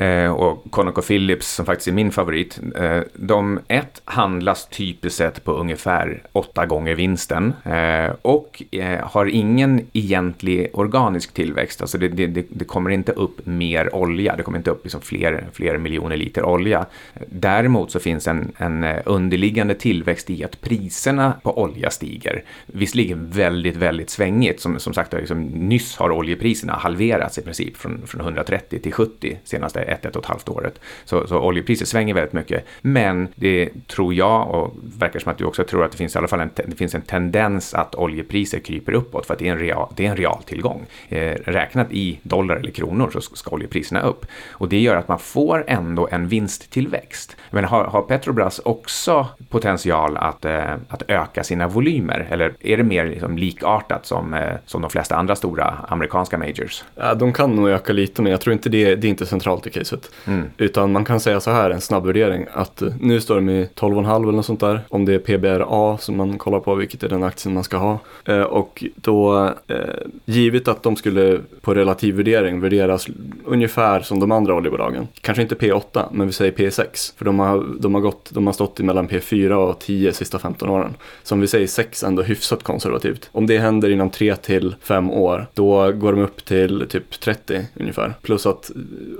eh, 0.00 0.30
och 0.30 0.64
ConocoPhillips 0.70 1.54
som 1.54 1.66
faktiskt 1.66 1.88
är 1.88 1.92
min 1.92 2.10
favorit. 2.10 2.60
Eh, 2.76 3.00
de 3.14 3.60
ett 3.68 4.02
handlas 4.04 4.68
typiskt 4.68 5.18
sett 5.18 5.44
på 5.44 5.52
ungefär 5.52 6.22
åtta 6.32 6.66
gånger 6.66 6.94
vinsten 6.94 7.52
eh, 7.64 8.12
och 8.22 8.62
eh, 8.70 9.06
har 9.06 9.26
ingen 9.26 9.86
egentlig 9.92 10.70
organisk 10.72 11.34
tillväxt. 11.34 11.80
Alltså 11.80 11.98
det, 11.98 12.08
det, 12.08 12.46
det, 12.50 12.64
kommer 12.64 12.90
inte 12.90 13.12
upp 13.12 13.46
mer 13.46 13.94
olja, 13.94 14.36
det 14.36 14.42
kommer 14.42 14.58
inte 14.58 14.70
upp 14.70 14.84
liksom 14.84 15.00
fler, 15.00 15.48
fler 15.52 15.78
miljoner 15.78 16.16
liter 16.16 16.44
olja. 16.44 16.86
Däremot 17.28 17.90
så 17.90 18.00
finns 18.00 18.28
en, 18.28 18.52
en 18.56 18.84
eh, 18.84 18.96
underliggande 19.04 19.74
tillväxt 19.74 20.30
i 20.30 20.44
att 20.44 20.60
priserna 20.60 21.32
på 21.42 21.58
olja 21.62 21.90
stiger. 21.90 22.44
Visserligen 22.66 23.30
väldigt, 23.30 23.76
väldigt 23.76 24.10
svängigt. 24.10 24.60
Som, 24.60 24.78
som 24.78 24.94
sagt, 24.94 25.12
liksom, 25.12 25.42
nyss 25.42 25.96
har 25.96 26.10
oljepriserna 26.10 26.72
halverats 26.72 27.38
i 27.38 27.42
princip 27.42 27.76
från, 27.76 28.06
från 28.06 28.20
130 28.20 28.78
till 28.78 28.92
70 28.92 29.38
senaste 29.44 29.80
ett, 29.90 30.04
ett 30.04 30.16
och 30.16 30.22
ett 30.22 30.28
halvt 30.28 30.48
året. 30.48 30.80
Så, 31.04 31.26
så 31.26 31.40
oljepriset 31.40 31.88
svänger 31.88 32.14
väldigt 32.14 32.32
mycket. 32.32 32.64
Men 32.80 33.28
det 33.34 33.68
tror 33.86 34.14
jag, 34.14 34.50
och 34.50 34.74
verkar 34.98 35.18
som 35.18 35.32
att 35.32 35.38
du 35.38 35.44
också 35.44 35.64
tror 35.64 35.84
att 35.84 35.92
det 35.92 35.98
finns 35.98 36.14
i 36.14 36.18
alla 36.18 36.28
fall 36.28 36.40
en, 36.40 36.50
det 36.54 36.76
finns 36.76 36.94
en 36.94 37.02
tendens 37.02 37.74
att 37.74 37.94
oljepriser 37.94 38.58
kryper 38.58 38.92
uppåt 38.92 39.26
för 39.26 39.34
att 39.34 39.38
det 39.38 39.48
är 39.48 39.52
en 39.52 39.58
real, 39.58 39.92
det 39.96 40.06
är 40.06 40.10
en 40.10 40.16
real 40.16 40.42
tillgång. 40.42 40.86
Eh, 41.08 41.34
räknat 41.44 41.92
i 41.92 42.20
dollar 42.22 42.56
eller 42.56 42.70
kronor 42.70 43.10
så 43.12 43.20
ska 43.20 43.50
oljepriserna 43.50 44.00
upp. 44.00 44.26
Och 44.50 44.68
det 44.68 44.80
gör 44.80 44.96
att 44.96 45.08
man 45.08 45.18
får 45.18 45.64
ändå 45.66 46.08
en 46.10 46.28
vinsttillväxt. 46.28 47.36
Men 47.50 47.64
har, 47.64 47.84
har 47.84 48.02
Petrobras 48.02 48.58
också 48.58 49.26
potential 49.48 50.16
att, 50.16 50.44
eh, 50.44 50.74
att 50.88 51.02
öka 51.08 51.44
sina 51.44 51.68
volymer? 51.68 52.26
Eller 52.30 52.54
är 52.60 52.76
det 52.76 52.82
mer 52.82 53.06
liksom 53.06 53.38
likartat 53.38 54.06
som, 54.06 54.34
eh, 54.34 54.54
som 54.66 54.82
de 54.82 54.90
flesta 54.90 55.16
andra 55.16 55.36
stora 55.36 55.64
amerikanska 55.88 56.38
majors? 56.38 56.84
Ja, 56.94 57.14
de 57.14 57.32
kan 57.32 57.56
nog 57.56 57.68
öka 57.68 57.92
lite, 57.92 58.22
men 58.22 58.32
jag 58.32 58.40
tror 58.40 58.52
inte 58.52 58.68
det, 58.68 58.94
det 58.94 59.06
är 59.06 59.10
inte 59.10 59.26
centralt 59.26 59.66
i 59.66 59.69
caset. 59.70 60.10
Mm. 60.26 60.46
Utan 60.56 60.92
man 60.92 61.04
kan 61.04 61.20
säga 61.20 61.40
så 61.40 61.50
här, 61.50 61.70
en 61.70 61.80
snabb 61.80 62.06
värdering, 62.06 62.46
att 62.52 62.82
eh, 62.82 62.92
nu 63.00 63.20
står 63.20 63.34
de 63.34 63.48
i 63.48 63.68
12,5 63.74 64.22
eller 64.22 64.32
något 64.32 64.46
sånt 64.46 64.60
där. 64.60 64.80
Om 64.88 65.04
det 65.04 65.14
är 65.14 65.18
PBRA 65.18 65.98
som 65.98 66.16
man 66.16 66.38
kollar 66.38 66.60
på, 66.60 66.74
vilket 66.74 67.02
är 67.02 67.08
den 67.08 67.22
aktien 67.22 67.54
man 67.54 67.64
ska 67.64 67.76
ha. 67.76 67.98
Eh, 68.24 68.40
och 68.40 68.84
då, 68.94 69.44
eh, 69.66 69.76
givet 70.24 70.68
att 70.68 70.82
de 70.82 70.96
skulle 70.96 71.40
på 71.60 71.74
relativ 71.74 72.14
värdering 72.14 72.60
värderas 72.60 73.06
ungefär 73.44 74.00
som 74.00 74.20
de 74.20 74.32
andra 74.32 74.54
oljebolagen. 74.54 75.08
Kanske 75.20 75.42
inte 75.42 75.54
P8, 75.54 76.08
men 76.12 76.26
vi 76.26 76.32
säger 76.32 76.52
P6. 76.52 77.12
För 77.16 77.24
de 77.24 77.38
har, 77.38 77.66
de 77.80 77.94
har, 77.94 78.00
gått, 78.00 78.30
de 78.30 78.46
har 78.46 78.54
stått 78.54 78.80
i 78.80 78.82
mellan 78.82 79.08
P4 79.08 79.52
och 79.52 79.78
10 79.78 80.12
sista 80.12 80.38
15 80.38 80.68
åren. 80.68 80.94
Så 81.22 81.34
om 81.34 81.40
vi 81.40 81.46
säger 81.46 81.66
6 81.66 82.04
ändå 82.04 82.22
hyfsat 82.22 82.62
konservativt. 82.62 83.28
Om 83.32 83.46
det 83.46 83.58
händer 83.58 83.90
inom 83.90 84.10
3 84.10 84.36
till 84.36 84.74
5 84.82 85.10
år, 85.10 85.46
då 85.54 85.92
går 85.92 86.12
de 86.12 86.22
upp 86.22 86.44
till 86.44 86.86
typ 86.88 87.20
30 87.20 87.66
ungefär. 87.74 88.14
Plus 88.22 88.46
att, 88.46 88.70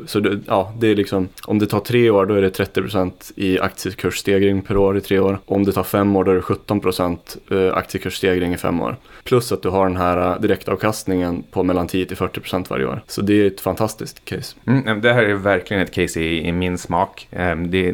så 0.07 0.21
det, 0.21 0.40
ja, 0.47 0.73
det 0.79 0.87
är 0.87 0.97
liksom, 0.97 1.29
om 1.47 1.59
det 1.59 1.67
tar 1.67 1.81
tre 1.81 2.11
år 2.11 2.27
då 2.27 2.35
är 2.35 2.43
det 2.43 2.59
30% 2.59 3.13
i 3.37 3.61
aktiekursstegring 3.61 4.63
per 4.63 4.77
år 4.77 4.99
i 4.99 5.01
tre 5.01 5.19
år. 5.19 5.39
Om 5.47 5.65
det 5.65 5.73
tar 5.73 5.83
fem 5.83 6.17
år 6.17 6.25
då 6.25 6.31
är 6.31 6.35
det 6.35 6.41
17% 6.41 7.19
eh, 7.51 7.77
aktiekursstegring 7.77 8.55
i 8.55 8.57
fem 8.57 8.81
år. 8.81 8.97
Plus 9.31 9.53
att 9.53 9.63
du 9.63 9.69
har 9.69 9.87
den 9.87 9.97
här 9.97 10.33
eh, 10.33 10.41
direktavkastningen 10.41 11.45
på 11.51 11.63
mellan 11.63 11.87
10 11.87 12.07
till 12.07 12.17
40% 12.17 12.67
varje 12.69 12.87
år. 12.87 13.03
Så 13.07 13.23
det 13.23 13.43
är 13.43 13.47
ett 13.47 13.61
fantastiskt 13.61 14.25
case. 14.25 14.57
Mm, 14.67 15.01
det 15.01 15.13
här 15.13 15.23
är 15.23 15.35
verkligen 15.35 15.83
ett 15.83 15.93
case 15.93 16.21
i, 16.21 16.49
i 16.49 16.53
min 16.53 16.79
smak. 16.79 17.29
Ehm, 17.31 17.71
det 17.71 17.89
är 17.89 17.93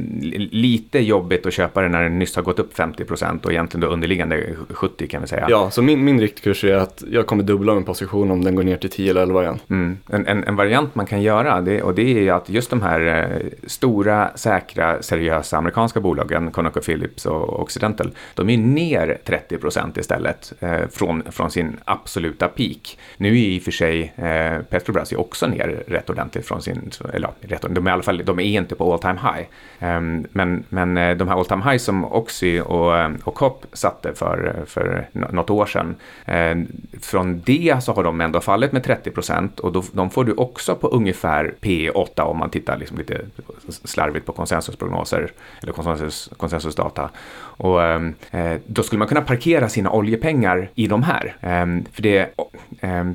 lite 0.50 0.98
jobbigt 0.98 1.46
att 1.46 1.52
köpa 1.52 1.82
det 1.82 1.88
när 1.88 2.02
den 2.02 2.18
nyss 2.18 2.36
har 2.36 2.42
gått 2.42 2.58
upp 2.58 2.78
50% 2.78 3.44
och 3.44 3.52
egentligen 3.52 3.80
då 3.80 3.86
underliggande 3.86 4.56
70 4.70 5.06
kan 5.06 5.20
vi 5.20 5.28
säga. 5.28 5.46
Ja, 5.50 5.70
så 5.70 5.82
min, 5.82 6.04
min 6.04 6.20
riktkurs 6.20 6.64
är 6.64 6.76
att 6.76 7.04
jag 7.10 7.26
kommer 7.26 7.42
dubbla 7.42 7.74
min 7.74 7.84
position 7.84 8.30
om 8.30 8.44
den 8.44 8.54
går 8.54 8.62
ner 8.62 8.76
till 8.76 8.90
10 8.90 9.10
eller 9.10 9.22
11 9.22 9.42
igen. 9.42 9.58
Mm. 9.70 9.98
En, 10.10 10.26
en, 10.26 10.44
en, 10.44 10.56
variant 10.56 10.94
man 10.94 11.06
kan 11.06 11.22
göra 11.22 11.60
det, 11.60 11.82
och 11.82 11.94
det 11.94 12.28
är 12.28 12.32
att 12.32 12.48
just 12.48 12.70
de 12.70 12.82
här 12.82 13.00
eh, 13.00 13.46
stora, 13.66 14.30
säkra, 14.34 15.02
seriösa 15.02 15.56
amerikanska 15.56 16.00
bolagen, 16.00 16.50
ConocoPhillips 16.50 17.26
och 17.26 17.60
Occidental, 17.60 18.10
de 18.34 18.50
är 18.50 18.58
ner 18.58 19.18
30 19.24 19.58
procent 19.58 19.96
istället 19.96 20.52
eh, 20.60 20.88
från, 20.90 21.22
från 21.30 21.50
sin 21.50 21.76
absoluta 21.84 22.48
peak. 22.48 22.98
Nu 23.16 23.28
är 23.28 23.32
i 23.34 23.58
och 23.58 23.62
för 23.62 23.70
sig 23.70 24.12
eh, 24.16 24.62
Petrobras 24.62 25.12
också 25.12 25.46
ner 25.46 25.84
rätt 25.86 26.10
ordentligt 26.10 26.46
från 26.46 26.62
sin, 26.62 26.90
eller 27.14 27.30
de 27.68 27.86
är 27.86 27.90
i 27.90 27.92
alla 27.92 28.02
fall, 28.02 28.22
de 28.24 28.40
är 28.40 28.44
inte 28.44 28.74
på 28.74 28.92
all 28.92 28.98
time 28.98 29.18
high. 29.22 29.46
Ehm, 29.78 30.26
men, 30.32 30.64
men 30.68 30.96
eh, 30.96 31.16
de 31.16 31.28
här 31.28 31.36
all 31.36 31.46
time 31.46 31.62
high 31.64 31.78
som 31.78 32.04
Oxy 32.04 32.60
och, 32.60 32.96
eh, 32.96 33.10
och 33.24 33.34
COP 33.34 33.66
satte 33.72 34.14
för, 34.14 34.62
för 34.66 35.08
något 35.12 35.50
år 35.50 35.66
sedan, 35.66 35.96
ehm, 36.24 36.66
från 37.00 37.40
det 37.40 37.82
så 37.82 37.92
har 37.92 38.04
de 38.04 38.20
ändå 38.20 38.40
fallit 38.40 38.72
med 38.72 38.84
30 38.84 39.10
procent 39.10 39.60
och 39.60 39.72
då, 39.72 39.82
de 39.92 40.10
får 40.10 40.24
du 40.24 40.32
också 40.32 40.74
på 40.74 40.88
ungefär 40.88 41.54
P8 41.60 42.20
om 42.20 42.38
man 42.38 42.50
tittar 42.50 42.76
liksom 42.76 42.98
lite 42.98 43.20
slarvigt 43.84 44.26
på 44.26 44.32
konsensusprognoser 44.32 45.32
eller 45.62 45.72
konsensus, 45.72 46.30
konsensusdata. 46.36 47.10
Och, 47.38 47.82
ehm, 47.82 48.14
eh, 48.30 48.52
då 48.66 48.82
skulle 48.82 48.98
man 48.98 49.08
kunna 49.08 49.20
parkera 49.20 49.68
sina 49.68 49.90
oljepengar 49.90 50.70
i 50.74 50.86
de 50.86 51.02
här. 51.06 51.36
för 51.92 52.02
det, 52.02 52.34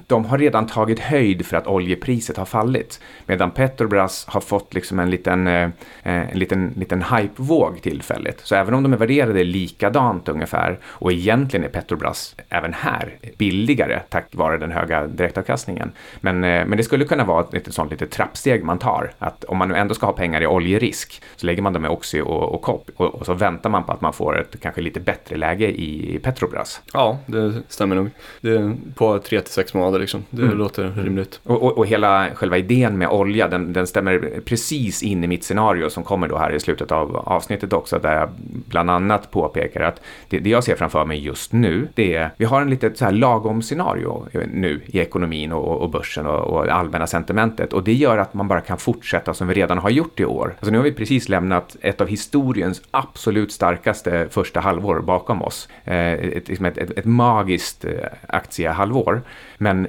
de 0.07 0.25
har 0.25 0.37
redan 0.37 0.67
tagit 0.67 0.99
höjd 0.99 1.45
för 1.45 1.57
att 1.57 1.67
oljepriset 1.67 2.37
har 2.37 2.45
fallit. 2.45 2.99
Medan 3.25 3.51
Petrobras 3.51 4.25
har 4.27 4.41
fått 4.41 4.73
liksom 4.73 4.99
en 4.99 5.09
liten, 5.09 5.47
eh, 5.47 5.69
en 6.03 6.39
liten, 6.39 6.73
liten 6.77 7.03
hypevåg 7.03 7.81
tillfälligt. 7.81 8.39
Så 8.43 8.55
även 8.55 8.73
om 8.73 8.83
de 8.83 8.93
är 8.93 8.97
värderade 8.97 9.43
likadant 9.43 10.29
ungefär 10.29 10.79
och 10.85 11.11
egentligen 11.11 11.65
är 11.65 11.69
Petrobras 11.69 12.35
även 12.49 12.73
här 12.73 13.17
billigare 13.37 13.99
tack 14.09 14.35
vare 14.35 14.57
den 14.57 14.71
höga 14.71 15.07
direktavkastningen. 15.07 15.91
Men, 16.21 16.43
eh, 16.43 16.65
men 16.65 16.77
det 16.77 16.83
skulle 16.83 17.05
kunna 17.05 17.25
vara 17.25 17.43
ett, 17.43 17.53
ett 17.53 17.73
sånt 17.73 17.91
litet 17.91 18.11
trappsteg 18.11 18.63
man 18.63 18.79
tar. 18.79 19.11
Att 19.19 19.43
om 19.43 19.57
man 19.57 19.67
nu 19.69 19.75
ändå 19.75 19.93
ska 19.93 20.05
ha 20.05 20.13
pengar 20.13 20.41
i 20.41 20.47
oljerisk 20.47 21.21
så 21.35 21.45
lägger 21.45 21.61
man 21.61 21.73
dem 21.73 21.85
i 21.85 21.87
Oxy 21.87 22.21
och, 22.21 22.55
och 22.55 22.61
COP 22.61 22.89
och, 22.95 23.15
och, 23.15 23.25
så 23.25 23.33
väntar 23.33 23.69
man 23.69 23.83
på 23.83 23.91
att 23.91 24.01
man 24.01 24.13
får 24.13 24.39
ett 24.41 24.61
kanske 24.61 24.81
lite 24.81 24.99
bättre 24.99 25.37
läge 25.37 25.65
i, 25.65 26.15
i 26.15 26.19
Petrobras. 26.19 26.81
Ja, 26.93 27.17
det 27.25 27.53
stämmer 27.81 27.95
nog. 27.95 28.09
Det 28.41 28.49
är 28.49 28.75
på 28.95 29.19
tre 29.19 29.41
till 29.41 29.53
sex 29.53 29.73
månader 29.73 29.99
liksom. 29.99 30.25
Det 30.29 30.41
mm. 30.41 30.57
låter 30.57 30.91
rimligt. 30.91 31.39
Och, 31.43 31.63
och, 31.63 31.77
och, 31.77 31.87
hela 31.87 32.27
själva 32.35 32.57
idén 32.57 32.97
med 32.97 33.07
olja, 33.09 33.47
den, 33.47 33.73
den 33.73 33.87
stämmer 33.87 34.41
precis 34.45 35.03
in 35.03 35.23
i 35.23 35.27
mitt 35.27 35.43
scenario 35.43 35.89
som 35.89 36.03
kommer 36.03 36.27
då 36.27 36.37
här 36.37 36.51
i 36.51 36.59
slutet 36.59 36.91
av 36.91 37.15
avsnittet 37.15 37.73
också, 37.73 37.99
där 37.99 38.13
jag 38.13 38.29
bland 38.69 38.89
annat 38.89 39.31
påpekar 39.31 39.81
att 39.81 40.01
det, 40.29 40.39
det 40.39 40.49
jag 40.49 40.63
ser 40.63 40.75
framför 40.75 41.05
mig 41.05 41.19
just 41.19 41.53
nu, 41.53 41.87
det 41.95 42.15
är, 42.15 42.29
vi 42.37 42.45
har 42.45 42.61
en 42.61 42.69
lite 42.69 42.91
så 42.95 43.05
här 43.05 43.11
lagom 43.11 43.61
scenario 43.61 44.27
nu 44.53 44.81
i 44.85 44.99
ekonomin 44.99 45.51
och, 45.51 45.81
och 45.81 45.89
börsen 45.89 46.27
och, 46.27 46.39
och 46.39 46.67
allmänna 46.67 47.07
sentimentet 47.07 47.73
och 47.73 47.83
det 47.83 47.93
gör 47.93 48.17
att 48.17 48.33
man 48.33 48.47
bara 48.47 48.61
kan 48.61 48.77
fortsätta 48.77 49.33
som 49.33 49.47
vi 49.47 49.53
redan 49.53 49.77
har 49.77 49.89
gjort 49.89 50.19
i 50.19 50.25
år. 50.25 50.55
Alltså 50.59 50.71
nu 50.71 50.77
har 50.77 50.83
vi 50.83 50.91
precis 50.91 51.29
lämnat 51.29 51.75
ett 51.81 52.01
av 52.01 52.07
historiens 52.07 52.81
absolut 52.91 53.51
starkaste 53.51 54.27
första 54.29 54.59
halvår 54.59 54.99
bakom 54.99 55.41
oss. 55.41 55.69
Eh, 55.85 56.13
ett, 56.13 56.47
liksom 56.47 56.65
ett, 56.65 56.77
ett, 56.77 56.97
ett 56.97 57.05
magiskt 57.05 57.70
eh, 57.85 57.91
aktiehalvår. 58.27 59.21
Men 59.57 59.87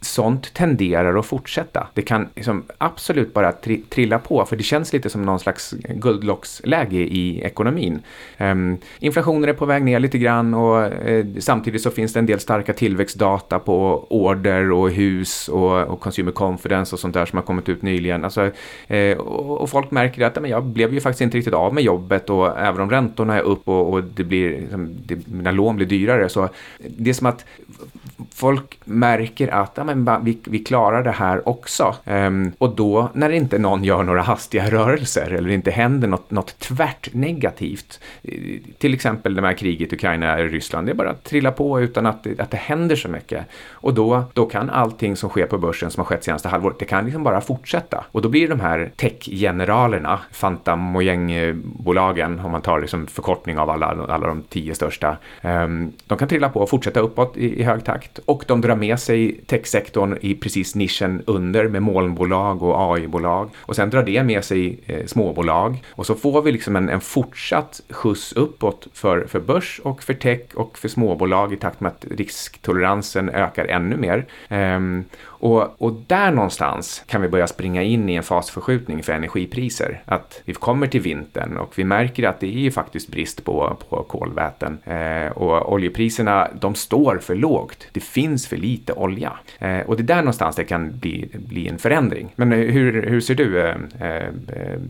sånt 0.00 0.54
tenderar 0.54 1.18
att 1.18 1.26
fortsätta. 1.26 1.86
Det 1.94 2.02
kan 2.02 2.28
liksom 2.34 2.64
absolut 2.78 3.34
bara 3.34 3.52
tri 3.52 3.82
trilla 3.88 4.18
på, 4.18 4.44
för 4.44 4.56
det 4.56 4.62
känns 4.62 4.92
lite 4.92 5.10
som 5.10 5.22
någon 5.22 5.40
slags 5.40 5.74
guldlocksläge 5.88 6.96
i 6.96 7.40
ekonomin. 7.40 8.02
Um, 8.38 8.78
inflationen 8.98 9.48
är 9.48 9.52
på 9.52 9.66
väg 9.66 9.84
ner 9.84 10.00
lite 10.00 10.18
grann 10.18 10.54
och 10.54 10.92
uh, 11.08 11.24
samtidigt 11.38 11.82
så 11.82 11.90
finns 11.90 12.12
det 12.12 12.18
en 12.18 12.26
del 12.26 12.40
starka 12.40 12.72
tillväxtdata 12.72 13.58
på 13.58 14.06
order 14.10 14.72
och 14.72 14.90
hus 14.90 15.48
och, 15.48 15.82
och 15.82 16.00
consumer 16.00 16.32
confidence 16.32 16.94
och 16.94 17.00
sånt 17.00 17.14
där 17.14 17.26
som 17.26 17.36
har 17.36 17.44
kommit 17.44 17.68
ut 17.68 17.82
nyligen. 17.82 18.24
Alltså, 18.24 18.50
uh, 18.90 19.16
och, 19.18 19.60
och, 19.60 19.70
folk 19.70 19.90
märker 19.90 20.26
att 20.26 20.42
men 20.42 20.50
jag 20.50 20.64
blev 20.64 20.94
ju 20.94 21.00
faktiskt 21.00 21.20
inte 21.20 21.36
riktigt 21.36 21.54
av 21.54 21.74
med 21.74 21.84
jobbet 21.84 22.30
och 22.30 22.58
även 22.58 22.80
om 22.80 22.90
räntorna 22.90 23.36
är 23.36 23.42
upp 23.42 23.68
och, 23.68 23.92
och 23.92 24.04
det 24.04 24.24
blir, 24.24 24.60
liksom, 24.60 24.96
det, 25.06 25.26
mina 25.26 25.50
lån 25.50 25.76
blir 25.76 25.86
dyrare 25.86 26.28
så 26.28 26.48
det 26.78 27.14
som 27.14 27.23
som 27.24 27.26
att 27.26 27.44
folk 28.34 28.78
märker 28.84 29.48
att 29.48 29.72
ja, 29.74 29.84
men, 29.84 30.24
vi, 30.24 30.38
vi 30.44 30.58
klarar 30.58 31.02
det 31.02 31.10
här 31.10 31.48
också. 31.48 31.94
Um, 32.04 32.52
och 32.58 32.76
då 32.76 33.10
när 33.14 33.30
inte 33.30 33.58
någon 33.58 33.84
gör 33.84 34.02
några 34.02 34.22
hastiga 34.22 34.70
rörelser 34.70 35.30
eller 35.30 35.50
inte 35.50 35.70
händer 35.70 36.08
något, 36.08 36.30
något 36.30 36.58
tvärt 36.58 37.14
negativt, 37.14 38.00
eh, 38.22 38.32
till 38.78 38.94
exempel 38.94 39.34
det 39.34 39.42
här 39.42 39.52
kriget 39.52 39.92
Ukraina-Ryssland, 39.92 40.86
det 40.86 40.92
är 40.92 40.94
bara 40.94 41.10
att 41.10 41.24
trilla 41.24 41.52
på 41.52 41.80
utan 41.80 42.06
att, 42.06 42.26
att 42.40 42.50
det 42.50 42.56
händer 42.56 42.96
så 42.96 43.08
mycket. 43.08 43.46
Och 43.70 43.94
då, 43.94 44.24
då 44.32 44.46
kan 44.46 44.70
allting 44.70 45.16
som 45.16 45.30
sker 45.30 45.46
på 45.46 45.58
börsen 45.58 45.90
som 45.90 46.00
har 46.00 46.04
skett 46.04 46.24
senaste 46.24 46.48
halvåret, 46.48 46.78
det 46.78 46.84
kan 46.84 47.04
liksom 47.04 47.24
bara 47.24 47.40
fortsätta. 47.40 48.04
Och 48.12 48.22
då 48.22 48.28
blir 48.28 48.48
de 48.48 48.60
här 48.60 48.92
techgeneralerna, 48.96 50.20
Fantam 50.32 50.54
Fanta 50.54 50.76
Mojang-bolagen, 50.76 52.40
om 52.40 52.50
man 52.50 52.62
tar 52.62 52.80
liksom 52.80 53.06
förkortning 53.06 53.58
av 53.58 53.70
alla, 53.70 53.86
alla 53.86 54.26
de 54.26 54.42
tio 54.42 54.74
största, 54.74 55.16
um, 55.42 55.92
de 56.06 56.18
kan 56.18 56.28
trilla 56.28 56.48
på 56.48 56.60
och 56.60 56.70
fortsätta 56.70 57.00
uppåt 57.14 57.36
i, 57.36 57.60
i 57.60 57.62
hög 57.62 57.84
takt 57.84 58.18
och 58.18 58.44
de 58.46 58.60
drar 58.60 58.76
med 58.76 58.98
sig 58.98 59.40
techsektorn 59.46 60.18
i 60.20 60.34
precis 60.34 60.74
nischen 60.74 61.22
under 61.26 61.68
med 61.68 61.82
molnbolag 61.82 62.62
och 62.62 62.92
AI-bolag 62.92 63.50
och 63.56 63.76
sen 63.76 63.90
drar 63.90 64.02
det 64.02 64.22
med 64.22 64.44
sig 64.44 64.80
eh, 64.86 65.06
småbolag 65.06 65.82
och 65.90 66.06
så 66.06 66.14
får 66.14 66.42
vi 66.42 66.52
liksom 66.52 66.76
en, 66.76 66.88
en 66.88 67.00
fortsatt 67.00 67.80
skjuts 67.90 68.32
uppåt 68.32 68.88
för, 68.92 69.26
för 69.26 69.40
börs 69.40 69.80
och 69.84 70.02
för 70.02 70.14
tech 70.14 70.54
och 70.54 70.78
för 70.78 70.88
småbolag 70.88 71.52
i 71.52 71.56
takt 71.56 71.80
med 71.80 71.92
att 71.92 72.04
risktoleransen 72.18 73.28
ökar 73.28 73.64
ännu 73.64 73.96
mer. 73.96 74.26
Ehm, 74.48 75.04
och, 75.44 75.82
och 75.82 75.92
där 76.06 76.30
någonstans 76.30 77.02
kan 77.06 77.22
vi 77.22 77.28
börja 77.28 77.46
springa 77.46 77.82
in 77.82 78.08
i 78.08 78.14
en 78.14 78.22
fasförskjutning 78.22 79.02
för 79.02 79.12
energipriser. 79.12 80.02
Att 80.04 80.42
vi 80.44 80.52
kommer 80.52 80.86
till 80.86 81.00
vintern 81.00 81.56
och 81.56 81.78
vi 81.78 81.84
märker 81.84 82.28
att 82.28 82.40
det 82.40 82.46
är 82.46 82.60
ju 82.60 82.70
faktiskt 82.70 83.08
brist 83.08 83.44
på, 83.44 83.76
på 83.88 84.02
kolväten. 84.02 84.78
Eh, 84.84 85.32
och 85.32 85.72
oljepriserna, 85.72 86.48
de 86.60 86.74
står 86.74 87.03
för 87.18 87.34
lågt. 87.34 87.86
Det 87.92 88.00
finns 88.00 88.46
för 88.46 88.56
lite 88.56 88.92
olja. 88.92 89.32
Eh, 89.58 89.80
och 89.80 89.96
det 89.96 90.02
är 90.02 90.04
där 90.04 90.16
någonstans 90.16 90.56
det 90.56 90.64
kan 90.64 90.98
bli, 90.98 91.28
bli 91.32 91.68
en 91.68 91.78
förändring. 91.78 92.32
Men 92.36 92.52
eh, 92.52 92.58
hur, 92.58 93.02
hur 93.02 93.20
ser 93.20 93.34
du 93.34 93.60
eh, 93.60 93.76
eh 94.00 94.28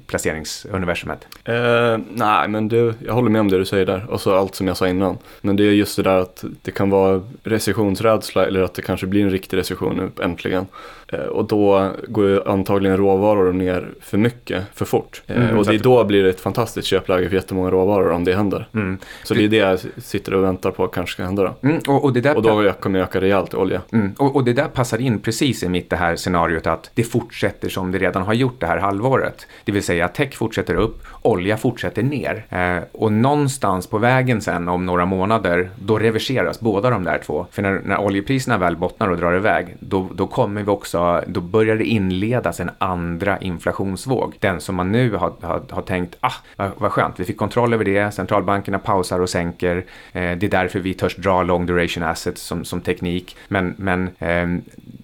placeringsuniversumet? 0.06 1.26
Eh, 1.44 1.98
nej, 2.14 2.48
men 2.48 2.68
det, 2.68 2.94
jag 3.06 3.14
håller 3.14 3.30
med 3.30 3.40
om 3.40 3.48
det 3.48 3.58
du 3.58 3.64
säger 3.64 3.86
där 3.86 4.10
och 4.10 4.20
så 4.20 4.34
allt 4.34 4.54
som 4.54 4.66
jag 4.66 4.76
sa 4.76 4.88
innan. 4.88 5.18
Men 5.40 5.56
det 5.56 5.64
är 5.64 5.72
just 5.72 5.96
det 5.96 6.02
där 6.02 6.18
att 6.18 6.44
det 6.62 6.70
kan 6.70 6.90
vara 6.90 7.22
recessionsrädsla 7.42 8.46
eller 8.46 8.62
att 8.62 8.74
det 8.74 8.82
kanske 8.82 9.06
blir 9.06 9.22
en 9.22 9.30
riktig 9.30 9.56
recession 9.56 9.96
nu 9.96 10.24
äntligen 10.24 10.66
och 11.12 11.44
då 11.44 11.90
går 12.08 12.48
antagligen 12.48 12.96
råvaror 12.96 13.52
ner 13.52 13.88
för 14.00 14.18
mycket, 14.18 14.64
för 14.74 14.84
fort. 14.84 15.22
Eh, 15.26 15.36
mm, 15.36 15.58
och 15.58 15.66
det, 15.66 15.78
då 15.78 16.04
blir 16.04 16.22
det 16.22 16.30
ett 16.30 16.40
fantastiskt 16.40 16.88
köpläge 16.88 17.28
för 17.28 17.36
jättemånga 17.36 17.70
råvaror 17.70 18.10
om 18.10 18.24
det 18.24 18.34
händer. 18.34 18.68
Mm. 18.74 18.98
Så 19.22 19.34
det 19.34 19.44
är 19.44 19.48
det 19.48 19.56
jag 19.56 19.78
sitter 19.96 20.34
och 20.34 20.44
väntar 20.44 20.70
på 20.70 20.84
att 20.84 20.92
kanske 20.92 21.12
ska 21.12 21.24
hända 21.24 21.42
då. 21.42 21.68
Mm, 21.68 21.80
och, 21.88 22.04
och, 22.04 22.12
det 22.12 22.20
där 22.20 22.36
och 22.36 22.42
då 22.42 22.72
kommer 22.72 22.98
jag 22.98 23.08
öka 23.08 23.20
rejält 23.20 23.54
i 23.54 23.56
olja. 23.56 23.80
Mm, 23.92 24.14
och, 24.18 24.36
och, 24.36 24.44
det 24.44 24.52
där 24.52 24.68
passar 24.68 25.00
in 25.00 25.18
precis 25.18 25.62
i 25.62 25.68
mitt 25.68 25.90
det 25.90 25.96
här 25.96 26.16
scenariot 26.16 26.66
att 26.66 26.90
det 26.94 27.04
fortsätter 27.04 27.68
som 27.68 27.92
det 27.92 27.98
redan 27.98 28.22
har 28.22 28.34
gjort 28.34 28.60
det 28.60 28.66
här 28.66 28.78
halvåret. 28.78 29.46
Det 29.64 29.72
vill 29.72 29.82
säga 29.82 30.04
att 30.04 30.14
tech 30.14 30.34
fortsätter 30.34 30.74
upp, 30.74 31.02
olja 31.22 31.56
fortsätter 31.56 32.02
ner. 32.02 32.46
Eh, 32.48 32.84
och 32.92 33.12
någonstans 33.12 33.86
på 33.86 33.98
vägen 33.98 34.40
sen 34.40 34.68
om 34.68 34.86
några 34.86 35.06
månader, 35.06 35.70
då 35.80 35.98
reverseras 35.98 36.60
båda 36.60 36.90
de 36.90 37.04
där 37.04 37.18
två. 37.26 37.46
För 37.50 37.62
när, 37.62 37.80
när 37.84 37.98
oljepriserna 37.98 38.58
väl 38.58 38.76
bottnar 38.76 39.08
och 39.08 39.16
drar 39.16 39.36
iväg, 39.36 39.76
då, 39.80 40.08
då 40.14 40.26
kommer 40.26 40.62
vi 40.62 40.70
också, 40.70 40.93
då 41.26 41.40
börjar 41.40 41.76
det 41.76 41.84
inledas 41.84 42.60
en 42.60 42.70
andra 42.78 43.38
inflationsvåg. 43.38 44.34
Den 44.40 44.60
som 44.60 44.74
man 44.74 44.92
nu 44.92 45.14
har, 45.14 45.32
har, 45.40 45.62
har 45.70 45.82
tänkt, 45.82 46.16
ah, 46.20 46.32
vad, 46.56 46.70
vad 46.76 46.92
skönt, 46.92 47.20
vi 47.20 47.24
fick 47.24 47.36
kontroll 47.36 47.74
över 47.74 47.84
det, 47.84 48.14
centralbankerna 48.14 48.78
pausar 48.78 49.20
och 49.20 49.30
sänker, 49.30 49.76
eh, 49.76 49.82
det 50.12 50.46
är 50.46 50.50
därför 50.50 50.78
vi 50.78 50.94
törs 50.94 51.16
dra 51.16 51.42
long 51.42 51.66
duration 51.66 52.02
assets 52.02 52.42
som, 52.42 52.64
som 52.64 52.80
teknik. 52.80 53.36
Men, 53.48 53.74
men 53.78 54.10
eh, 54.18 54.46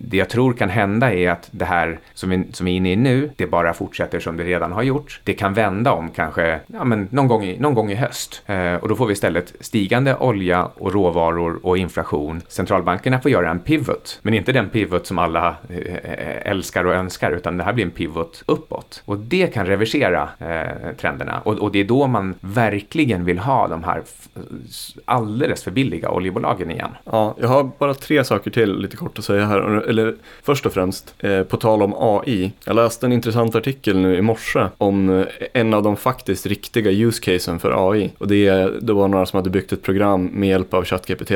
det 0.02 0.16
jag 0.16 0.28
tror 0.28 0.52
kan 0.52 0.68
hända 0.68 1.12
är 1.12 1.30
att 1.30 1.48
det 1.50 1.64
här 1.64 2.00
som 2.14 2.30
vi, 2.30 2.44
som 2.52 2.66
vi 2.66 2.72
är 2.72 2.76
inne 2.76 2.92
i 2.92 2.96
nu, 2.96 3.30
det 3.36 3.46
bara 3.46 3.72
fortsätter 3.72 4.20
som 4.20 4.36
det 4.36 4.44
redan 4.44 4.72
har 4.72 4.82
gjort. 4.82 5.20
Det 5.24 5.32
kan 5.32 5.54
vända 5.54 5.92
om 5.92 6.10
kanske 6.10 6.60
ja, 6.66 6.84
men 6.84 7.08
någon, 7.10 7.28
gång 7.28 7.44
i, 7.44 7.58
någon 7.58 7.74
gång 7.74 7.90
i 7.90 7.94
höst. 7.94 8.42
Eh, 8.46 8.74
och 8.74 8.88
då 8.88 8.96
får 8.96 9.06
vi 9.06 9.12
istället 9.12 9.54
stigande 9.60 10.16
olja 10.16 10.64
och 10.64 10.92
råvaror 10.92 11.66
och 11.66 11.78
inflation. 11.78 12.40
Centralbankerna 12.48 13.20
får 13.20 13.30
göra 13.30 13.50
en 13.50 13.60
pivot, 13.60 14.18
men 14.22 14.34
inte 14.34 14.52
den 14.52 14.68
pivot 14.68 15.06
som 15.06 15.18
alla 15.18 15.56
eh, 15.68 15.76
eh 15.76 16.50
älskar 16.50 16.84
och 16.84 16.94
önskar, 16.94 17.32
utan 17.32 17.56
det 17.56 17.64
här 17.64 17.72
blir 17.72 17.84
en 17.84 17.90
pivot 17.90 18.42
uppåt. 18.46 19.02
Och 19.04 19.18
det 19.18 19.54
kan 19.54 19.66
reversera 19.66 20.28
eh, 20.38 20.96
trenderna. 20.96 21.40
Och, 21.44 21.58
och, 21.58 21.72
det 21.72 21.78
är 21.78 21.84
då 21.84 22.06
man 22.06 22.34
verkligen 22.40 23.24
vill 23.24 23.38
ha 23.38 23.68
de 23.68 23.84
här 23.84 24.02
alldeles 25.04 25.64
för 25.64 25.70
billiga 25.70 26.10
oljebolagen 26.10 26.70
igen. 26.70 26.90
Ja, 27.04 27.36
jag 27.40 27.48
har 27.48 27.70
bara 27.78 27.94
tre 27.94 28.24
saker 28.24 28.50
till 28.50 28.78
lite 28.78 28.96
kort 28.96 29.18
att 29.18 29.24
säga 29.24 29.46
här. 29.46 29.89
Eller 29.90 30.14
först 30.42 30.66
och 30.66 30.72
främst, 30.72 31.14
eh, 31.18 31.42
på 31.42 31.56
tal 31.56 31.82
om 31.82 31.94
AI. 31.98 32.52
Jag 32.64 32.76
läste 32.76 33.06
en 33.06 33.12
intressant 33.12 33.54
artikel 33.54 33.98
nu 33.98 34.16
i 34.16 34.22
morse 34.22 34.66
om 34.78 35.18
eh, 35.20 35.26
en 35.52 35.74
av 35.74 35.82
de 35.82 35.96
faktiskt 35.96 36.46
riktiga 36.46 36.90
use 36.90 37.22
casen 37.22 37.58
för 37.58 37.90
AI. 37.90 38.10
Och 38.18 38.28
det, 38.28 38.50
det 38.80 38.92
var 38.92 39.08
några 39.08 39.26
som 39.26 39.36
hade 39.36 39.50
byggt 39.50 39.72
ett 39.72 39.82
program 39.82 40.26
med 40.26 40.48
hjälp 40.48 40.74
av 40.74 40.84
ChatGPT 40.84 41.32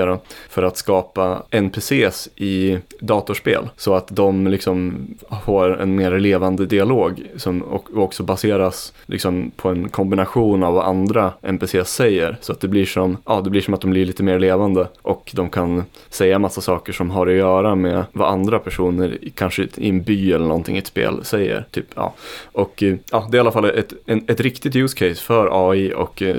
för 0.48 0.62
att 0.62 0.76
skapa 0.76 1.42
NPCs 1.50 2.28
i 2.36 2.78
datorspel. 3.00 3.68
Så 3.76 3.94
att 3.94 4.08
de 4.08 4.46
liksom 4.46 5.06
får 5.44 5.80
en 5.80 5.96
mer 5.96 6.18
levande 6.18 6.66
dialog 6.66 7.22
som 7.36 7.62
och, 7.62 7.96
också 7.96 8.22
baseras 8.22 8.92
liksom 9.06 9.50
på 9.56 9.68
en 9.68 9.88
kombination 9.88 10.62
av 10.62 10.74
vad 10.74 10.84
andra 10.84 11.32
NPCs 11.42 11.94
säger. 11.94 12.36
Så 12.40 12.52
att 12.52 12.60
det 12.60 12.68
blir 12.68 12.86
som, 12.86 13.16
ja, 13.24 13.40
det 13.44 13.50
blir 13.50 13.60
som 13.60 13.74
att 13.74 13.80
de 13.80 13.90
blir 13.90 14.06
lite 14.06 14.22
mer 14.22 14.38
levande 14.38 14.88
och 15.02 15.30
de 15.34 15.50
kan 15.50 15.84
säga 16.08 16.34
säga 16.34 16.38
massa 16.38 16.60
saker 16.60 16.92
som 16.92 17.10
har 17.10 17.26
att 17.26 17.34
göra 17.34 17.74
med 17.74 18.04
vad 18.12 18.28
andra 18.28 18.43
personer, 18.58 19.18
kanske 19.34 19.68
i 19.76 19.88
en 19.88 20.02
by 20.02 20.32
eller 20.32 20.46
någonting 20.46 20.76
i 20.76 20.78
ett 20.78 20.86
spel, 20.86 21.24
säger. 21.24 21.64
Typ, 21.70 21.86
ja. 21.94 22.14
Och 22.52 22.82
eh, 22.82 22.96
ja, 23.10 23.28
det 23.30 23.36
är 23.36 23.38
i 23.38 23.40
alla 23.40 23.52
fall 23.52 23.64
ett, 23.64 23.92
en, 24.06 24.24
ett 24.26 24.40
riktigt 24.40 24.76
use 24.76 24.96
case 24.96 25.22
för 25.22 25.70
AI 25.70 25.92
och 25.94 26.22
eh, 26.22 26.36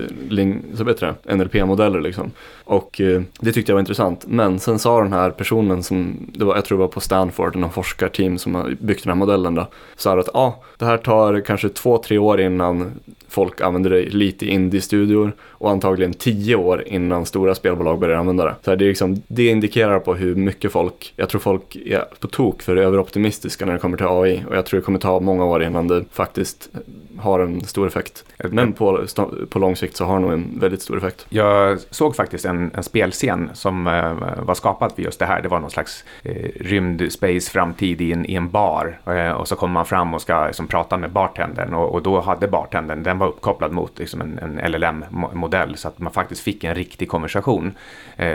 så 0.73 0.83
NLP-modeller 1.23 2.01
liksom. 2.01 2.31
Och 2.63 3.01
eh, 3.01 3.21
det 3.39 3.51
tyckte 3.51 3.71
jag 3.71 3.75
var 3.75 3.79
intressant. 3.79 4.25
Men 4.27 4.59
sen 4.59 4.79
sa 4.79 5.01
den 5.01 5.13
här 5.13 5.29
personen 5.29 5.83
som, 5.83 6.29
det 6.33 6.45
var, 6.45 6.55
jag 6.55 6.65
tror 6.65 6.77
det 6.77 6.81
var 6.81 6.87
på 6.87 6.99
Stanford, 6.99 7.55
någon 7.55 7.71
forskarteam 7.71 8.37
som 8.37 8.55
har 8.55 8.75
byggt 8.79 9.03
den 9.03 9.09
här 9.09 9.17
modellen 9.17 9.55
då, 9.55 9.67
sa 9.95 10.19
att 10.19 10.29
ja, 10.33 10.63
det 10.77 10.85
här 10.85 10.97
tar 10.97 11.39
kanske 11.39 11.69
två, 11.69 11.97
tre 11.97 12.17
år 12.17 12.41
innan 12.41 12.91
folk 13.35 13.61
använder 13.61 13.89
det 13.89 14.01
lite 14.01 14.45
i 14.45 14.49
indie-studior 14.49 15.31
och 15.41 15.71
antagligen 15.71 16.13
tio 16.13 16.55
år 16.55 16.83
innan 16.87 17.25
stora 17.25 17.55
spelbolag 17.55 17.99
börjar 17.99 18.17
använda 18.17 18.45
det. 18.45 18.55
Så 18.65 18.75
det, 18.75 18.85
är 18.85 18.89
liksom, 18.89 19.21
det 19.27 19.47
indikerar 19.47 19.99
på 19.99 20.15
hur 20.15 20.35
mycket 20.35 20.71
folk, 20.71 21.13
jag 21.15 21.29
tror 21.29 21.41
folk 21.41 21.77
är 21.95 22.05
på 22.19 22.27
tok 22.27 22.61
för 22.61 22.75
överoptimistiska 22.75 23.65
när 23.65 23.73
det 23.73 23.79
kommer 23.79 23.97
till 23.97 24.05
AI 24.05 24.43
och 24.49 24.55
jag 24.55 24.65
tror 24.65 24.79
det 24.79 24.85
kommer 24.85 24.99
ta 24.99 25.19
många 25.19 25.45
år 25.45 25.63
innan 25.63 25.87
det 25.87 26.05
faktiskt 26.11 26.69
har 27.19 27.39
en 27.39 27.63
stor 27.63 27.87
effekt. 27.87 28.25
Men 28.37 28.73
på, 28.73 29.05
på 29.49 29.59
lång 29.59 29.75
sikt 29.75 29.95
så 29.95 30.05
har 30.05 30.19
nog 30.19 30.33
en 30.33 30.59
väldigt 30.59 30.81
stor 30.81 30.97
effekt. 30.97 31.25
Jag 31.29 31.79
såg 31.79 32.15
faktiskt 32.15 32.45
en, 32.45 32.71
en 32.73 32.83
spelscen 32.83 33.49
som 33.53 33.87
uh, 33.87 34.45
var 34.45 34.53
skapad 34.53 34.91
för 34.91 35.01
just 35.01 35.19
det 35.19 35.25
här. 35.25 35.41
Det 35.41 35.47
var 35.47 35.59
någon 35.59 35.69
slags 35.69 36.03
uh, 36.25 36.31
rymd-space-framtid 36.59 38.01
i 38.01 38.11
en, 38.11 38.25
i 38.25 38.35
en 38.35 38.49
bar. 38.49 38.99
Uh, 39.07 39.31
och 39.31 39.47
så 39.47 39.55
kommer 39.55 39.73
man 39.73 39.85
fram 39.85 40.13
och 40.13 40.21
ska 40.21 40.47
liksom, 40.47 40.67
prata 40.67 40.97
med 40.97 41.11
bartendern 41.11 41.73
och, 41.73 41.93
och, 41.93 42.03
då 42.03 42.21
hade 42.21 42.47
bartendern, 42.47 43.03
den 43.03 43.17
var 43.17 43.27
uppkopplad 43.27 43.71
mot 43.71 43.99
liksom, 43.99 44.21
en, 44.21 44.39
en 44.39 44.71
LLM-modell 44.71 45.77
så 45.77 45.87
att 45.87 45.99
man 45.99 46.13
faktiskt 46.13 46.41
fick 46.41 46.63
en 46.63 46.75
riktig 46.75 47.09
konversation. 47.09 47.73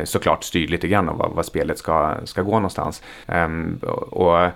såklart 0.05 0.45
styrd 0.45 0.71
lite 0.71 0.89
grann 0.89 1.09
av 1.09 1.19
vad, 1.19 1.31
vad 1.33 1.47
spelet 1.47 1.79
ska, 1.79 2.15
ska 2.25 2.43
gå 2.43 2.53
någonstans. 2.53 3.03
Um, 3.27 3.79
och 4.11 4.51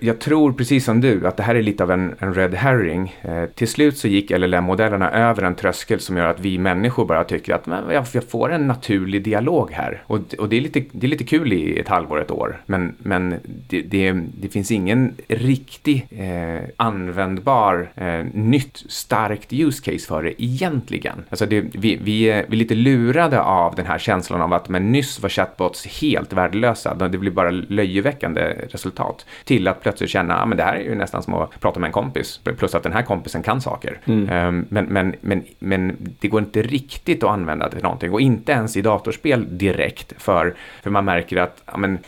jag, 0.00 0.18
tror 0.18 0.52
precis 0.52 0.84
som 0.84 1.00
du 1.00 1.26
att 1.26 1.36
det 1.36 1.42
här 1.42 1.54
är 1.54 1.62
lite 1.62 1.82
av 1.82 1.90
en, 1.90 2.14
en 2.18 2.34
red 2.34 2.54
herring. 2.54 2.75
Eh, 2.84 3.44
till 3.54 3.68
slut 3.68 3.98
så 3.98 4.08
gick 4.08 4.30
LLM-modellerna 4.30 5.10
över 5.10 5.42
en 5.42 5.54
tröskel 5.54 6.00
som 6.00 6.16
gör 6.16 6.26
att 6.26 6.40
vi 6.40 6.58
människor 6.58 7.04
bara 7.04 7.24
tycker 7.24 7.54
att 7.54 7.66
men, 7.66 7.90
jag, 7.90 8.24
får 8.30 8.52
en 8.52 8.66
naturlig 8.66 9.24
dialog 9.24 9.70
här. 9.72 10.02
Och, 10.06 10.34
och 10.38 10.48
det, 10.48 10.56
är 10.56 10.60
lite, 10.60 10.84
det 10.92 11.06
är 11.06 11.08
lite 11.08 11.24
kul 11.24 11.52
i 11.52 11.78
ett 11.78 11.88
halvår, 11.88 12.20
ett 12.20 12.30
år. 12.30 12.62
Men, 12.66 12.94
men 12.98 13.34
det, 13.68 13.82
det, 13.82 14.12
det 14.12 14.48
finns 14.48 14.70
ingen 14.70 15.14
riktig 15.28 16.06
eh, 16.10 16.68
användbar 16.76 17.88
eh, 17.94 18.24
nytt 18.32 18.82
starkt 18.88 19.52
use 19.52 19.92
case 19.92 20.06
för 20.06 20.22
det 20.22 20.42
egentligen. 20.42 21.24
Alltså 21.30 21.46
det, 21.46 21.60
vi, 21.60 21.98
vi, 22.02 22.22
är, 22.22 22.44
vi 22.48 22.56
är 22.56 22.58
lite 22.58 22.74
lurade 22.74 23.40
av 23.40 23.74
den 23.74 23.86
här 23.86 23.98
känslan 23.98 24.42
av 24.42 24.52
att 24.52 24.68
men 24.68 24.92
nyss 24.92 25.22
var 25.22 25.28
chatbots 25.28 25.86
helt 25.86 26.32
värdelösa. 26.32 26.94
Det 26.94 27.18
blir 27.18 27.30
bara 27.30 27.50
löjeväckande 27.50 28.40
resultat. 28.70 29.26
Till 29.44 29.68
att 29.68 29.82
plötsligt 29.82 30.10
känna, 30.10 30.34
att 30.34 30.52
ah, 30.52 30.54
det 30.54 30.62
här 30.62 30.74
är 30.74 30.80
ju 30.80 30.94
nästan 30.94 31.22
som 31.22 31.34
att 31.34 31.60
prata 31.60 31.80
med 31.80 31.88
en 31.88 31.92
kompis. 31.92 32.40
Plus 32.66 32.74
att 32.74 32.82
den 32.82 32.92
här 32.92 33.02
kompisen 33.02 33.42
kan 33.42 33.60
saker. 33.60 34.00
Mm. 34.04 34.48
Um, 34.48 34.66
men, 34.68 34.84
men, 34.84 35.14
men, 35.20 35.44
men 35.58 35.96
det 36.20 36.28
går 36.28 36.40
inte 36.40 36.62
riktigt 36.62 37.22
att 37.22 37.30
använda 37.30 37.70
till 37.70 37.82
någonting. 37.82 38.12
Och 38.12 38.20
inte 38.20 38.52
ens 38.52 38.76
i 38.76 38.82
datorspel 38.82 39.58
direkt. 39.58 40.22
För, 40.22 40.54
för 40.82 40.90
man 40.90 41.04
märker 41.04 41.36
att 41.36 41.62
ja, 41.66 41.76
men, 41.76 41.98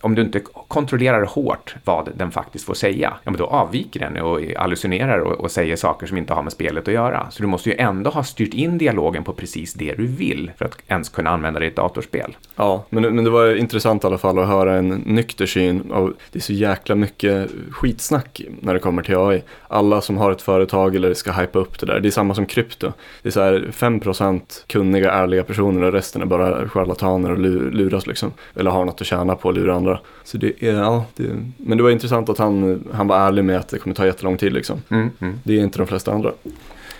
om 0.00 0.14
du 0.14 0.22
inte 0.22 0.40
kontrollerar 0.68 1.24
hårt 1.24 1.74
vad 1.84 2.08
den 2.16 2.30
faktiskt 2.30 2.64
får 2.64 2.74
säga, 2.74 3.12
ja, 3.24 3.30
men 3.30 3.38
då 3.38 3.46
avviker 3.46 4.00
den 4.00 4.16
och 4.16 4.40
hallucinerar 4.56 5.18
och, 5.18 5.32
och 5.32 5.50
säger 5.50 5.76
saker 5.76 6.06
som 6.06 6.16
inte 6.16 6.32
har 6.32 6.42
med 6.42 6.52
spelet 6.52 6.88
att 6.88 6.94
göra. 6.94 7.26
Så 7.30 7.42
du 7.42 7.46
måste 7.46 7.70
ju 7.70 7.76
ändå 7.78 8.10
ha 8.10 8.24
styrt 8.24 8.54
in 8.54 8.78
dialogen 8.78 9.24
på 9.24 9.32
precis 9.32 9.74
det 9.74 9.94
du 9.94 10.06
vill 10.06 10.50
för 10.56 10.64
att 10.64 10.78
ens 10.88 11.08
kunna 11.08 11.30
använda 11.30 11.60
det 11.60 11.66
i 11.66 11.68
ett 11.68 11.76
datorspel. 11.76 12.36
Ja, 12.56 12.84
men, 12.90 13.14
men 13.14 13.24
det 13.24 13.30
var 13.30 13.56
intressant 13.56 14.04
i 14.04 14.06
alla 14.06 14.18
fall 14.18 14.38
att 14.38 14.48
höra 14.48 14.76
en 14.76 14.88
nykter 14.88 15.46
syn 15.46 15.92
av 15.92 16.14
det 16.32 16.38
är 16.38 16.42
så 16.42 16.52
jäkla 16.52 16.94
mycket 16.94 17.50
skitsnack 17.70 18.40
när 18.60 18.74
det 18.74 18.80
kommer 18.80 19.02
till 19.02 19.16
AI. 19.16 19.42
Alla 19.68 20.00
som 20.06 20.16
har 20.16 20.30
ett 20.30 20.42
företag 20.42 20.96
eller 20.96 21.14
ska 21.14 21.32
hypa 21.32 21.58
upp 21.58 21.80
det 21.80 21.86
där. 21.86 22.00
Det 22.00 22.08
är 22.08 22.10
samma 22.10 22.34
som 22.34 22.46
krypto. 22.46 22.92
Det 23.22 23.28
är 23.28 23.32
så 23.32 23.40
här 23.40 23.68
5% 23.72 24.40
kunniga, 24.66 25.12
ärliga 25.12 25.44
personer 25.44 25.82
och 25.82 25.92
resten 25.92 26.22
är 26.22 26.26
bara 26.26 26.68
charlataner 26.68 27.30
och 27.32 27.38
luras 27.74 28.06
liksom. 28.06 28.32
Eller 28.54 28.70
har 28.70 28.84
något 28.84 29.00
att 29.00 29.06
tjäna 29.06 29.34
på 29.34 29.48
att 29.48 29.54
lura 29.54 29.74
andra. 29.74 30.00
Så 30.24 30.38
det 30.38 30.52
är, 30.60 30.72
ja, 30.72 31.04
det, 31.16 31.24
men 31.56 31.78
det 31.78 31.84
var 31.84 31.90
intressant 31.90 32.28
att 32.28 32.38
han, 32.38 32.84
han 32.92 33.08
var 33.08 33.18
ärlig 33.18 33.44
med 33.44 33.58
att 33.58 33.68
det 33.68 33.78
kommer 33.78 33.96
ta 33.96 34.06
jättelång 34.06 34.36
tid 34.36 34.52
liksom. 34.52 34.82
Mm, 34.88 35.10
mm. 35.20 35.38
Det 35.42 35.58
är 35.58 35.62
inte 35.62 35.78
de 35.78 35.86
flesta 35.86 36.12
andra. 36.12 36.32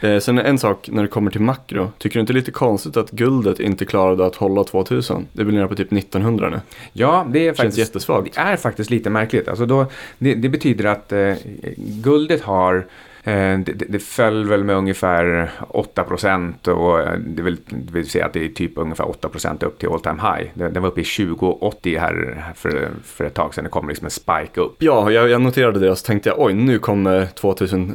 Eh, 0.00 0.18
sen 0.18 0.38
en 0.38 0.58
sak 0.58 0.88
när 0.92 1.02
det 1.02 1.08
kommer 1.08 1.30
till 1.30 1.40
makro. 1.40 1.92
Tycker 1.98 2.14
du 2.14 2.20
inte 2.20 2.32
det 2.32 2.36
är 2.36 2.40
lite 2.40 2.50
konstigt 2.50 2.96
att 2.96 3.10
guldet 3.10 3.60
inte 3.60 3.84
klarade 3.84 4.26
att 4.26 4.36
hålla 4.36 4.64
2000? 4.64 5.26
Det 5.32 5.44
blir 5.44 5.56
nere 5.58 5.68
på 5.68 5.74
typ 5.74 5.92
1900 5.92 6.50
nu. 6.50 6.60
Ja, 6.92 7.26
det 7.30 7.48
är 7.48 7.52
faktiskt, 7.52 7.78
jättesvagt. 7.78 8.34
Det 8.34 8.40
är 8.40 8.56
faktiskt 8.56 8.90
lite 8.90 9.10
märkligt. 9.10 9.48
Alltså 9.48 9.66
då, 9.66 9.86
det, 10.18 10.34
det 10.34 10.48
betyder 10.48 10.84
att 10.84 11.12
eh, 11.12 11.34
guldet 11.76 12.42
har 12.42 12.86
det, 13.26 13.72
det, 13.88 13.98
föll 13.98 14.44
väl 14.44 14.64
med 14.64 14.76
ungefär 14.76 15.50
8 15.68 16.04
procent 16.04 16.68
och 16.68 16.98
det 17.18 17.42
vill, 17.42 17.56
det 17.68 17.92
vill 17.92 18.10
säga 18.10 18.26
att 18.26 18.32
det 18.32 18.44
är 18.44 18.48
typ 18.48 18.72
ungefär 18.76 19.08
8 19.08 19.28
procent 19.28 19.62
upp 19.62 19.78
till 19.78 19.88
all 19.88 20.00
time 20.00 20.22
high. 20.22 20.50
Den 20.54 20.82
var 20.82 20.88
uppe 20.88 21.00
i 21.00 21.04
2080 21.04 21.98
här 21.98 22.44
för, 22.54 22.88
för 23.04 23.24
ett 23.24 23.34
tag 23.34 23.54
sedan. 23.54 23.64
Det 23.64 23.70
kom 23.70 23.88
liksom 23.88 24.04
en 24.04 24.10
spike 24.10 24.60
upp. 24.60 24.76
Ja, 24.78 25.10
jag, 25.10 25.28
jag 25.28 25.40
noterade 25.40 25.80
det 25.80 25.90
och 25.90 25.98
så 25.98 26.06
tänkte 26.06 26.28
jag 26.28 26.40
oj, 26.40 26.52
nu 26.54 26.78
kommer 26.78 27.26
2010. 27.26 27.94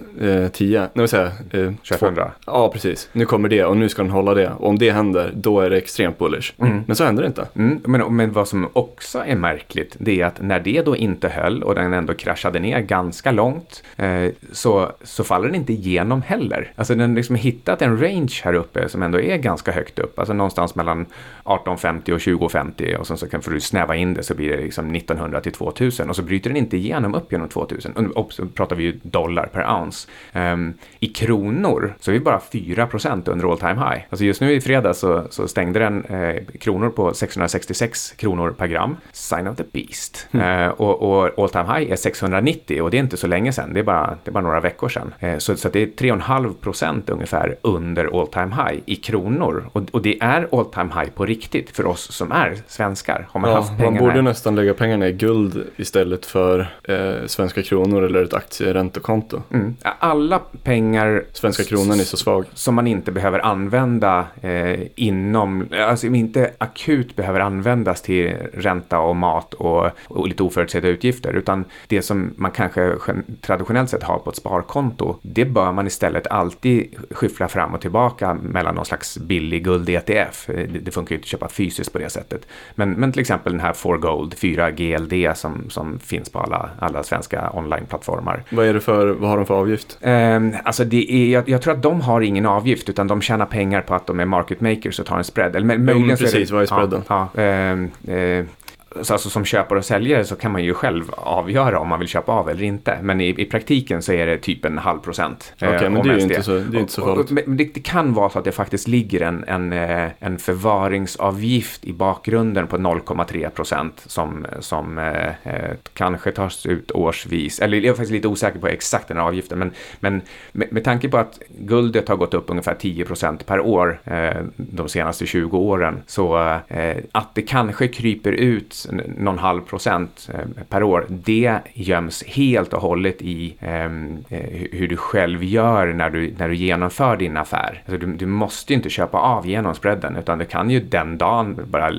Nej, 0.59 0.89
vill 0.93 1.07
säga, 1.07 1.25
eh, 1.25 1.73
2100. 1.89 2.31
Två, 2.45 2.51
ja, 2.51 2.69
precis. 2.73 3.09
Nu 3.11 3.25
kommer 3.25 3.49
det 3.49 3.65
och 3.65 3.77
nu 3.77 3.89
ska 3.89 4.01
den 4.01 4.11
hålla 4.11 4.33
det. 4.33 4.49
Och 4.49 4.67
om 4.67 4.77
det 4.77 4.91
händer, 4.91 5.31
då 5.35 5.59
är 5.59 5.69
det 5.69 5.77
extremt 5.77 6.17
bullish. 6.17 6.53
Mm. 6.57 6.83
Men 6.87 6.95
så 6.95 7.03
händer 7.03 7.23
det 7.23 7.27
inte. 7.27 7.47
Mm, 7.55 7.79
men, 7.85 8.15
men 8.15 8.31
vad 8.31 8.47
som 8.47 8.69
också 8.73 9.23
är 9.25 9.35
märkligt, 9.35 9.95
det 9.99 10.21
är 10.21 10.25
att 10.25 10.41
när 10.41 10.59
det 10.59 10.81
då 10.81 10.95
inte 10.95 11.29
höll 11.29 11.63
och 11.63 11.75
den 11.75 11.93
ändå 11.93 12.13
kraschade 12.13 12.59
ner 12.59 12.79
ganska 12.79 13.31
långt, 13.31 13.83
eh, 13.97 14.25
så, 14.51 14.91
så 15.03 15.20
så 15.21 15.25
faller 15.25 15.47
den 15.47 15.55
inte 15.55 15.73
igenom 15.73 16.21
heller. 16.21 16.73
Alltså 16.75 16.95
den 16.95 17.15
liksom 17.15 17.35
hittat 17.35 17.81
en 17.81 18.01
range 18.01 18.41
här 18.43 18.53
uppe 18.53 18.89
som 18.89 19.03
ändå 19.03 19.21
är 19.21 19.37
ganska 19.37 19.71
högt 19.71 19.99
upp. 19.99 20.19
Alltså 20.19 20.33
någonstans 20.33 20.75
mellan 20.75 21.01
1850 21.01 22.13
och 22.13 22.21
2050 22.21 22.95
och 22.99 23.07
sen 23.07 23.17
så 23.17 23.27
kan, 23.29 23.41
får 23.41 23.51
du 23.51 23.59
snäva 23.59 23.95
in 23.95 24.13
det 24.13 24.23
så 24.23 24.35
blir 24.35 24.49
det 24.49 24.63
liksom 24.63 24.95
1900 24.95 25.41
till 25.41 25.51
2000 25.51 26.09
och 26.09 26.15
så 26.15 26.21
bryter 26.21 26.49
den 26.49 26.57
inte 26.57 26.77
igenom 26.77 27.15
upp 27.15 27.31
genom 27.31 27.49
2000. 27.49 28.11
Och 28.15 28.33
så 28.33 28.45
pratar 28.45 28.75
vi 28.75 28.83
ju 28.83 28.99
dollar 29.03 29.45
per 29.45 29.81
ounce. 29.81 30.07
Um, 30.33 30.73
I 30.99 31.07
kronor 31.07 31.93
så 31.99 32.11
är 32.11 32.13
vi 32.13 32.19
bara 32.19 32.39
4% 32.39 33.29
under 33.29 33.51
all 33.51 33.59
time 33.59 33.73
high. 33.73 34.01
Alltså 34.09 34.25
just 34.25 34.41
nu 34.41 34.53
i 34.53 34.61
fredag 34.61 34.93
så, 34.93 35.27
så 35.29 35.47
stängde 35.47 35.79
den 35.79 36.05
eh, 36.05 36.43
kronor 36.59 36.89
på 36.89 37.13
666 37.13 38.11
kronor 38.11 38.51
per 38.51 38.67
gram. 38.67 38.97
Sign 39.11 39.47
of 39.47 39.57
the 39.57 39.63
beast. 39.71 40.27
Mm. 40.31 40.67
Uh, 40.67 40.69
och, 40.69 41.01
och 41.01 41.43
all 41.43 41.49
time 41.49 41.79
high 41.79 41.91
är 41.91 41.95
690 41.95 42.81
och 42.81 42.91
det 42.91 42.97
är 42.97 42.99
inte 43.03 43.17
så 43.17 43.27
länge 43.27 43.53
sedan. 43.53 43.73
Det 43.73 43.79
är 43.79 43.83
bara, 43.83 44.17
det 44.23 44.29
är 44.29 44.33
bara 44.33 44.43
några 44.43 44.59
veckor 44.59 44.89
sedan. 44.89 45.10
Eh, 45.19 45.37
så, 45.37 45.57
så 45.57 45.69
det 45.69 45.81
är 45.81 45.87
3,5 45.87 46.53
procent 46.53 47.09
ungefär 47.09 47.55
under 47.61 48.21
all 48.21 48.27
time 48.27 48.55
high 48.55 48.81
i 48.85 48.95
kronor. 48.95 49.69
Och, 49.73 49.83
och, 49.91 50.01
det 50.01 50.21
är 50.21 50.47
all 50.51 50.65
time 50.65 50.89
high 50.93 51.11
på 51.11 51.25
riktigt 51.25 51.69
för 51.69 51.85
oss 51.85 52.11
som 52.11 52.31
är 52.31 52.57
svenskar. 52.67 53.27
Har 53.29 53.39
man 53.39 53.49
ja, 53.49 53.55
haft 53.55 53.77
pengarna... 53.77 53.91
Man 53.91 54.09
borde 54.09 54.21
nästan 54.21 54.55
lägga 54.55 54.73
pengarna 54.73 55.07
i 55.07 55.11
guld 55.11 55.63
istället 55.75 56.25
för 56.25 56.59
eh, 56.83 57.25
svenska 57.25 57.63
kronor 57.63 58.03
eller 58.03 58.23
ett 58.23 58.33
aktieräntekonto. 58.33 59.41
Mm. 59.53 59.75
Alla 59.81 60.39
pengar... 60.63 61.23
Svenska 61.33 61.63
kronan 61.63 61.99
är 61.99 62.03
så 62.03 62.17
svag. 62.17 62.45
Som 62.53 62.75
man 62.75 62.87
inte 62.87 63.11
behöver 63.11 63.39
använda 63.39 64.27
eh, 64.41 64.79
inom, 64.95 65.67
alltså 65.87 66.07
inte 66.07 66.51
akut 66.57 67.15
behöver 67.15 67.39
användas 67.39 68.01
till 68.01 68.33
ränta 68.53 68.99
och 68.99 69.15
mat 69.15 69.53
och, 69.53 69.89
och 70.07 70.27
lite 70.27 70.43
oförutsedda 70.43 70.87
utgifter. 70.87 71.33
Utan 71.33 71.65
det 71.87 72.01
som 72.01 72.33
man 72.35 72.51
kanske 72.51 72.95
traditionellt 73.41 73.89
sett 73.89 74.03
har 74.03 74.17
på 74.19 74.29
ett 74.29 74.35
sparkonto 74.35 74.90
konto, 74.91 75.19
det 75.21 75.45
bör 75.45 75.71
man 75.71 75.87
istället 75.87 76.27
alltid 76.27 76.95
skyffla 77.11 77.47
fram 77.47 77.73
och 77.73 77.81
tillbaka 77.81 78.33
mellan 78.33 78.75
någon 78.75 78.85
slags 78.85 79.17
billig 79.17 79.63
guld-ETF. 79.63 80.47
Det, 80.47 80.65
det, 80.65 80.91
funkar 80.91 81.13
ju 81.13 81.17
inte 81.17 81.25
att 81.25 81.29
köpa 81.29 81.49
fysiskt 81.49 81.93
på 81.93 81.99
det 81.99 82.09
sättet. 82.09 82.47
Men, 82.75 82.91
men 82.91 83.11
till 83.11 83.21
exempel 83.21 83.51
den 83.51 83.61
här 83.61 83.73
4Gold, 83.73 84.35
4GLD 84.35 85.33
som, 85.33 85.69
som 85.69 85.99
finns 85.99 86.29
på 86.29 86.39
alla, 86.39 86.69
alla 86.79 87.03
svenska 87.03 87.51
onlineplattformar. 87.53 88.43
Vad, 88.49 88.65
är 88.65 88.73
det 88.73 88.81
för, 88.81 89.07
vad 89.07 89.29
har 89.29 89.37
de 89.37 89.45
för 89.45 89.55
avgift? 89.55 89.97
Eh, 90.01 90.39
alltså 90.63 90.83
det 90.83 91.11
är, 91.13 91.33
jag, 91.33 91.49
jag, 91.49 91.61
tror 91.61 91.73
att 91.73 91.83
de 91.83 92.01
har 92.01 92.21
ingen 92.21 92.45
avgift 92.45 92.89
utan 92.89 93.07
de 93.07 93.21
tjänar 93.21 93.45
pengar 93.45 93.81
på 93.81 93.95
att 93.95 94.07
de 94.07 94.19
är 94.19 94.25
market 94.25 94.61
makers 94.61 94.99
och 94.99 95.05
tar 95.05 95.17
en 95.17 95.23
spread. 95.23 95.55
Eller 95.55 95.77
möjligen 95.77 96.09
jo, 96.09 96.15
precis, 96.15 96.51
vad 96.51 96.61
är 96.61 96.65
spreaden? 96.65 97.03
Ja, 97.07 97.29
ja, 97.33 97.41
eh, 97.41 98.15
eh, 98.15 98.45
så 98.60 98.60
alltså 98.95 99.29
som 99.29 99.45
köpare 99.45 99.79
och 99.79 99.85
säljare 99.85 100.25
så 100.25 100.35
kan 100.35 100.51
man 100.51 100.63
ju 100.63 100.73
själv 100.73 101.11
avgöra 101.11 101.79
om 101.79 101.87
man 101.87 101.99
vill 101.99 102.07
köpa 102.07 102.31
av 102.31 102.49
eller 102.49 102.63
inte. 102.63 102.99
Men 103.01 103.21
i, 103.21 103.29
i 103.29 103.45
praktiken 103.45 104.01
så 104.01 104.13
är 104.13 104.25
det 104.25 104.37
typ 104.37 104.65
en 104.65 104.77
halv 104.77 104.99
procent. 104.99 105.53
Okej, 105.55 105.75
okay, 105.75 105.89
men 105.89 106.03
det 106.03 106.09
är 106.09 106.15
ju 106.15 106.21
inte 106.21 106.43
så, 106.43 106.51
det 106.51 106.77
är 106.77 106.79
inte 106.79 106.93
så 106.93 107.01
farligt. 107.01 107.31
Men 107.31 107.57
det, 107.57 107.73
det, 107.73 107.79
kan 107.79 108.13
vara 108.13 108.29
så 108.29 108.39
att 108.39 108.45
det 108.45 108.51
faktiskt 108.51 108.87
ligger 108.87 109.21
en, 109.21 109.43
en, 109.43 109.73
en 110.19 110.37
förvaringsavgift 110.37 111.85
i 111.85 111.93
bakgrunden 111.93 112.67
på 112.67 112.77
0,3 112.77 113.49
procent 113.49 114.03
som, 114.05 114.45
som 114.59 114.97
eh, 114.97 115.61
kanske 115.93 116.31
tas 116.31 116.65
ut 116.65 116.91
årsvis. 116.91 117.59
Eller 117.59 117.77
jag 117.77 117.85
är 117.85 117.93
faktiskt 117.93 118.11
lite 118.11 118.27
osäker 118.27 118.59
på 118.59 118.67
exakt 118.67 119.07
den 119.07 119.17
här 119.17 119.23
avgiften. 119.23 119.59
Men, 119.59 119.71
men 119.99 120.21
med, 120.51 120.73
med 120.73 120.83
tanke 120.83 121.09
på 121.09 121.17
att 121.17 121.39
guldet 121.59 122.09
har 122.09 122.15
gått 122.15 122.33
upp 122.33 122.49
ungefär 122.49 122.75
10 122.75 123.05
procent 123.05 123.45
per 123.45 123.59
år 123.59 124.01
eh, 124.03 124.43
de 124.55 124.89
senaste 124.89 125.25
20 125.25 125.57
åren. 125.57 126.01
Så 126.07 126.59
eh, 126.67 126.97
att 127.11 127.35
det 127.35 127.41
kanske 127.41 127.87
kryper 127.87 128.31
ut 128.31 128.80
någon 129.17 129.39
halv 129.39 129.61
procent 129.61 130.29
eh, 130.33 130.63
per 130.69 130.83
år, 130.83 131.05
det 131.09 131.59
göms 131.73 132.23
helt 132.23 132.73
och 132.73 132.81
hållet 132.81 133.21
i 133.21 133.55
ehm, 133.59 134.17
eh, 134.29 134.67
hur 134.71 134.87
du 134.87 134.97
själv 134.97 135.43
gör 135.43 135.87
när 135.87 136.09
du, 136.09 136.33
när 136.37 136.49
du 136.49 136.55
genomför 136.55 137.17
din 137.17 137.37
affär. 137.37 137.83
Alltså 137.85 138.07
du, 138.07 138.13
du 138.13 138.25
måste 138.25 138.73
ju 138.73 138.77
inte 138.77 138.89
köpa 138.89 139.17
av 139.17 139.47
genom 139.47 139.75
spreaden, 139.75 140.15
utan 140.15 140.37
du 140.37 140.45
kan 140.45 140.69
ju 140.69 140.79
den 140.79 141.17
dagen 141.17 141.59
bara 141.65 141.91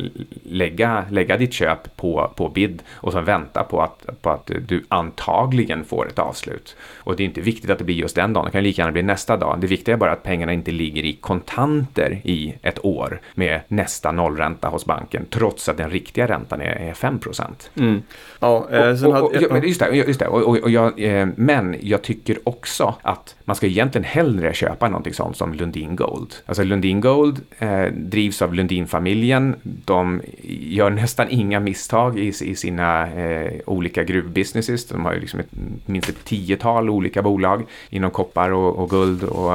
lägga, 0.43 1.05
lägga 1.11 1.37
ditt 1.37 1.53
köp 1.53 1.97
på, 1.97 2.33
på 2.37 2.49
bid 2.49 2.83
och 2.93 3.13
sen 3.13 3.25
vänta 3.25 3.65
på 3.65 3.83
att, 3.83 4.23
på 4.23 4.31
att 4.31 4.51
du 4.69 4.85
antagligen 4.89 5.85
får 5.85 6.09
ett 6.09 6.19
avslut. 6.19 6.77
Och 7.05 7.17
det 7.17 7.23
är 7.23 7.25
inte 7.25 7.41
viktigt 7.41 7.71
att 7.71 7.79
det 7.79 7.85
blir 7.85 7.97
just 7.97 8.17
den 8.17 8.33
dagen, 8.33 8.45
det 8.45 8.51
kan 8.51 8.63
lika 8.63 8.83
gärna 8.83 8.93
bli 8.93 9.03
nästa 9.03 9.37
dag. 9.37 9.59
Det 9.61 9.67
viktiga 9.67 9.95
är 9.95 9.99
bara 9.99 10.13
att 10.13 10.23
pengarna 10.23 10.53
inte 10.53 10.71
ligger 10.71 11.05
i 11.05 11.13
kontanter 11.13 12.21
i 12.25 12.55
ett 12.63 12.85
år 12.85 13.21
med 13.35 13.61
nästa 13.69 14.13
nollränta 14.13 14.69
hos 14.69 14.87
banken, 14.87 15.27
trots 15.31 15.69
att 15.69 15.77
den 15.77 15.91
riktiga 15.91 16.29
räntan 16.29 16.61
är, 16.61 16.77
är 16.77 16.95
5 16.95 17.19
procent. 17.19 17.71
Mm. 17.75 18.03
Ja, 18.41 18.69
eh, 18.71 19.05
och, 19.05 19.23
och, 19.23 19.35
och, 19.35 19.65
just 19.65 19.81
det, 19.81 19.97
just 19.97 20.21
det. 20.21 20.27
Och, 20.27 20.59
och 20.59 20.71
jag, 20.71 21.01
eh, 21.01 21.29
men 21.37 21.77
jag 21.81 22.03
tycker 22.03 22.39
också 22.45 22.95
att 23.03 23.37
man 23.45 23.57
ska 23.57 23.67
egentligen 23.67 24.05
hellre 24.05 24.55
köpa 24.55 24.89
någonting 24.89 25.15
sånt 25.15 25.37
som 25.37 25.55
Lundin 25.55 25.97
Gold. 25.97 26.35
Alltså 26.47 26.63
Lundin 26.63 27.01
Gold 27.01 27.41
eh, 27.59 27.85
drivs 27.85 28.43
av 28.43 28.55
Lundin-familjen. 28.55 29.57
De 29.63 30.21
gör 30.43 30.91
nästan 30.91 31.27
inga 31.31 31.61
misstag 31.61 32.19
i, 32.19 32.27
i 32.27 32.57
sina 32.57 33.13
eh, 33.13 33.53
olika 33.67 34.05
gruvbusinesses. 34.05 34.89
De 34.89 35.05
har 35.05 35.15
ju 35.15 35.21
liksom 35.21 35.41
ett, 35.41 35.51
minst 35.87 36.09
ett 36.09 36.25
tiotal 36.25 36.91
olika 36.93 37.23
bolag 37.23 37.65
inom 37.91 38.11
koppar 38.11 38.51
och, 38.51 38.79
och 38.79 38.91
guld 38.91 39.25
och 39.25 39.55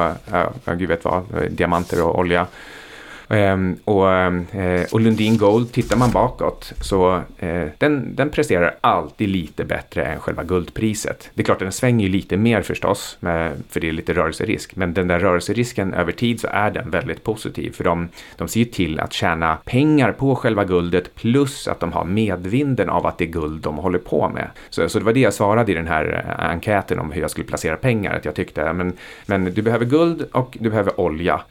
äh, 0.67 0.75
gud 0.77 0.89
vet 0.89 1.05
vad, 1.05 1.17
eh, 1.17 1.49
diamanter 1.49 2.03
och 2.03 2.19
olja. 2.19 2.47
Ehm, 3.29 3.77
och, 3.83 4.11
eh, 4.11 4.85
och 4.91 5.01
Lundin 5.01 5.37
Gold, 5.37 5.71
tittar 5.71 5.97
man 5.97 6.11
bakåt 6.11 6.73
så 6.81 7.21
eh, 7.39 7.65
den, 7.77 8.15
den 8.15 8.29
presterar 8.29 8.75
alltid 8.81 9.29
lite 9.29 9.65
bättre 9.65 10.05
än 10.05 10.19
själva 10.19 10.43
guldpriset. 10.43 11.29
Det 11.33 11.41
är 11.41 11.45
klart 11.45 11.59
den 11.59 11.71
svänger 11.71 12.05
ju 12.05 12.11
lite 12.11 12.37
mer 12.37 12.61
förstås, 12.61 13.17
med, 13.19 13.51
för 13.69 13.79
det 13.79 13.89
är 13.89 13.91
lite 13.91 14.13
rörelserisk. 14.13 14.75
Men 14.75 14.93
den 14.93 15.07
där 15.07 15.19
rörelserisken 15.19 15.93
över 15.93 16.11
tid 16.11 16.39
så 16.39 16.47
är 16.51 16.71
den 16.71 16.89
väldigt 16.89 17.23
positiv. 17.23 17.71
För 17.71 17.83
de, 17.83 18.09
de 18.37 18.47
ser 18.47 18.59
ju 18.59 18.65
till 18.65 18.99
att 18.99 19.13
tjäna 19.13 19.57
pengar 19.65 20.11
på 20.11 20.35
själva 20.35 20.63
guldet 20.63 21.15
plus 21.15 21.67
att 21.67 21.79
de 21.79 21.91
har 21.91 22.05
medvinden 22.05 22.89
av 22.89 23.05
att 23.05 23.17
det 23.17 23.23
är 23.23 23.29
guld 23.29 23.61
de 23.61 23.77
håller 23.77 23.99
på 23.99 24.29
med. 24.29 24.47
Så, 24.69 24.89
så 24.89 24.99
det 24.99 25.05
var 25.05 25.13
det 25.13 25.19
jag 25.19 25.33
svarade 25.33 25.71
i 25.71 25.75
den 25.75 25.87
här 25.87 26.25
eh, 26.27 26.49
enkäten 26.49 26.99
om 26.99 27.11
hur 27.11 27.21
jag 27.21 27.31
skulle 27.31 27.47
placera 27.47 27.77
pengar. 27.77 28.13
Att 28.13 28.25
jag 28.25 28.35
tyckte, 28.35 28.73
men, 28.73 28.93
men 29.25 29.45
du 29.53 29.61
behöver 29.61 29.85
guld 29.85 30.25
och 30.31 30.57
du 30.59 30.69
behöver 30.69 30.99
olja. 30.99 31.41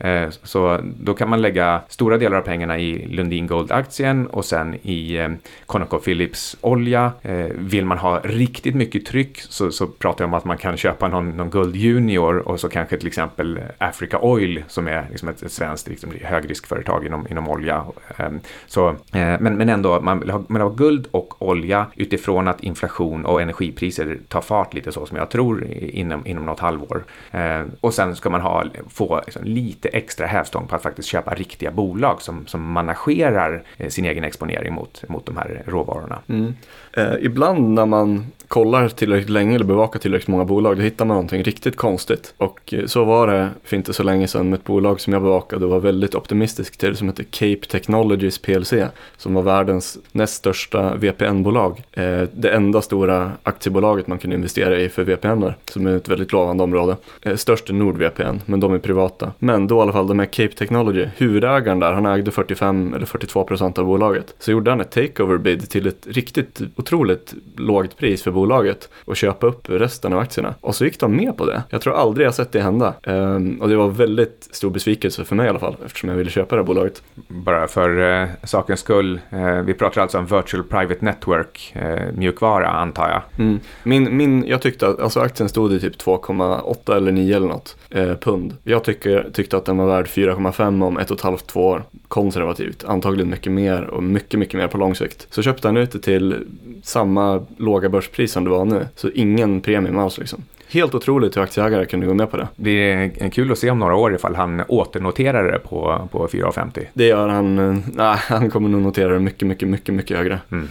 Så 0.43 0.81
då 0.83 1.15
kan 1.15 1.29
man 1.29 1.43
lägga 1.43 1.66
stora 1.89 2.19
delar 2.19 2.37
av 2.37 2.43
pengarna 2.43 2.79
i 2.79 3.07
Lundin 3.07 3.47
Gold-aktien 3.47 4.27
och 4.27 4.45
sen 4.45 4.75
i 4.83 5.17
eh, 5.17 5.29
ConocoPhillips 5.67 6.57
olja. 6.61 7.13
Eh, 7.23 7.47
vill 7.55 7.85
man 7.85 7.99
ha 7.99 8.21
riktigt 8.25 8.75
mycket 8.75 9.07
tryck 9.07 9.41
så, 9.41 9.71
så 9.71 9.87
pratar 9.87 10.25
jag 10.25 10.29
om 10.29 10.35
att 10.35 10.45
man 10.45 10.59
kan 10.59 10.77
köpa 10.77 11.09
någon, 11.09 11.31
någon 11.31 11.51
Guld 11.51 11.77
Junior 11.77 12.49
och 12.49 12.61
så 12.61 12.69
kanske 12.69 12.97
till 12.97 13.07
exempel 13.07 13.59
Africa 13.79 14.19
Oil 14.19 14.65
som 14.69 14.89
är 14.89 15.07
liksom 15.11 15.29
ett, 15.29 15.43
ett 15.43 15.53
svenskt 15.53 15.89
liksom, 15.89 16.13
högriskföretag 16.23 17.07
inom, 17.07 17.27
inom 17.31 17.49
olja. 17.49 17.85
Ehm, 18.17 18.35
eh, 18.35 18.41
så, 18.67 18.97
men, 19.13 19.57
men 19.57 19.69
ändå, 19.69 20.01
man 20.01 20.21
vill, 20.21 20.31
ha, 20.31 20.39
man 20.39 20.61
vill 20.61 20.63
ha 20.63 20.75
guld 20.77 21.07
och 21.11 21.43
olja 21.43 21.87
utifrån 21.97 22.49
att 22.49 22.63
inflation 22.63 23.27
och 23.27 23.43
energipriser 23.43 24.19
tar 24.29 24.41
fart 24.41 24.75
lite 24.75 24.93
så 24.93 25.07
som 25.07 25.17
jag 25.17 25.31
tror 25.31 25.67
inom, 25.73 26.27
inom 26.27 26.47
något 26.47 26.61
halvår. 26.61 27.05
Ehm, 27.33 27.71
och 27.81 27.95
sen 27.95 28.17
ska 28.17 28.31
man 28.31 28.41
ha, 28.41 28.65
få 28.89 29.21
liksom, 29.27 29.45
lite 29.45 29.89
extra 29.89 30.27
hävstång 30.27 30.67
på 30.67 30.77
att 30.77 30.83
faktiskt 30.83 31.09
köpa 31.09 31.35
riktigt 31.35 31.56
riktiga 31.57 31.71
bolag 31.71 32.23
som, 32.23 32.47
som 32.47 32.73
managerar 32.73 33.63
eh, 33.77 33.89
sin 33.89 34.05
egen 34.05 34.25
exponering 34.25 34.75
mot, 34.75 35.09
mot 35.09 35.27
de 35.27 35.37
här 35.37 35.63
råvarorna. 35.67 36.23
Mm. 36.29 36.55
Eh, 36.97 37.15
ibland 37.21 37.75
när 37.75 37.87
man 37.87 38.27
kollar 38.49 38.89
tillräckligt 38.89 39.31
länge 39.31 39.55
eller 39.55 39.65
bevakar 39.65 40.01
tillräckligt 40.01 40.29
många 40.29 40.45
bolag, 40.45 40.77
då 40.77 40.83
hittar 40.83 41.05
man 41.05 41.15
någonting 41.15 41.43
riktigt 41.43 41.77
konstigt. 41.77 42.35
Och 42.37 42.75
eh, 42.75 42.87
så 42.87 43.05
var 43.05 43.27
det 43.27 43.51
för 43.65 43.77
inte 43.77 43.93
så 43.93 44.03
länge 44.03 44.29
sedan 44.29 44.51
med 44.51 44.59
ett 44.59 44.65
bolag 44.65 45.01
som 45.01 45.13
jag 45.13 45.23
bevakade 45.23 45.65
och 45.65 45.71
var 45.71 45.81
väldigt 45.81 46.15
optimistisk 46.15 46.77
till, 46.77 46.97
som 46.97 47.09
heter 47.09 47.25
Cape 47.25 47.67
Technologies 47.71 48.39
PLC, 48.39 48.73
som 49.17 49.35
var 49.35 49.43
världens 49.43 49.99
näst 50.13 50.35
största 50.35 50.95
VPN-bolag. 50.97 51.83
Eh, 51.93 52.23
det 52.33 52.51
enda 52.51 52.83
stora 52.83 53.33
aktiebolaget 53.43 54.07
man 54.07 54.19
kunde 54.19 54.37
investera 54.37 54.79
i 54.79 54.89
för 54.89 55.05
VPN, 55.05 55.45
som 55.71 55.87
är 55.87 55.97
ett 55.97 56.09
väldigt 56.09 56.33
lovande 56.33 56.63
område. 56.63 56.97
Eh, 57.23 57.37
störst 57.37 57.71
är 57.71 57.75
NordVPN, 57.75 58.41
men 58.45 58.61
de 58.61 58.75
är 58.75 58.79
privata. 58.79 59.33
Men 59.39 59.67
då 59.67 59.79
i 59.79 59.81
alla 59.81 59.93
fall, 59.93 60.07
de 60.07 60.19
här 60.19 60.27
Cape 60.27 60.55
Technology, 60.55 61.07
huvudägaren 61.17 61.81
där, 61.81 61.93
han 61.93 62.07
ägde 62.07 62.31
45 62.31 62.95
eller 62.95 63.07
42 63.07 63.45
procent 63.45 63.79
av 63.79 63.85
bolaget. 63.87 64.35
Så 64.39 64.51
gjorde 64.51 64.71
han 64.71 64.81
ett 64.81 64.91
takeover 64.91 65.39
bid 65.39 65.71
till 65.71 65.87
ett 65.87 66.07
riktigt 66.07 66.61
otroligt 66.87 67.35
lågt 67.57 67.97
pris 67.97 68.23
för 68.23 68.31
bolaget 68.31 68.89
och 69.05 69.17
köpa 69.17 69.47
upp 69.47 69.71
resten 69.71 70.13
av 70.13 70.19
aktierna. 70.19 70.55
Och 70.61 70.75
så 70.75 70.85
gick 70.85 71.01
de 71.01 71.17
med 71.17 71.37
på 71.37 71.47
det. 71.47 71.63
Jag 71.71 71.81
tror 71.81 71.95
aldrig 71.95 72.27
jag 72.27 72.35
sett 72.35 72.53
det 72.53 72.61
hända. 72.61 72.95
Um, 73.03 73.61
och 73.61 73.69
det 73.69 73.77
var 73.77 73.89
väldigt 73.89 74.49
stor 74.51 74.71
besvikelse 74.71 75.25
för 75.25 75.37
mig 75.37 75.47
i 75.47 75.49
alla 75.49 75.59
fall 75.59 75.77
eftersom 75.85 76.09
jag 76.09 76.17
ville 76.17 76.31
köpa 76.31 76.57
det 76.57 76.63
här 76.63 76.67
bolaget. 76.67 77.03
Bara 77.29 77.69
för 77.69 77.99
uh, 77.99 78.29
sakens 78.45 78.81
skull, 78.81 79.21
uh, 79.33 79.61
vi 79.61 79.75
pratar 79.75 80.03
alltså 80.03 80.19
om 80.19 80.27
Virtual 80.27 80.63
Private 80.63 81.05
Network 81.05 81.75
uh, 81.77 82.13
mjukvara 82.15 82.69
antar 82.69 83.09
jag. 83.09 83.45
Mm. 83.45 83.61
Min, 83.83 84.17
min, 84.17 84.45
jag 84.47 84.63
tyckte 84.63 84.89
att 84.89 85.01
alltså 85.01 85.21
aktien 85.21 85.49
stod 85.49 85.73
i 85.73 85.81
typ 85.81 85.97
2,8 85.97 86.97
eller 86.97 87.13
9 87.13 87.37
eller 87.37 87.49
något 87.49 87.77
pund. 88.21 88.57
Jag 88.65 88.85
tycker, 88.85 89.31
tyckte 89.33 89.57
att 89.57 89.65
den 89.65 89.77
var 89.77 89.87
värd 89.87 90.07
4,5 90.07 90.85
om 90.85 90.99
ett 90.99 91.11
och 91.11 91.17
ett 91.17 91.23
halvt, 91.23 91.47
två 91.47 91.67
år. 91.67 91.83
Konservativt, 92.09 92.85
antagligen 92.85 93.31
mycket 93.31 93.53
mer 93.53 93.83
och 93.85 94.03
mycket, 94.03 94.41
mycket 94.41 94.55
mer 94.55 94.69
på 94.69 94.79
lång 94.79 94.95
sikt. 94.95 95.27
Så 95.31 95.43
köpte 95.43 95.69
han 95.69 95.77
ut 95.77 95.93
det 95.93 95.99
till 95.99 96.47
samma 96.83 97.47
låga 97.57 97.89
börspris 97.89 98.33
som 98.33 98.45
det 98.45 98.51
var 98.51 98.65
nu. 98.65 98.87
Så 98.95 99.11
ingen 99.11 99.61
premium 99.61 99.99
alls 99.99 100.19
liksom. 100.19 100.45
Helt 100.69 100.95
otroligt 100.95 101.37
hur 101.37 101.43
aktieägare 101.43 101.87
kunde 101.87 102.07
gå 102.07 102.15
med 102.15 102.31
på 102.31 102.37
det. 102.37 102.49
Det 102.57 102.93
är 102.93 103.31
kul 103.31 103.53
att 103.53 103.59
se 103.59 103.71
om 103.71 103.79
några 103.79 103.97
år 103.97 104.15
ifall 104.15 104.35
han 104.35 104.63
åternoterar 104.69 105.53
det 105.53 105.59
på, 105.59 106.09
på 106.13 106.27
4,50. 106.27 106.87
Det 106.93 107.07
gör 107.07 107.29
han. 107.29 107.59
Eh, 107.59 107.77
nej, 107.95 108.17
han 108.19 108.51
kommer 108.51 108.69
nog 108.69 108.83
notera 108.83 109.13
det 109.13 109.21
mycket, 109.21 109.49
mycket, 109.49 109.69
mycket, 109.69 109.95
mycket 109.95 110.17
högre. 110.17 110.41
Mm. 110.53 110.69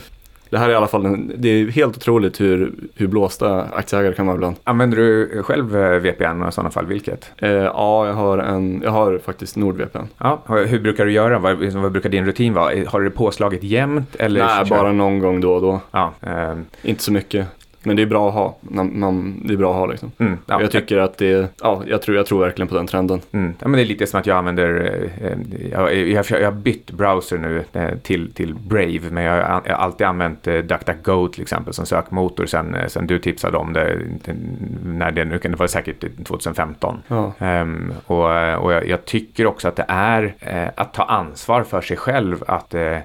Det 0.50 0.58
här 0.58 0.70
är 0.70 0.74
i 0.74 0.76
alla 0.76 0.88
fall 0.88 1.06
en, 1.06 1.32
det 1.38 1.50
är 1.50 1.68
helt 1.68 1.98
otroligt 1.98 2.42
hur, 2.42 2.74
hur 2.96 3.08
blåsta 3.08 3.62
aktieägare 3.62 4.14
kan 4.14 4.26
vara 4.26 4.36
ibland. 4.36 4.56
Använder 4.64 4.98
du 4.98 5.44
själv 5.44 5.78
eh, 5.78 6.00
VPN 6.00 6.48
i 6.50 6.52
sådana 6.52 6.72
fall? 6.72 6.86
Vilket? 6.86 7.32
Eh, 7.38 7.50
ja, 7.52 8.08
jag 8.08 8.14
har, 8.14 8.38
en, 8.38 8.82
jag 8.84 8.92
har 8.92 9.18
faktiskt 9.18 9.56
NordVPN. 9.56 9.98
Ja, 10.18 10.42
hur 10.48 10.80
brukar 10.80 11.06
du 11.06 11.12
göra? 11.12 11.40
Vad, 11.40 11.58
vad 11.64 11.92
brukar 11.92 12.10
din 12.10 12.26
rutin 12.26 12.54
vara? 12.54 12.74
Har 12.88 13.02
du 13.02 13.10
påslaget 13.10 13.64
jämt? 13.64 14.16
Eller 14.20 14.46
Nej, 14.46 14.66
bara 14.70 14.92
någon 14.92 15.20
gång 15.20 15.42
då 15.42 15.54
och 15.54 15.62
då. 15.62 15.80
Ja, 15.92 16.14
eh. 16.22 16.54
Inte 16.82 17.04
så 17.04 17.12
mycket. 17.12 17.48
Men 17.86 17.96
det 17.96 18.02
är 18.02 18.06
bra 18.06 18.28
att 18.28 18.34
ha. 18.34 18.58
Man, 18.62 19.42
det 19.46 19.54
är 19.54 19.58
bra 19.58 19.72
att 19.72 19.78
ha 19.78 19.86
liksom. 19.86 20.12
Mm, 20.18 20.38
ja, 20.46 20.62
jag 20.62 20.72
tycker 20.72 20.98
att 20.98 21.18
det, 21.18 21.50
ja, 21.62 21.84
jag 21.88 22.02
tror, 22.02 22.18
jag 22.18 22.26
tror 22.26 22.40
verkligen 22.40 22.68
på 22.68 22.76
den 22.76 22.88
trenden. 22.88 23.22
Mm. 23.32 23.54
Ja, 23.60 23.68
men 23.68 23.78
det 23.78 23.84
är 23.84 23.86
lite 23.86 24.08
som 24.08 24.20
att 24.20 24.26
jag 24.26 24.38
använder, 24.38 25.02
eh, 25.22 25.38
jag, 25.72 25.96
jag, 25.96 26.26
jag 26.30 26.46
har 26.46 26.52
bytt 26.52 26.92
browser 26.92 27.38
nu 27.38 27.64
eh, 27.74 27.98
till, 27.98 28.34
till 28.34 28.56
Brave, 28.56 29.10
men 29.10 29.24
jag 29.24 29.48
har, 29.48 29.62
jag 29.66 29.76
har 29.76 29.84
alltid 29.84 30.08
använt 30.08 30.48
eh, 30.48 30.58
DuckDuckGo 30.58 31.28
till 31.28 31.42
exempel 31.42 31.74
som 31.74 31.86
sökmotor 31.86 32.46
sen, 32.46 32.76
eh, 32.76 32.88
sen 32.88 33.08
du 33.08 33.20
tipsade 33.20 33.58
om 33.58 33.74
det, 33.74 34.00
när 34.84 35.12
det 35.12 35.26
nu 35.26 35.40
kan 35.40 35.52
det 35.52 35.58
vara 35.58 35.68
säkert 35.68 36.04
2015. 36.26 37.02
Ja. 37.08 37.34
Um, 37.40 37.94
och 38.06 38.26
och 38.66 38.74
jag, 38.74 38.88
jag, 38.88 39.06
tycker 39.06 39.46
också 39.46 39.68
att 39.68 39.76
det 39.76 39.86
är 39.88 40.36
eh, 40.40 40.68
att 40.76 40.94
ta 40.94 41.04
ansvar 41.04 41.64
för 41.64 41.82
sig 41.82 41.98
själv, 41.98 42.44
att 42.48 42.74
eh, 42.74 42.98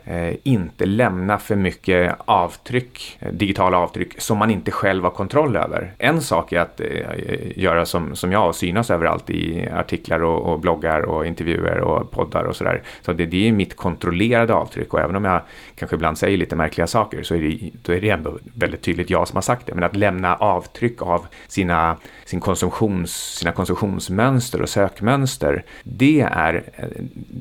inte 0.42 0.86
lämna 0.86 1.38
för 1.38 1.56
mycket 1.56 2.14
avtryck, 2.24 3.18
digitala 3.32 3.78
avtryck 3.78 4.20
som 4.20 4.38
man 4.38 4.50
inte 4.50 4.69
inte 4.70 4.78
själv 4.78 5.04
ha 5.04 5.10
kontroll 5.10 5.56
över. 5.56 5.92
En 5.98 6.20
sak 6.20 6.52
är 6.52 6.60
att 6.60 6.80
eh, 6.80 7.58
göra 7.58 7.86
som, 7.86 8.16
som 8.16 8.32
jag 8.32 8.48
och 8.48 8.56
synas 8.56 8.90
överallt 8.90 9.30
i 9.30 9.68
artiklar 9.68 10.22
och, 10.22 10.52
och 10.52 10.60
bloggar 10.60 11.00
och 11.00 11.26
intervjuer 11.26 11.80
och 11.80 12.10
poddar 12.10 12.44
och 12.44 12.56
sådär. 12.56 12.82
Så 13.02 13.12
det, 13.12 13.26
det 13.26 13.48
är 13.48 13.52
mitt 13.52 13.76
kontrollerade 13.76 14.54
avtryck 14.54 14.94
och 14.94 15.00
även 15.00 15.16
om 15.16 15.24
jag 15.24 15.42
kanske 15.74 15.96
ibland 15.96 16.18
säger 16.18 16.38
lite 16.38 16.56
märkliga 16.56 16.86
saker 16.86 17.22
så 17.22 17.34
är 17.34 17.40
det, 17.40 17.70
då 17.82 17.92
är 17.92 18.00
det 18.00 18.10
ändå 18.10 18.38
väldigt 18.54 18.82
tydligt 18.82 19.10
jag 19.10 19.28
som 19.28 19.36
har 19.36 19.42
sagt 19.42 19.66
det. 19.66 19.74
Men 19.74 19.84
att 19.84 19.96
lämna 19.96 20.36
avtryck 20.36 21.02
av 21.02 21.26
sina, 21.48 21.96
sin 22.24 22.40
konsumtions, 22.40 23.12
sina 23.38 23.52
konsumtionsmönster 23.52 24.62
och 24.62 24.68
sökmönster, 24.68 25.64
det 25.82 26.20
är, 26.20 26.62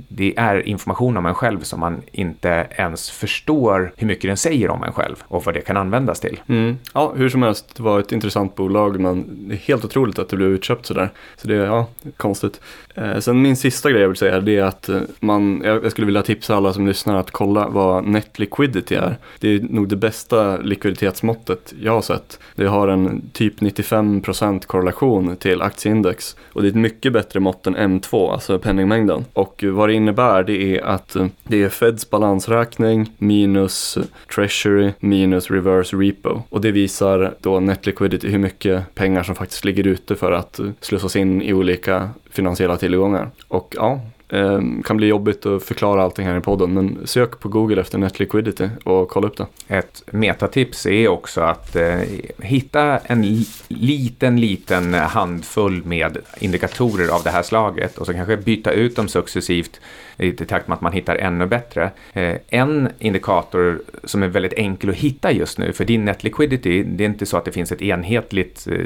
det 0.09 0.33
är 0.37 0.67
information 0.67 1.17
om 1.17 1.25
en 1.25 1.35
själv 1.35 1.59
som 1.59 1.79
man 1.79 2.01
inte 2.11 2.67
ens 2.69 3.11
förstår 3.11 3.93
hur 3.97 4.07
mycket 4.07 4.29
den 4.29 4.37
säger 4.37 4.69
om 4.69 4.83
en 4.83 4.93
själv 4.93 5.15
och 5.27 5.45
vad 5.45 5.53
det 5.53 5.61
kan 5.61 5.77
användas 5.77 6.19
till. 6.19 6.41
Mm. 6.47 6.77
Ja, 6.93 7.13
hur 7.19 7.29
som 7.29 7.43
helst, 7.43 7.75
det 7.75 7.83
var 7.83 7.99
ett 7.99 8.11
intressant 8.11 8.55
bolag 8.55 8.99
men 8.99 9.47
det 9.47 9.55
är 9.55 9.57
helt 9.57 9.85
otroligt 9.85 10.19
att 10.19 10.29
det 10.29 10.35
blev 10.37 10.49
utköpt 10.49 10.85
sådär. 10.85 11.09
Så 11.37 11.47
det 11.47 11.55
är, 11.55 11.65
ja, 11.65 11.87
konstigt. 12.17 12.61
Eh, 12.99 13.19
sen 13.19 13.41
min 13.41 13.55
sista 13.55 13.91
grej 13.91 14.01
jag 14.01 14.07
vill 14.09 14.17
säga 14.17 14.39
det 14.39 14.57
är 14.57 14.63
att 14.63 14.89
eh, 14.89 15.01
man, 15.19 15.61
jag 15.65 15.91
skulle 15.91 16.05
vilja 16.05 16.23
tipsa 16.23 16.55
alla 16.55 16.73
som 16.73 16.87
lyssnar 16.87 17.15
att 17.15 17.31
kolla 17.31 17.67
vad 17.69 18.03
net 18.03 18.39
liquidity 18.39 18.95
är. 18.95 19.17
Det 19.39 19.55
är 19.55 19.59
nog 19.59 19.87
det 19.87 19.95
bästa 19.95 20.57
likviditetsmåttet 20.57 21.73
jag 21.81 21.91
har 21.91 22.01
sett. 22.01 22.39
Det 22.55 22.65
har 22.65 22.87
en 22.87 23.29
typ 23.33 23.59
95% 23.59 24.65
korrelation 24.65 25.35
till 25.35 25.61
aktieindex 25.61 26.35
och 26.53 26.61
det 26.61 26.67
är 26.67 26.69
ett 26.69 26.75
mycket 26.75 27.13
bättre 27.13 27.39
mått 27.39 27.67
än 27.67 27.77
M2, 27.77 28.31
alltså 28.31 28.59
penningmängden. 28.59 29.25
Och 29.33 29.63
vad 29.67 29.89
det 29.89 29.93
innebär 29.93 30.43
det 30.43 30.77
är 30.77 30.81
att 30.81 31.15
eh, 31.15 31.27
det 31.43 31.63
är 31.63 31.69
Feds 31.69 32.09
balansräkning 32.09 33.11
minus 33.17 33.97
Treasury 34.35 34.91
minus 34.99 35.51
reverse 35.51 35.95
repo 35.95 36.41
och 36.49 36.61
det 36.61 36.71
visar 36.71 37.33
då 37.41 37.59
net 37.59 37.85
liquidity 37.85 38.27
hur 38.27 38.39
mycket 38.39 38.95
pengar 38.95 39.23
som 39.23 39.35
faktiskt 39.35 39.65
ligger 39.65 39.87
ute 39.87 40.15
för 40.15 40.31
att 40.31 40.59
slussas 40.81 41.15
in 41.15 41.41
i 41.41 41.53
olika 41.53 42.09
finansiella 42.29 42.77
tillgångar. 42.77 43.31
Och 43.47 43.75
ja, 43.77 44.01
Ehm, 44.31 44.83
kan 44.83 44.97
bli 44.97 45.07
jobbigt 45.07 45.45
att 45.45 45.63
förklara 45.63 46.03
allting 46.03 46.25
här 46.25 46.37
i 46.37 46.41
podden, 46.41 46.73
men 46.73 47.07
sök 47.07 47.39
på 47.39 47.49
Google 47.49 47.81
efter 47.81 47.97
Net 47.97 48.19
Liquidity 48.19 48.69
och 48.83 49.09
kolla 49.09 49.27
upp 49.27 49.37
det. 49.37 49.47
Ett 49.67 50.03
metatips 50.11 50.85
är 50.85 51.07
också 51.07 51.41
att 51.41 51.75
eh, 51.75 51.99
hitta 52.37 52.97
en 52.97 53.45
liten, 53.67 54.41
liten 54.41 54.93
handfull 54.93 55.85
med 55.85 56.17
indikatorer 56.39 57.09
av 57.15 57.23
det 57.23 57.29
här 57.29 57.43
slaget 57.43 57.97
och 57.97 58.05
så 58.05 58.13
kanske 58.13 58.37
byta 58.37 58.71
ut 58.71 58.95
dem 58.95 59.07
successivt 59.07 59.79
i 60.19 60.31
takt 60.31 60.67
med 60.67 60.75
att 60.75 60.81
man 60.81 60.93
hittar 60.93 61.15
ännu 61.15 61.45
bättre. 61.45 61.91
Eh, 62.13 62.35
en 62.47 62.89
indikator 62.99 63.81
som 64.03 64.23
är 64.23 64.27
väldigt 64.27 64.53
enkel 64.53 64.89
att 64.89 64.95
hitta 64.95 65.31
just 65.31 65.57
nu 65.57 65.73
för 65.73 65.85
din 65.85 66.05
net 66.05 66.23
liquidity, 66.23 66.83
det 66.83 67.03
är 67.03 67.09
inte 67.09 67.25
så 67.25 67.37
att 67.37 67.45
det 67.45 67.51
finns 67.51 67.71
ett 67.71 67.81
enhetligt 67.81 68.67
eh, 68.67 68.85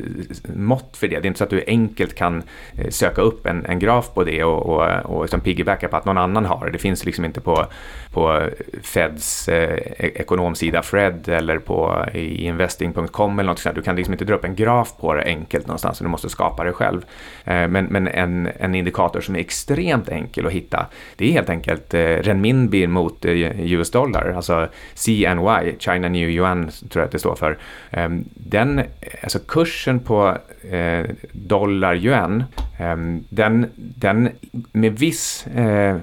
mått 0.55 0.97
för 0.97 1.07
det. 1.07 1.19
Det 1.19 1.25
är 1.25 1.27
inte 1.27 1.37
så 1.37 1.43
att 1.43 1.49
du 1.49 1.63
enkelt 1.67 2.15
kan 2.15 2.43
eh, 2.77 2.89
söka 2.89 3.21
upp 3.21 3.45
en, 3.45 3.65
en 3.65 3.79
graf 3.79 4.13
på 4.13 4.23
det 4.23 4.43
och, 4.43 4.65
och, 4.65 5.05
och 5.05 5.29
liksom 5.34 5.43
piggybacka 5.43 5.88
på 5.88 5.97
att 5.97 6.05
någon 6.05 6.17
annan 6.17 6.45
har 6.45 6.65
det. 6.65 6.71
Det 6.71 6.77
finns 6.77 7.05
liksom 7.05 7.25
inte 7.25 7.41
på, 7.41 7.65
på 8.11 8.49
Feds 8.84 9.49
eh, 9.49 9.77
e- 9.97 10.11
ekonomsida 10.15 10.81
Fred 10.81 11.29
eller 11.29 11.59
på 11.59 12.05
i 12.13 12.45
investing.com 12.45 13.39
eller 13.39 13.51
något 13.51 13.59
sånt. 13.59 13.75
Du 13.75 13.81
kan 13.81 13.95
liksom 13.95 14.13
inte 14.13 14.25
dra 14.25 14.36
upp 14.36 14.45
en 14.45 14.55
graf 14.55 14.93
på 14.99 15.13
det 15.13 15.23
enkelt 15.23 15.67
någonstans, 15.67 15.99
du 15.99 16.07
måste 16.07 16.29
skapa 16.29 16.63
det 16.63 16.73
själv. 16.73 17.01
Eh, 17.45 17.67
men 17.67 17.86
men 17.86 18.07
en, 18.07 18.49
en 18.59 18.75
indikator 18.75 19.21
som 19.21 19.36
är 19.36 19.39
extremt 19.39 20.09
enkel 20.09 20.45
att 20.45 20.51
hitta, 20.51 20.86
det 21.17 21.27
är 21.27 21.31
helt 21.31 21.49
enkelt 21.49 21.93
eh, 21.93 21.99
renminbi 21.99 22.88
mot 22.88 23.25
eh, 23.25 23.71
US 23.73 23.91
dollar, 23.91 24.34
alltså 24.36 24.67
CNY, 24.95 25.75
China 25.79 26.09
New 26.09 26.29
Yuan 26.29 26.71
tror 26.89 27.01
jag 27.01 27.05
att 27.05 27.11
det 27.11 27.19
står 27.19 27.36
för. 27.36 27.57
Eh, 27.91 28.09
den, 28.34 28.81
alltså 29.23 29.39
kursen 29.39 29.99
på 29.99 30.38
eh, 30.71 31.05
dollar 31.31 31.95
yuan, 31.95 32.43
eh, 32.79 32.97
den, 33.29 33.65
den 33.75 34.29
med 34.71 34.99
viss 34.99 35.22
Eh, 35.55 35.95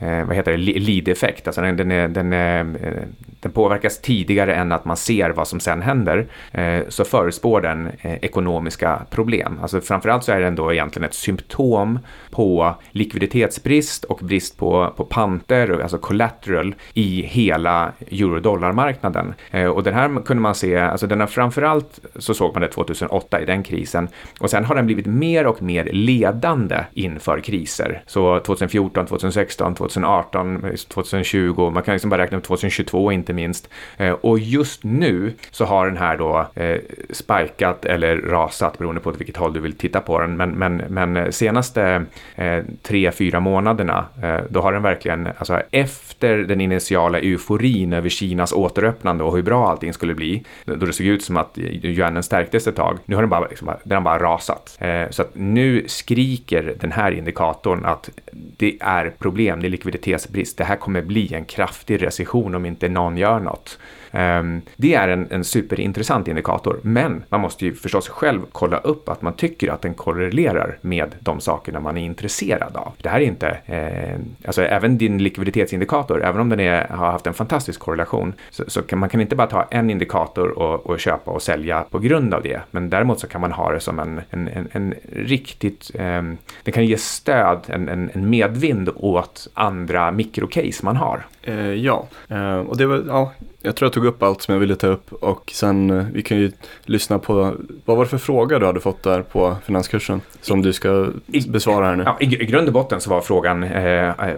eh, 0.00 0.26
vad 0.26 0.36
heter 0.36 0.52
det, 0.52 0.56
lead-effekt, 0.56 1.46
alltså 1.46 1.60
den, 1.60 1.76
den, 1.76 1.90
är, 1.90 2.08
den, 2.08 2.32
är, 2.32 2.60
eh, 2.60 3.02
den 3.40 3.52
påverkas 3.52 4.00
tidigare 4.00 4.54
än 4.54 4.72
att 4.72 4.84
man 4.84 4.96
ser 4.96 5.30
vad 5.30 5.48
som 5.48 5.60
sen 5.60 5.82
händer, 5.82 6.26
eh, 6.52 6.80
så 6.88 7.04
förutspår 7.04 7.60
den 7.60 7.90
ekonomiska 8.02 9.06
problem. 9.10 9.58
Alltså 9.62 9.80
framförallt 9.80 10.24
så 10.24 10.32
är 10.32 10.40
den 10.40 10.54
då 10.54 10.72
egentligen 10.72 11.08
ett 11.08 11.14
symptom 11.14 11.98
på 12.30 12.74
likviditetsbrist 12.90 14.04
och 14.04 14.18
brist 14.22 14.56
på, 14.56 14.92
på 14.96 15.04
panter, 15.04 15.80
alltså 15.82 15.98
collateral, 15.98 16.74
i 16.94 17.22
hela 17.22 17.92
eurodollarmarknaden. 18.10 19.34
Eh, 19.50 19.66
och 19.66 19.82
den 19.82 19.94
här 19.94 20.22
kunde 20.24 20.42
man 20.42 20.54
se, 20.54 20.76
alltså 20.76 21.06
den 21.06 21.20
har 21.20 21.26
framförallt 21.26 22.00
så 22.16 22.34
såg 22.34 22.54
man 22.54 22.62
det 22.62 22.68
2008 22.68 23.40
i 23.40 23.44
den 23.44 23.62
krisen 23.62 24.08
och 24.40 24.50
sen 24.50 24.64
har 24.64 24.74
den 24.74 24.86
blivit 24.86 25.06
mer 25.06 25.46
och 25.46 25.62
mer 25.62 25.84
ledande 25.92 26.84
inför 26.92 27.40
kriser. 27.40 28.02
Så 28.14 28.40
2014, 28.40 29.06
2016, 29.06 29.74
2018, 29.74 30.62
2020, 30.88 31.70
man 31.70 31.82
kan 31.82 31.94
liksom 31.94 32.10
bara 32.10 32.22
räkna 32.22 32.36
med 32.36 32.44
2022 32.44 33.12
inte 33.12 33.32
minst. 33.32 33.68
Eh, 33.96 34.12
och 34.12 34.38
just 34.38 34.84
nu 34.84 35.32
så 35.50 35.64
har 35.64 35.86
den 35.86 35.96
här 35.96 36.16
då 36.16 36.46
eh, 36.54 36.78
spikat 37.10 37.84
eller 37.84 38.16
rasat 38.16 38.78
beroende 38.78 39.00
på 39.00 39.10
vilket 39.10 39.36
håll 39.36 39.52
du 39.52 39.60
vill 39.60 39.72
titta 39.72 40.00
på 40.00 40.20
den. 40.20 40.36
Men, 40.36 40.50
men, 40.50 40.76
men 40.76 41.16
eh, 41.16 41.30
senaste 41.30 42.04
eh, 42.34 42.64
tre, 42.82 43.12
fyra 43.12 43.40
månaderna, 43.40 44.06
eh, 44.22 44.38
då 44.50 44.60
har 44.60 44.72
den 44.72 44.82
verkligen, 44.82 45.28
alltså 45.38 45.60
efter 45.70 46.36
den 46.36 46.60
initiala 46.60 47.18
euforin 47.18 47.92
över 47.92 48.08
Kinas 48.08 48.52
återöppnande 48.52 49.24
och 49.24 49.36
hur 49.36 49.42
bra 49.42 49.70
allting 49.70 49.92
skulle 49.92 50.14
bli, 50.14 50.44
då 50.64 50.74
det 50.74 50.92
såg 50.92 51.06
ut 51.06 51.24
som 51.24 51.36
att 51.36 51.58
yuanen 51.58 52.22
stärktes 52.22 52.66
ett 52.66 52.76
tag, 52.76 52.98
nu 53.04 53.14
har 53.14 53.22
den 53.22 53.30
bara, 53.30 53.48
liksom, 53.48 53.70
den 53.84 53.96
har 53.96 54.02
bara 54.02 54.18
rasat. 54.18 54.76
Eh, 54.80 55.10
så 55.10 55.22
att 55.22 55.30
nu 55.34 55.84
skriker 55.86 56.74
den 56.80 56.92
här 56.92 57.10
indikatorn 57.10 57.84
att 57.84 58.03
det 58.32 58.76
är 58.80 59.10
problem, 59.18 59.60
det 59.60 59.66
är 59.66 59.70
likviditetsbrist, 59.70 60.58
det 60.58 60.64
här 60.64 60.76
kommer 60.76 61.02
bli 61.02 61.34
en 61.34 61.44
kraftig 61.44 62.02
recession 62.02 62.54
om 62.54 62.66
inte 62.66 62.88
någon 62.88 63.16
gör 63.16 63.40
något. 63.40 63.78
Ehm, 64.14 64.62
det 64.76 64.94
är 64.94 65.08
en, 65.08 65.26
en 65.30 65.44
superintressant 65.44 66.28
indikator, 66.28 66.80
men 66.82 67.24
man 67.28 67.40
måste 67.40 67.64
ju 67.64 67.74
förstås 67.74 68.08
själv 68.08 68.40
kolla 68.52 68.78
upp 68.78 69.08
att 69.08 69.22
man 69.22 69.32
tycker 69.32 69.72
att 69.72 69.82
den 69.82 69.94
korrelerar 69.94 70.78
med 70.80 71.14
de 71.20 71.40
sakerna 71.40 71.80
man 71.80 71.96
är 71.96 72.04
intresserad 72.04 72.76
av. 72.76 72.92
Det 73.02 73.08
här 73.08 73.20
är 73.20 73.24
inte, 73.24 73.48
eh, 73.66 74.20
alltså 74.46 74.62
även 74.62 74.98
din 74.98 75.18
likviditetsindikator, 75.22 76.24
även 76.24 76.40
om 76.40 76.48
den 76.48 76.60
är, 76.60 76.88
har 76.88 77.10
haft 77.10 77.26
en 77.26 77.34
fantastisk 77.34 77.80
korrelation, 77.80 78.32
så, 78.50 78.64
så 78.66 78.82
kan 78.82 78.98
man 78.98 79.08
kan 79.08 79.20
inte 79.20 79.36
bara 79.36 79.46
ta 79.46 79.62
en 79.70 79.90
indikator 79.90 80.58
och, 80.58 80.86
och, 80.86 81.00
köpa 81.00 81.30
och 81.30 81.42
sälja 81.42 81.84
på 81.90 81.98
grund 81.98 82.34
av 82.34 82.42
det, 82.42 82.60
men 82.70 82.90
däremot 82.90 83.20
så 83.20 83.26
kan 83.26 83.40
man 83.40 83.52
ha 83.52 83.72
det 83.72 83.80
som 83.80 83.98
en, 83.98 84.20
en, 84.30 84.48
en, 84.48 84.68
en 84.72 84.94
riktigt, 85.12 85.90
eh, 85.94 86.22
det 86.62 86.72
kan 86.72 86.86
ge 86.86 86.96
stöd, 86.96 87.60
en, 87.66 87.88
en, 87.88 88.10
en 88.14 88.30
medvind 88.30 88.90
åt 88.94 89.48
andra 89.54 90.10
mikrocase 90.10 90.84
man 90.84 90.96
har. 90.96 91.24
Eh, 91.46 91.72
ja, 91.72 92.08
eh, 92.28 92.58
och 92.58 92.76
det 92.76 92.86
var, 92.86 93.04
ja, 93.06 93.32
jag 93.64 93.76
tror 93.76 93.86
jag 93.86 93.92
tog 93.92 94.06
upp 94.06 94.22
allt 94.22 94.42
som 94.42 94.54
jag 94.54 94.60
ville 94.60 94.76
ta 94.76 94.86
upp 94.86 95.12
och 95.12 95.50
sen 95.54 95.90
eh, 95.90 96.06
vi 96.12 96.22
kan 96.22 96.38
ju 96.38 96.52
lyssna 96.84 97.18
på 97.18 97.54
vad 97.84 97.96
var 97.96 98.04
det 98.04 98.10
för 98.10 98.18
fråga 98.18 98.58
du 98.58 98.66
hade 98.66 98.80
fått 98.80 99.02
där 99.02 99.22
på 99.22 99.56
finanskursen 99.64 100.20
som 100.40 100.62
du 100.62 100.72
ska 100.72 101.08
besvara 101.48 101.86
här 101.86 101.96
nu? 101.96 102.02
Ja, 102.06 102.16
i, 102.20 102.42
i 102.42 102.46
grund 102.46 102.66
och 102.66 102.72
botten 102.72 103.00
så 103.00 103.10
var 103.10 103.20
frågan 103.20 103.62
eh, 103.62 104.08
eh, 104.08 104.34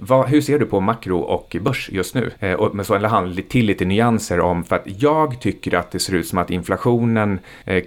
vad, 0.00 0.28
hur 0.28 0.40
ser 0.40 0.58
du 0.58 0.66
på 0.66 0.80
makro 0.80 1.18
och 1.18 1.56
börs 1.60 1.90
just 1.92 2.14
nu? 2.14 2.30
Eh, 2.38 2.52
och, 2.52 2.74
men 2.74 2.84
så 2.84 2.94
lade 2.94 3.08
han 3.08 3.36
till 3.48 3.66
lite 3.66 3.84
nyanser 3.84 4.40
om 4.40 4.64
för 4.64 4.76
att 4.76 5.02
jag 5.02 5.40
tycker 5.40 5.74
att 5.74 5.90
det 5.90 5.98
ser 5.98 6.14
ut 6.14 6.26
som 6.26 6.38
att 6.38 6.50
inflationen 6.50 7.38
eh, 7.64 7.82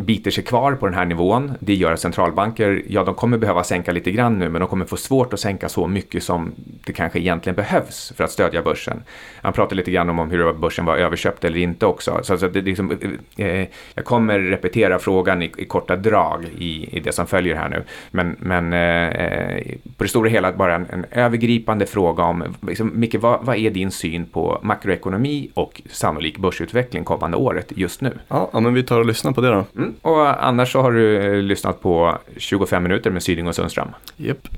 biter 0.00 0.30
sig 0.30 0.44
kvar 0.44 0.72
på 0.72 0.86
den 0.86 0.94
här 0.94 1.04
nivån. 1.04 1.52
Det 1.60 1.74
gör 1.74 1.92
att 1.92 2.00
centralbanker, 2.00 2.82
ja 2.88 3.04
de 3.04 3.14
kommer 3.14 3.38
behöva 3.38 3.64
sänka 3.64 3.92
lite 3.92 4.10
grann 4.10 4.38
nu 4.38 4.48
men 4.48 4.60
de 4.60 4.68
kommer 4.68 4.84
få 4.84 4.96
svårt 4.96 5.32
att 5.32 5.40
sänka 5.40 5.68
så 5.68 5.86
mycket 5.86 6.22
som 6.22 6.52
det 6.86 6.92
kanske 6.92 7.18
egentligen 7.18 7.47
behövs 7.52 8.12
för 8.16 8.24
att 8.24 8.30
stödja 8.30 8.62
börsen. 8.62 9.02
Han 9.42 9.52
pratade 9.52 9.74
lite 9.74 9.90
grann 9.90 10.10
om, 10.10 10.30
hur 10.30 10.52
börsen 10.52 10.84
var 10.84 10.96
överköpt 10.96 11.44
eller 11.44 11.58
inte 11.58 11.86
också. 11.86 12.20
Så, 12.22 12.38
så 12.38 12.48
det, 12.48 12.60
liksom, 12.60 12.98
eh, 13.36 13.66
jag 13.94 14.04
kommer 14.04 14.38
repetera 14.38 14.98
frågan 14.98 15.42
i, 15.42 15.52
i 15.58 15.64
korta 15.64 15.96
drag 15.96 16.44
i, 16.58 16.96
i 16.96 17.00
det 17.00 17.12
som 17.12 17.26
följer 17.26 17.56
här 17.56 17.68
nu. 17.68 17.82
Men, 18.10 18.36
men 18.38 18.72
eh, 18.72 19.76
på 19.96 20.04
det 20.04 20.08
stora 20.08 20.28
hela 20.28 20.52
bara 20.52 20.74
en, 20.74 20.86
en 20.90 21.06
övergripande 21.10 21.86
fråga 21.86 22.22
om, 22.22 22.56
liksom, 22.60 22.92
Micke, 22.94 23.14
vad, 23.14 23.44
vad, 23.44 23.56
är 23.56 23.70
din 23.70 23.90
syn 23.90 24.26
på 24.26 24.58
makroekonomi 24.62 25.50
och 25.54 25.82
sannolik 25.90 26.38
börsutveckling 26.38 27.04
kommande 27.04 27.36
året 27.36 27.72
just 27.76 28.00
nu? 28.00 28.18
Ja, 28.28 28.50
ja 28.52 28.60
men 28.60 28.74
vi 28.74 28.82
tar 28.82 29.00
och 29.00 29.06
lyssnar 29.06 29.32
på 29.32 29.40
det 29.40 29.48
då. 29.48 29.64
Mm. 29.76 29.94
Och 30.02 30.46
annars 30.46 30.72
så 30.72 30.82
har 30.82 30.92
du 30.92 31.16
eh, 31.16 31.42
lyssnat 31.42 31.82
på 31.82 32.18
25 32.36 32.82
minuter 32.82 33.10
med 33.10 33.22
Syding 33.22 33.48
och 33.48 33.54
Sundström. 33.54 33.88
Yep. 34.18 34.48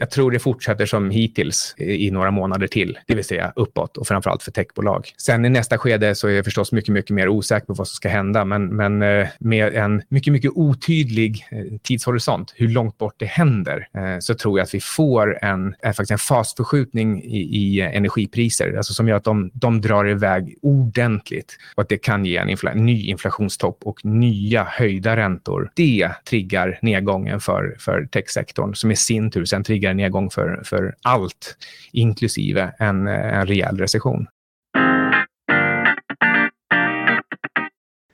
Jag 0.00 0.10
tror 0.10 0.30
det 0.30 0.38
fortsätter 0.38 0.86
som 0.86 1.10
hittills 1.10 1.74
i 1.78 2.10
några 2.10 2.30
månader 2.30 2.66
till, 2.66 2.98
det 3.06 3.14
vill 3.14 3.24
säga 3.24 3.52
uppåt 3.56 3.96
och 3.96 4.06
framförallt 4.06 4.42
för 4.42 4.50
techbolag. 4.50 5.12
Sen 5.16 5.44
i 5.44 5.48
nästa 5.48 5.78
skede 5.78 6.14
så 6.14 6.28
är 6.28 6.32
jag 6.32 6.44
förstås 6.44 6.72
mycket, 6.72 6.94
mycket 6.94 7.10
mer 7.10 7.28
osäker 7.28 7.66
på 7.66 7.74
vad 7.74 7.88
som 7.88 7.94
ska 7.94 8.08
hända, 8.08 8.44
men, 8.44 8.76
men 8.76 9.02
eh, 9.02 9.28
med 9.38 9.74
en 9.74 10.02
mycket, 10.08 10.32
mycket 10.32 10.50
otydlig 10.54 11.46
eh, 11.50 11.78
tidshorisont, 11.82 12.54
hur 12.56 12.68
långt 12.68 12.98
bort 12.98 13.14
det 13.16 13.26
händer, 13.26 13.88
eh, 13.94 14.18
så 14.20 14.34
tror 14.34 14.58
jag 14.58 14.64
att 14.64 14.74
vi 14.74 14.80
får 14.80 15.44
en, 15.44 15.74
faktiskt 15.82 16.10
en 16.10 16.18
fasförskjutning 16.18 17.22
i, 17.22 17.38
i 17.38 17.80
energipriser, 17.80 18.76
alltså 18.76 18.94
som 18.94 19.08
gör 19.08 19.16
att 19.16 19.24
de, 19.24 19.50
de 19.54 19.80
drar 19.80 20.08
iväg 20.08 20.54
ordentligt 20.62 21.56
och 21.74 21.82
att 21.82 21.88
det 21.88 21.98
kan 21.98 22.24
ge 22.24 22.36
en 22.36 22.48
infla, 22.48 22.74
ny 22.74 23.06
inflationstopp 23.06 23.78
och 23.82 24.04
nya 24.04 24.64
höjda 24.64 25.16
räntor. 25.16 25.70
Det 25.74 26.10
triggar 26.28 26.78
nedgången 26.82 27.40
för, 27.40 27.76
för 27.78 28.06
techsektorn 28.06 28.74
som 28.74 28.90
i 28.90 28.96
sin 28.96 29.30
tur 29.30 29.44
sen 29.44 29.64
triggar 29.64 29.87
ytterligare 29.88 29.94
nedgång 29.94 30.30
för, 30.30 30.62
för 30.64 30.94
allt, 31.02 31.56
inklusive 31.92 32.74
en, 32.78 33.08
eh, 33.08 33.38
en 33.38 33.46
rejäl 33.46 33.78
recession. 33.78 34.26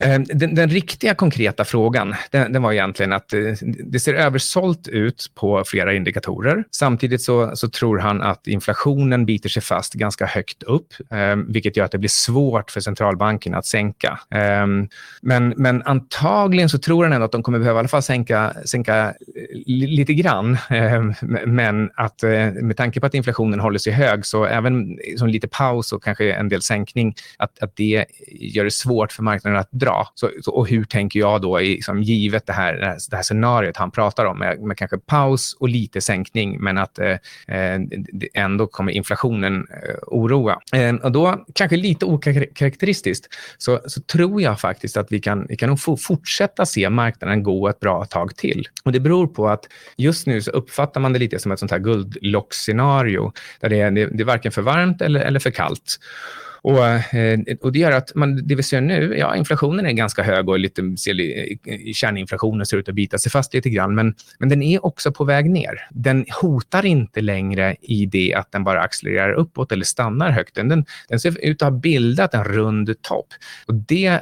Ehm, 0.05 0.25
den, 0.25 0.55
den, 0.55 0.69
riktiga 0.69 1.15
konkreta 1.15 1.65
frågan 1.65 2.15
den, 2.31 2.53
den, 2.53 2.63
var 2.63 2.73
egentligen 2.73 3.13
att 3.13 3.33
eh, 3.33 3.41
det 3.85 4.01
ser 4.01 4.15
översålt 4.15 4.89
ut 4.89 5.27
på 5.35 5.65
flera 5.67 5.95
indikatorer. 5.95 6.65
Samtidigt 6.71 7.23
så, 7.23 7.57
så, 7.57 7.69
tror 7.69 7.99
han 7.99 8.23
att 8.23 8.47
inflationen 8.47 9.27
biter 9.27 9.49
sig 9.49 9.63
fast 9.63 9.95
ganska 9.95 10.27
högt 10.27 10.63
upp, 10.63 10.87
eh, 11.11 11.37
vilket 11.37 11.77
gör 11.77 11.85
att 11.85 11.93
det 11.93 11.99
blir 11.99 12.09
svårt 12.09 12.71
för 12.71 12.81
centralbanken 12.81 13.55
att 13.55 13.67
sänka. 13.67 14.19
Eh, 14.31 14.67
men, 15.23 15.55
men, 15.57 15.83
antagligen 15.83 16.69
så 16.69 16.79
tror 16.79 17.05
han 17.05 17.13
ändå 17.13 17.25
att 17.25 17.33
de 17.33 17.43
kommer 17.43 17.59
behöva 17.59 17.79
i 17.79 17.81
alla 17.81 17.89
fall 17.89 18.03
sänka, 18.03 18.53
sänka 18.65 19.07
eh, 19.07 19.13
lite 19.67 20.15
grann. 20.15 20.59
Eh, 20.71 21.03
men 21.47 21.91
att 21.95 22.23
eh, 22.23 22.31
med 22.53 22.77
tanke 22.77 23.01
på 23.01 23.07
att 23.07 23.15
inflationen 23.15 23.61
håller 23.61 23.79
sig 23.79 23.93
hög, 23.93 24.27
så 24.27 24.45
även 24.45 24.99
som 25.17 25.29
lite 25.29 25.49
paus 25.49 25.93
och 25.93 26.03
kanske 26.03 26.33
en 26.33 26.49
del 26.49 26.63
sänkning, 26.63 27.15
att, 27.39 27.63
att 27.63 27.77
det 27.77 28.07
gör 28.29 28.65
det 28.65 28.71
svårt 28.71 29.13
för 29.13 29.23
marknaden 29.23 29.59
att 29.59 29.69
dra 29.71 29.94
så, 30.15 30.31
så, 30.43 30.51
och 30.51 30.69
hur 30.69 30.85
tänker 30.85 31.21
jag 31.21 31.43
då, 31.43 31.61
i, 31.61 31.69
liksom, 31.69 32.03
givet 32.03 32.47
det 32.47 32.53
här, 32.53 32.99
det 33.11 33.17
här 33.17 33.23
scenariot 33.23 33.77
han 33.77 33.91
pratar 33.91 34.25
om, 34.25 34.39
med, 34.39 34.61
med 34.61 34.77
kanske 34.77 34.99
paus 34.99 35.57
och 35.61 35.69
lite 35.69 36.01
sänkning, 36.01 36.61
men 36.61 36.79
att 36.79 36.99
eh, 36.99 37.17
eh 37.49 37.81
ändå 38.35 38.67
kommer 38.67 38.93
inflationen 38.93 39.67
eh, 39.71 39.95
oroa. 40.03 40.59
Eh, 40.73 40.95
och 40.95 41.13
då, 41.13 41.45
kanske 41.55 41.77
lite 41.77 42.05
okaraktäristiskt, 42.05 43.27
så, 43.59 43.81
så 43.87 44.01
tror 44.01 44.43
jag 44.43 44.61
faktiskt 44.61 44.97
att 44.97 45.13
vi 45.13 45.21
kan, 45.21 45.47
vi 45.49 45.57
kan 45.57 45.69
nog 45.69 46.01
fortsätta 46.01 46.67
se 46.67 46.91
marknaden 46.91 47.43
gå 47.43 47.69
ett 47.69 47.81
bra 47.81 48.05
tag 48.05 48.37
till. 48.37 48.69
Och 48.85 48.93
Det 48.93 49.01
beror 49.01 49.27
på 49.27 49.49
att 49.49 49.65
just 49.97 50.27
nu 50.27 50.43
så 50.43 50.51
uppfattar 50.51 51.01
man 51.01 51.13
det 51.13 51.19
lite 51.19 51.39
som 51.39 51.53
ett 51.53 51.59
sånt 51.59 51.71
här 51.71 51.79
guldlockscenario, 51.79 53.33
där 53.61 53.69
det 53.69 53.81
är, 53.81 53.91
det, 53.91 54.07
det 54.07 54.23
är 54.23 54.25
varken 54.25 54.53
för 54.53 54.63
varmt 54.63 55.03
eller, 55.03 55.21
eller 55.21 55.41
för 55.41 55.51
kallt. 55.51 55.99
Och, 56.65 57.15
eh, 57.15 57.41
och 57.61 57.73
det 57.73 57.79
gör 57.79 57.93
att 57.93 58.15
man, 58.15 58.47
det 58.47 58.55
vi 58.55 58.63
ser 58.63 58.81
nu, 58.81 59.17
ja, 59.19 59.37
inflationen 59.37 59.87
är 59.87 59.93
ganska 59.93 60.23
hög 60.23 60.49
och 60.49 60.59
lite, 60.59 60.83
eh, 60.83 61.93
kärninflationen 61.95 62.67
ser 62.67 62.77
ut 62.77 62.89
att 62.89 62.95
bita 62.95 63.19
sig 63.19 63.33
fast 63.33 63.55
lite 63.55 63.71
grann, 63.71 63.95
men, 63.95 64.15
men 64.39 64.49
den 64.49 64.63
är 64.63 64.87
också 64.87 65.13
på 65.13 65.25
väg 65.25 65.51
ner. 65.51 65.89
Den 65.91 66.27
hotar 66.41 66.87
inte 66.87 67.21
längre 67.21 67.77
i 67.81 68.07
det 68.07 68.35
att 68.35 68.53
den 68.53 68.65
bara 68.65 68.83
accelererar 68.83 69.33
uppåt 69.33 69.73
eller 69.73 69.85
stannar 69.85 70.31
högt. 70.31 70.55
Den, 70.55 70.85
den 71.09 71.21
ser 71.21 71.45
ut 71.45 71.63
att 71.63 71.73
ha 71.73 71.79
bildat 71.79 72.35
en 72.35 72.45
rund 72.45 73.03
topp. 73.03 73.27
Och 73.67 73.75
det, 73.75 74.07
eh, 74.07 74.21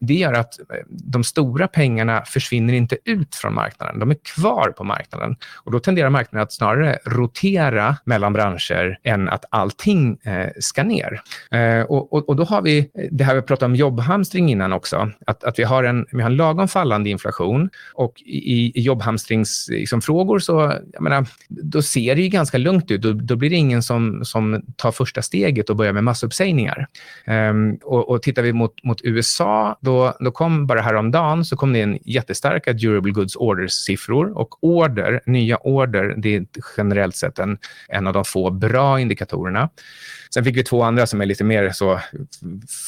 det 0.00 0.14
gör 0.14 0.32
att 0.32 0.54
de 0.88 1.24
stora 1.24 1.68
pengarna 1.68 2.24
försvinner 2.24 2.74
inte 2.74 2.98
ut 3.04 3.34
från 3.34 3.54
marknaden. 3.54 3.98
De 3.98 4.10
är 4.10 4.16
kvar 4.34 4.74
på 4.76 4.84
marknaden. 4.84 5.36
Och 5.64 5.72
Då 5.72 5.78
tenderar 5.80 6.10
marknaden 6.10 6.42
att 6.42 6.52
snarare 6.52 6.98
rotera 7.04 7.96
mellan 8.04 8.32
branscher 8.32 8.98
än 9.02 9.28
att 9.28 9.44
allting 9.50 10.18
eh, 10.24 10.48
ska 10.60 10.82
ner. 10.82 11.20
Eh, 11.50 11.80
och, 11.80 12.12
och, 12.12 12.28
och, 12.28 12.36
då 12.36 12.44
har 12.44 12.62
vi 12.62 12.78
eh, 12.78 12.84
det 13.10 13.24
här 13.24 13.34
vi 13.34 13.42
pratade 13.42 13.66
om 13.66 13.76
jobbhamstring 13.76 14.50
innan 14.50 14.72
också, 14.72 15.10
att, 15.26 15.44
att 15.44 15.58
vi, 15.58 15.62
har 15.62 15.84
en, 15.84 16.06
vi 16.12 16.22
har 16.22 16.30
en 16.30 16.36
lagom 16.36 16.68
fallande 16.68 17.10
inflation 17.10 17.70
och 17.94 18.22
i, 18.26 18.78
i 18.78 18.82
jobbhamstringsfrågor 18.82 20.34
liksom, 20.34 20.40
så, 20.40 20.72
jag 20.92 21.02
menar, 21.02 21.26
då 21.48 21.82
ser 21.82 22.14
det 22.14 22.22
ju 22.22 22.28
ganska 22.28 22.58
lugnt 22.58 22.90
ut. 22.90 23.02
Då, 23.02 23.12
då, 23.12 23.36
blir 23.36 23.50
det 23.50 23.56
ingen 23.56 23.82
som, 23.82 24.24
som 24.24 24.62
tar 24.76 24.92
första 24.92 25.22
steget 25.22 25.70
och 25.70 25.76
börjar 25.76 25.92
med 25.92 26.04
massuppsägningar. 26.04 26.86
Um, 27.26 27.78
och, 27.84 28.08
och 28.08 28.22
tittar 28.22 28.42
vi 28.42 28.52
mot, 28.52 28.84
mot 28.84 29.00
USA, 29.04 29.78
då, 29.80 30.16
då 30.20 30.30
kom 30.30 30.66
bara 30.66 30.80
häromdagen 30.80 31.44
så 31.44 31.56
kom 31.56 31.72
det 31.72 31.78
in 31.78 31.98
jättestarka 32.04 32.72
durable 32.72 33.12
goods 33.12 33.36
orders-siffror 33.36 34.38
och 34.38 34.64
order, 34.64 35.20
nya 35.26 35.56
order, 35.56 36.14
det 36.16 36.36
är 36.36 36.46
generellt 36.76 37.16
sett 37.16 37.38
en, 37.38 37.58
en 37.88 38.06
av 38.06 38.12
de 38.12 38.24
få 38.24 38.50
bra 38.50 39.00
indikatorerna. 39.00 39.70
Sen 40.34 40.44
fick 40.44 40.56
vi 40.56 40.62
två 40.62 40.82
andra 40.82 41.06
som 41.06 41.20
är 41.20 41.25
lite 41.26 41.44
mer 41.44 41.70
så 41.70 42.00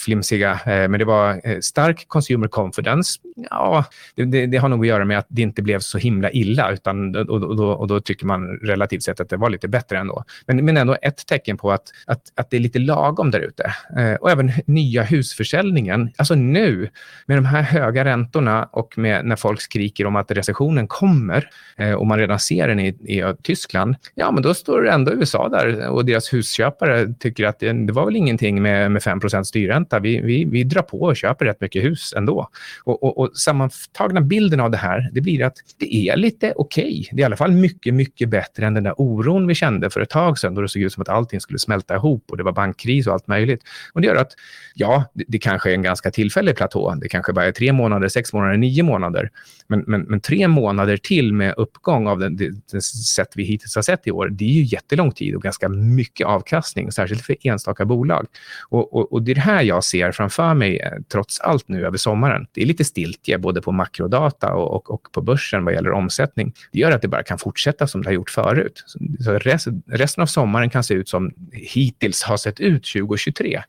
flimsiga, 0.05 0.53
eh, 0.53 0.89
men 0.89 0.99
det 0.99 1.05
var 1.05 1.41
eh, 1.45 1.59
stark 1.61 2.05
consumer 2.09 2.49
confidence. 2.49 3.21
Ja, 3.51 3.85
det, 4.15 4.25
det, 4.25 4.47
det, 4.47 4.57
har 4.57 4.69
nog 4.69 4.81
att 4.81 4.89
göra 4.89 5.05
med 5.05 5.19
att 5.19 5.27
det 5.29 5.43
inte 5.43 5.63
blev 5.63 5.81
så 5.81 5.99
himla 5.99 6.31
illa, 6.31 6.71
utan, 6.73 7.17
och, 7.17 7.43
och, 7.43 7.57
då, 7.57 7.71
och 7.71 7.89
då 7.89 8.01
tycker 8.01 8.27
man 8.27 8.49
relativt 8.49 9.03
sett 9.03 9.21
att 9.21 9.29
det 9.29 9.37
var 9.37 9.51
lite 9.51 9.69
bättre 9.69 9.99
ändå. 9.99 10.25
Men, 10.47 10.65
men 10.65 10.77
ändå 10.77 10.97
ett 11.03 11.27
tecken 11.27 11.57
på 11.57 11.73
att, 11.73 11.83
att, 12.07 12.23
att 12.35 12.51
det 12.51 12.57
är 12.57 12.61
lite 12.61 12.79
lagom 12.79 13.31
där 13.31 13.41
ute. 13.41 13.75
Eh, 13.97 14.15
och 14.15 14.31
även 14.31 14.53
nya 14.67 15.03
husförsäljningen. 15.03 16.11
Alltså 16.17 16.35
nu, 16.35 16.89
med 17.27 17.37
de 17.37 17.45
här 17.45 17.63
höga 17.63 18.05
räntorna 18.05 18.69
och 18.73 18.99
med, 18.99 19.25
när 19.25 19.37
folk 19.37 19.61
skriker 19.61 20.07
om 20.07 20.17
att 20.17 20.31
recessionen 20.31 20.89
kommer 20.89 21.51
eh, 21.77 21.93
och 21.93 22.07
man 22.07 22.19
redan 22.19 22.39
ser 22.39 22.69
den 22.69 22.81
i, 22.81 22.89
i 22.89 23.35
Tyskland, 23.43 23.97
ja, 24.15 24.31
men 24.31 24.43
då 24.43 24.55
står 24.55 24.89
ändå 24.89 25.13
USA 25.13 25.49
där 25.49 25.89
och 25.89 26.05
deras 26.05 26.33
husköpare 26.33 27.15
tycker 27.19 27.45
att 27.45 27.61
det, 27.61 27.73
det 27.87 27.93
var 27.93 28.05
väl 28.05 28.17
ingenting 28.19 28.63
med, 28.63 28.93
med 28.93 29.03
5 29.03 29.21
styrränta. 29.45 29.99
Vi, 29.99 30.21
vi, 30.21 30.45
vi 30.45 30.65
drar 30.65 30.83
på 30.83 31.01
och 31.01 31.17
köper 31.17 31.45
rätt 31.45 31.61
mycket 31.61 31.85
hus 31.85 32.15
ändå. 32.17 32.49
Och, 32.85 33.03
och, 33.03 33.19
och 33.19 33.37
sammantagna 33.37 34.21
bilden 34.21 34.61
av 34.61 34.71
det 34.71 34.77
här, 34.77 35.11
det 35.13 35.21
blir 35.21 35.45
att 35.45 35.55
det 35.79 35.95
är 35.95 36.17
lite 36.17 36.53
okej. 36.57 36.85
Okay. 36.85 37.17
Det 37.17 37.21
är 37.21 37.23
i 37.23 37.25
alla 37.25 37.37
fall 37.37 37.53
mycket, 37.53 37.95
mycket 37.95 38.29
bättre 38.29 38.67
än 38.67 38.75
den 38.75 38.85
där 38.85 38.95
oron 39.01 39.47
vi 39.47 39.55
kände 39.55 39.91
för 39.91 40.01
ett 40.01 40.11
tag 40.11 40.39
sedan 40.39 40.55
då 40.55 40.63
det 40.63 40.69
såg 40.69 40.83
ut 40.83 40.93
som 40.93 41.03
att 41.03 41.09
allting 41.09 41.41
skulle 41.41 41.59
smälta 41.59 41.95
ihop 41.95 42.25
och 42.31 42.37
det 42.37 42.43
var 42.43 42.53
bankkris 42.53 43.07
och 43.07 43.13
allt 43.13 43.27
möjligt. 43.27 43.63
Och 43.93 44.01
det 44.01 44.07
gör 44.07 44.17
att, 44.17 44.33
ja, 44.75 45.05
det, 45.15 45.25
det 45.29 45.39
kanske 45.39 45.71
är 45.71 45.75
en 45.75 45.83
ganska 45.83 46.11
tillfällig 46.11 46.57
platå. 46.57 46.95
Det 46.95 47.09
kanske 47.09 47.33
bara 47.33 47.45
är 47.45 47.53
tre 47.53 47.73
månader, 47.73 48.09
sex 48.09 48.33
månader, 48.33 48.57
nio 48.57 48.83
månader. 48.83 49.31
Men, 49.69 49.85
men, 49.87 50.03
men 50.03 50.21
tre 50.21 50.49
månader 50.49 50.97
till 50.97 51.33
med 51.33 51.55
uppgång 51.57 52.07
av 52.07 52.19
det, 52.19 52.29
det, 52.29 52.51
det 52.73 52.83
sätt 52.83 53.29
vi 53.35 53.43
hittills 53.43 53.75
har 53.75 53.83
sett 53.83 54.07
i 54.07 54.11
år, 54.11 54.29
det 54.29 54.45
är 54.45 54.49
ju 54.49 54.63
jättelång 54.63 55.13
tid 55.13 55.35
och 55.35 55.43
ganska 55.43 55.69
mycket 55.69 56.27
avkastning, 56.27 56.93
särskilt 56.93 57.23
för 57.23 57.37
enstaka 57.43 57.85
bolag. 57.85 58.27
Och, 58.69 58.95
och, 58.95 59.13
och, 59.13 59.23
det 59.23 59.33
är 59.33 59.35
det 59.35 59.41
här 59.41 59.63
jag 59.63 59.85
ser 59.85 60.13
framför 60.13 60.55
mig, 60.55 60.79
eh, 60.79 60.93
trots 61.13 61.41
allt 61.41 61.69
nu 61.69 61.87
över 61.87 61.97
sommaren. 61.97 62.47
Det 62.53 62.63
är 62.63 62.67
lite 62.67 62.85
stiltje 62.85 63.39
både 63.39 63.63
på 63.63 63.73
makrodata 63.73 64.55
och, 64.55 64.75
och, 64.75 64.91
och, 64.91 65.13
på 65.13 65.21
börsen 65.21 65.65
vad 65.65 65.75
gäller 65.75 65.93
omsättning. 65.93 66.55
Det 66.73 66.79
gör 66.79 66.93
att 66.93 67.03
det 67.03 67.09
bara 67.09 67.23
kan 67.23 67.39
fortsätta 67.39 67.87
som 67.87 68.03
det 68.03 68.09
har 68.09 68.15
gjort 68.15 68.31
förut. 68.31 68.85
Så 69.21 69.33
rest, 69.33 69.69
resten 69.87 70.23
av 70.23 70.27
sommaren 70.27 70.71
kan 70.71 70.85
se 70.85 70.95
ut 70.95 71.09
som 71.09 71.33
hittills 71.53 72.23
har 72.23 72.37
sett 72.37 72.61
ut 72.61 72.85
2023 72.93 73.63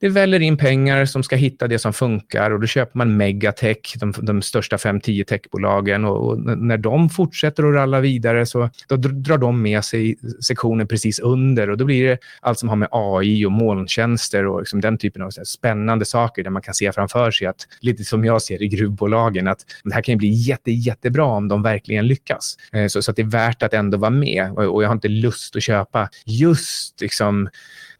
det 0.00 0.08
väller 0.08 0.40
in 0.40 0.56
pengar 0.56 1.04
som 1.04 1.22
ska 1.22 1.36
hitta 1.36 1.68
det 1.68 1.78
som 1.78 1.92
funkar 1.92 2.50
och 2.50 2.60
då 2.60 2.66
köper 2.66 2.98
man 2.98 3.16
Megatech, 3.16 3.94
de, 3.96 4.14
de 4.22 4.42
största 4.42 4.76
5-10 4.76 5.24
techbolagen. 5.24 6.04
Och, 6.04 6.28
och, 6.28 6.38
när 6.58 6.76
de 6.76 7.10
fortsätter 7.10 7.64
att 7.64 7.74
ralla 7.74 8.00
vidare 8.00 8.46
så 8.46 8.70
då 8.88 8.96
drar 8.96 9.38
de 9.38 9.62
med 9.62 9.84
sig 9.84 10.16
sektionen 10.46 10.86
precis 10.86 11.18
under. 11.18 11.70
Och 11.70 11.76
då 11.76 11.84
blir 11.84 12.08
det 12.08 12.18
allt 12.40 12.58
som 12.58 12.68
har 12.68 12.76
med 12.76 12.88
AI 12.90 13.46
och 13.46 13.52
molntjänster 13.52 14.46
och 14.46 14.60
liksom 14.60 14.80
den 14.80 14.98
typen 14.98 15.22
av 15.22 15.30
spännande 15.30 16.04
saker 16.04 16.42
där 16.42 16.50
man 16.50 16.62
kan 16.62 16.74
se 16.74 16.92
framför 16.92 17.30
sig 17.30 17.46
att, 17.46 17.66
lite 17.80 18.04
som 18.04 18.24
jag 18.24 18.42
ser 18.42 18.62
i 18.62 18.68
gruvbolagen, 18.68 19.48
att 19.48 19.66
det 19.84 19.94
här 19.94 20.02
kan 20.02 20.18
bli 20.18 20.28
jätte, 20.28 20.70
jättebra 20.70 21.24
om 21.24 21.48
de 21.48 21.62
verkligen 21.62 22.06
lyckas. 22.06 22.56
Eh, 22.72 22.86
så, 22.86 23.02
så 23.02 23.10
att 23.10 23.16
det 23.16 23.22
är 23.22 23.26
värt 23.26 23.62
att 23.62 23.74
ändå 23.74 23.98
vara 23.98 24.10
med. 24.10 24.52
Och, 24.52 24.74
och 24.74 24.82
jag 24.82 24.88
har 24.88 24.94
inte 24.94 25.08
lust 25.08 25.56
att 25.56 25.62
köpa 25.62 26.08
just 26.26 27.00
liksom 27.00 27.48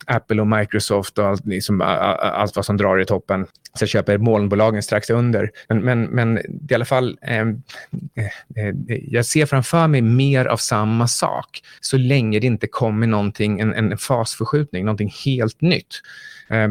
Apple 0.07 0.41
och 0.41 0.47
Microsoft 0.47 1.19
och 1.19 1.27
allt, 1.27 1.47
liksom, 1.47 1.81
allt 1.81 2.57
vad 2.57 2.65
som 2.65 2.77
drar 2.77 3.01
i 3.01 3.05
toppen. 3.05 3.47
Så 3.75 3.83
jag 3.83 3.89
köper 3.89 4.19
molnbolagen 4.19 4.83
strax 4.83 5.11
under. 5.11 5.51
Men, 5.69 5.79
men, 5.79 6.03
men 6.03 6.39
i 6.71 6.75
alla 6.75 6.85
fall, 6.85 7.19
eh, 7.23 7.41
eh, 7.41 8.75
jag 8.87 9.27
ser 9.27 9.47
framför 9.47 9.87
mig 9.87 10.03
mer 10.03 10.45
av 10.45 10.57
samma 10.57 11.09
sak 11.09 11.63
så 11.81 11.97
länge 11.99 12.41
det 12.41 12.47
inte 12.47 12.67
kommer 12.67 13.07
någonting, 13.07 13.61
en, 13.61 13.75
en 13.75 13.99
fasförskjutning, 13.99 14.85
någonting 14.85 15.13
helt 15.25 15.61
nytt. 15.61 16.01
Eh, 16.51 16.69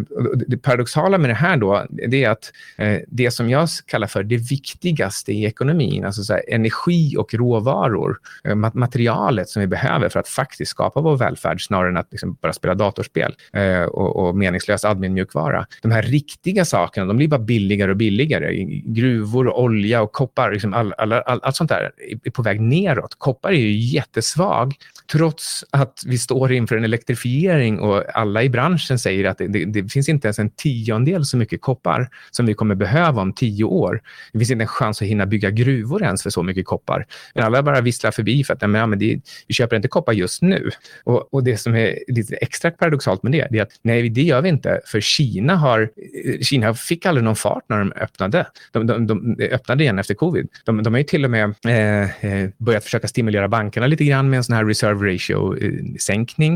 det 0.48 0.58
paradoxala 0.58 1.18
med 1.18 1.30
det 1.30 1.34
här 1.34 1.58
då, 1.58 1.86
det 1.90 2.24
är 2.24 2.30
att 2.30 2.52
eh, 2.78 3.00
det 3.08 3.32
som 3.32 3.50
jag 3.50 3.70
kallar 3.86 4.08
för 4.08 4.24
det 4.24 4.38
viktigaste 4.38 5.32
i 5.32 5.46
ekonomin, 5.46 6.06
alltså 6.06 6.24
så 6.24 6.40
energi 6.48 7.16
och 7.18 7.34
råvaror, 7.34 8.18
eh, 8.44 8.56
materialet 8.56 9.50
som 9.50 9.60
vi 9.60 9.68
behöver 9.68 10.10
för 10.10 10.20
att 10.20 10.28
faktiskt 10.28 10.72
skapa 10.72 11.02
vår 11.02 11.18
välfärd 11.18 11.66
snarare 11.66 11.90
än 11.90 11.98
att 11.98 12.08
liksom 12.12 12.38
bara 12.42 12.54
spela 12.54 12.76
datorspel 12.76 13.36
eh, 13.54 13.82
och, 13.82 14.16
och 14.16 14.36
meningslös 14.36 14.86
admin-mjukvara. 14.86 15.66
De 15.82 15.92
här 15.92 16.02
riktiga 16.02 16.66
sakerna 16.66 16.89
sakerna 16.90 17.06
de 17.06 17.18
blir 17.18 17.28
bara 17.28 17.40
billigare 17.40 17.92
och 17.92 17.98
billigare. 17.98 18.64
Gruvor, 18.86 19.58
olja 19.58 20.02
och 20.02 20.12
koppar, 20.12 20.52
liksom 20.52 20.74
all, 20.74 20.94
all, 20.98 21.14
all, 21.14 21.40
allt 21.44 21.56
sånt 21.56 21.70
där 21.70 21.92
är 22.26 22.32
på 22.32 22.42
väg 22.42 22.62
neråt. 22.62 23.16
Koppar 23.18 23.50
är 23.50 23.56
ju 23.56 23.72
jättesvag 23.72 24.74
trots 25.12 25.66
att 25.72 26.04
vi 26.06 26.18
står 26.18 26.52
inför 26.52 26.78
en 26.78 26.84
elektrifiering 26.84 27.80
och 27.80 28.04
alla 28.14 28.44
i 28.44 28.50
branschen 28.50 29.00
säger 29.00 29.26
att 29.26 29.38
det, 29.38 29.48
det, 29.48 29.66
det, 29.66 29.90
finns 29.90 30.10
inte 30.10 30.28
ens 30.28 30.40
en 30.40 30.50
tiondel 30.50 31.26
så 31.26 31.38
mycket 31.38 31.62
koppar 31.62 32.10
som 32.32 32.46
vi 32.46 32.54
kommer 32.54 32.76
behöva 32.76 33.22
om 33.22 33.34
tio 33.34 33.64
år. 33.64 34.02
Det 34.34 34.40
finns 34.40 34.52
inte 34.52 34.64
en 34.64 34.68
chans 34.68 35.02
att 35.02 35.08
hinna 35.08 35.26
bygga 35.26 35.50
gruvor 35.50 36.04
ens 36.04 36.24
för 36.24 36.30
så 36.30 36.44
mycket 36.44 36.66
koppar. 36.66 37.06
Men 37.34 37.44
alla 37.44 37.64
bara 37.64 37.82
visslar 37.82 38.12
förbi 38.12 38.44
för 38.44 38.54
att 38.54 38.62
ja, 38.62 38.68
men 38.68 39.00
det, 39.00 39.22
vi 39.48 39.54
köper 39.54 39.76
inte 39.76 39.88
koppar 39.88 40.14
just 40.14 40.42
nu. 40.42 40.70
Och, 41.04 41.34
och, 41.34 41.44
det 41.44 41.58
som 41.58 41.76
är 41.76 42.00
lite 42.08 42.36
extra 42.36 42.72
paradoxalt 42.72 43.24
med 43.24 43.32
det, 43.32 43.48
det 43.52 43.60
är 43.60 43.64
att 43.64 43.80
nej, 43.82 44.10
det 44.10 44.22
gör 44.22 44.42
vi 44.42 44.50
inte, 44.50 44.82
för 44.86 45.02
Kina, 45.02 45.56
har, 45.56 45.90
Kina 46.42 46.74
fick 46.80 47.06
aldrig 47.06 47.24
någon 47.24 47.36
fart 47.36 47.64
när 47.68 47.80
de 47.80 47.92
öppnade. 47.92 48.48
De, 48.72 48.88
de, 48.88 49.08
de 49.08 49.38
öppnade 49.52 49.84
igen 49.84 50.00
efter 50.00 50.14
covid. 50.14 50.48
De, 50.66 50.84
de 50.84 50.94
har 50.94 50.98
ju 50.98 51.04
till 51.04 51.26
och 51.26 51.32
med 51.32 51.56
eh, 51.66 52.26
eh 52.26 52.50
börjat 52.58 52.84
försöka 52.84 53.08
stimulera 53.08 53.48
bankerna 53.48 53.88
lite 53.88 54.06
grann 54.06 54.30
med 54.30 54.38
en 54.38 54.44
sån 54.44 54.56
här 54.56 54.66
reserve 54.66 55.14
ratio-sänkning. 55.14 56.54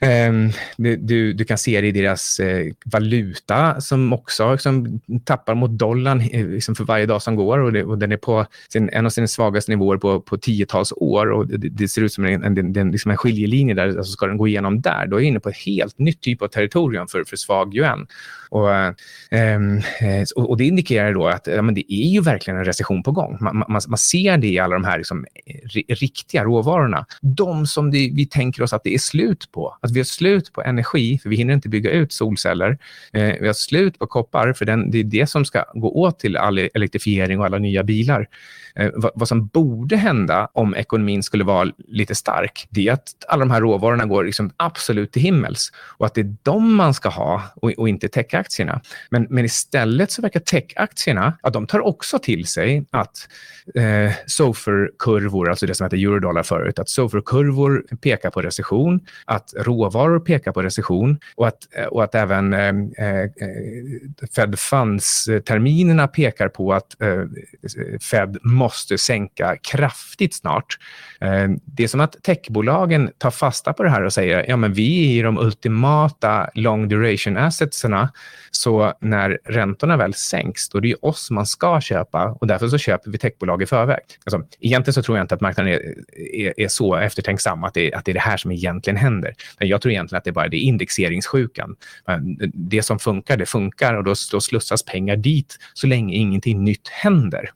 Eh, 0.00 0.26
ehm, 0.26 0.50
du, 0.76 1.32
du 1.32 1.44
kan 1.44 1.58
se 1.58 1.80
det 1.80 1.86
i 1.86 1.92
deras 1.92 2.40
eh, 2.40 2.72
valuta 2.84 3.80
som 3.80 4.12
också 4.12 4.52
liksom, 4.52 5.00
tappar 5.24 5.54
mot 5.54 5.70
dollarn 5.70 6.20
eh, 6.20 6.46
liksom 6.46 6.74
för 6.74 6.84
varje 6.84 7.06
dag 7.06 7.22
som 7.22 7.36
går 7.36 7.58
och, 7.58 7.72
det, 7.72 7.84
och 7.84 7.98
den 7.98 8.12
är 8.12 8.16
på 8.16 8.46
sin, 8.68 8.90
en 8.92 9.06
av 9.06 9.10
sina 9.10 9.26
svagaste 9.26 9.70
nivåer 9.70 9.96
på, 9.96 10.20
på 10.20 10.38
tiotals 10.38 10.92
år 10.96 11.30
och 11.30 11.46
det, 11.46 11.68
det 11.68 11.88
ser 11.88 12.02
ut 12.02 12.12
som 12.12 12.24
en, 12.24 12.44
en, 12.44 12.76
en, 12.76 12.92
liksom 12.92 13.10
en 13.10 13.16
skiljelinje 13.16 13.74
där, 13.74 13.86
alltså 13.86 14.12
ska 14.12 14.26
den 14.26 14.36
gå 14.36 14.48
igenom 14.48 14.80
där, 14.80 15.06
då 15.06 15.16
är 15.16 15.20
vi 15.20 15.26
inne 15.26 15.40
på 15.40 15.48
ett 15.48 15.56
helt 15.56 15.98
nytt 15.98 16.20
typ 16.20 16.42
av 16.42 16.48
territorium 16.48 17.08
för, 17.08 17.24
för 17.24 17.36
svag 17.36 17.74
yuan. 17.74 18.06
Och, 18.50 18.70
ehm, 19.30 19.78
eh, 20.00 20.24
och, 20.36 20.50
och, 20.50 20.56
det 20.56 20.64
indikerar 20.64 21.14
då 21.14 21.28
att 21.28 21.46
ja, 21.46 21.62
men 21.62 21.74
det 21.74 21.94
är 21.94 22.08
ju 22.08 22.20
verkligen 22.20 22.58
en 22.58 22.64
recession 22.64 23.02
på 23.02 23.12
gång. 23.12 23.38
Man, 23.40 23.56
man, 23.56 23.80
man 23.88 23.98
ser 23.98 24.36
det 24.36 24.48
i 24.48 24.58
alla 24.58 24.74
de 24.74 24.84
här 24.84 24.98
liksom, 24.98 25.26
eh, 25.46 25.94
riktiga 25.94 26.44
råvarorna. 26.44 27.06
De 27.20 27.66
som 27.66 27.90
det, 27.90 28.10
vi 28.12 28.26
tänker 28.26 28.62
oss 28.62 28.72
att 28.72 28.84
det 28.84 28.94
är 28.94 28.98
slut 28.98 29.52
på. 29.52 29.76
Att 29.80 29.90
vi 29.90 29.98
har 29.98 30.04
slut 30.04 30.52
på 30.52 30.62
energi, 30.62 31.18
för 31.18 31.28
vi 31.28 31.36
hinner 31.36 31.54
inte 31.54 31.68
bygga 31.68 31.90
ut 31.90 32.12
solceller. 32.12 32.78
Eh, 33.12 33.34
vi 33.40 33.46
har 33.46 33.54
slut 33.54 33.98
på 33.98 34.06
koppar, 34.06 34.52
för 34.52 34.64
den, 34.64 34.90
det 34.90 34.98
är 34.98 35.04
det 35.04 35.26
som 35.26 35.44
ska 35.44 35.64
gå 35.74 35.94
åt 35.94 36.18
till 36.18 36.36
all 36.36 36.58
elektrifiering 36.58 37.38
och 37.38 37.46
alla 37.46 37.58
nya 37.58 37.82
bilar. 37.82 38.28
Eh, 38.74 38.90
vad, 38.94 39.12
vad, 39.14 39.28
som 39.28 39.46
borde 39.46 39.96
hända 39.96 40.48
om 40.52 40.74
ekonomin 40.74 41.22
skulle 41.22 41.44
vara 41.44 41.72
lite 41.88 42.14
stark, 42.14 42.66
det 42.70 42.88
är 42.88 42.92
att 42.92 43.08
alla 43.28 43.40
de 43.40 43.50
här 43.50 43.60
råvarorna 43.60 44.06
går 44.06 44.24
liksom 44.24 44.52
absolut 44.56 45.12
till 45.12 45.22
himmels 45.22 45.72
och 45.98 46.06
att 46.06 46.14
det 46.14 46.20
är 46.20 46.36
de 46.42 46.74
man 46.74 46.94
ska 46.94 47.08
ha 47.08 47.42
och, 47.54 47.70
och 47.70 47.88
inte 47.88 48.08
techaktierna. 48.42 48.80
Men, 49.10 49.26
men 49.30 49.44
istället 49.44 50.10
så 50.10 50.22
verkar 50.22 50.40
techaktierna, 50.40 51.38
ja, 51.42 51.50
de 51.50 51.66
tar 51.66 51.80
också 51.80 52.18
till 52.18 52.46
sig 52.46 52.84
att 52.90 53.28
eh, 53.74 54.12
SOFR-kurvor, 54.26 55.50
alltså 55.50 55.66
det 55.66 55.74
som 55.74 55.84
hette 55.84 55.96
eurodollar 55.96 56.42
förut, 56.42 56.78
att 56.78 56.88
SOFR-kurvor 56.88 57.84
pekar 58.00 58.30
på 58.30 58.42
recession, 58.42 59.00
att 59.24 59.54
råvaror 59.56 60.20
pekar 60.20 60.52
på 60.52 60.62
recession 60.62 61.18
och 61.36 61.48
att, 61.48 61.68
eh, 61.74 61.84
och 61.84 62.04
att 62.04 62.14
även 62.14 62.52
eh, 62.52 62.68
eh, 62.68 63.30
Fed 64.34 64.58
Funds-terminerna 64.58 66.08
pekar 66.08 66.48
på 66.48 66.72
att 66.72 67.02
eh, 67.02 67.24
Fed 68.10 68.38
måste 68.42 68.98
sänka 68.98 69.56
kraftigt 69.62 70.34
snart. 70.34 70.78
Eh, 71.20 71.48
det 71.64 71.84
är 71.84 71.88
som 71.88 72.00
att 72.00 72.22
techbolagen 72.22 73.10
tar 73.18 73.30
fasta 73.30 73.72
på 73.72 73.82
det 73.82 73.90
här 73.90 74.02
och 74.02 74.12
säger 74.12 74.44
ja 74.48 74.56
men 74.56 74.72
vi 74.72 75.18
är 75.18 75.24
de 75.24 75.38
ultimata 75.38 76.50
long 76.54 76.88
duration 76.88 77.36
assetserna, 77.36 78.12
så 78.50 78.94
när 79.00 79.38
räntorna 79.44 79.96
väl 79.96 80.14
sänks, 80.14 80.68
då 80.68 80.78
är 80.78 80.82
det 80.82 80.94
oss 80.94 81.30
man 81.30 81.46
ska 81.46 81.80
köpa 81.80 82.36
och 82.40 82.46
därför 82.46 82.68
så 82.68 82.78
köper 82.78 83.10
vi 83.10 83.18
techbolag 83.18 83.62
i 83.62 83.66
förväg. 83.66 84.00
Alltså, 84.24 84.48
egentligen 84.60 84.94
så 84.94 85.02
tror 85.02 85.18
jag 85.18 85.24
inte 85.24 85.34
att 85.34 85.40
marknaden 85.40 85.72
är, 85.72 85.94
är, 86.34 86.60
är 86.60 86.68
så 86.68 86.96
eftertänksam 86.96 87.64
att 87.64 87.74
det, 87.74 87.94
att 87.94 88.04
det 88.04 88.12
är 88.12 88.14
det 88.14 88.20
här 88.20 88.36
som 88.36 88.50
egentligen 88.50 88.96
händer. 88.96 89.34
Jag 89.58 89.82
tror 89.82 89.92
egentligen 89.92 90.18
att 90.18 90.24
det 90.24 90.30
är 90.30 90.32
bara 90.32 90.48
det 90.48 90.58
indexeringssjukan. 90.58 91.76
Det 92.54 92.82
som 92.82 92.98
funkar, 92.98 93.36
det 93.36 93.46
funkar 93.46 93.94
och 93.94 94.04
då, 94.04 94.14
då 94.32 94.40
slussas 94.40 94.84
pengar 94.84 95.16
dit 95.16 95.58
så 95.74 95.86
länge 95.86 96.16
ingenting 96.16 96.64
nytt 96.64 96.88
händer. 96.88 97.50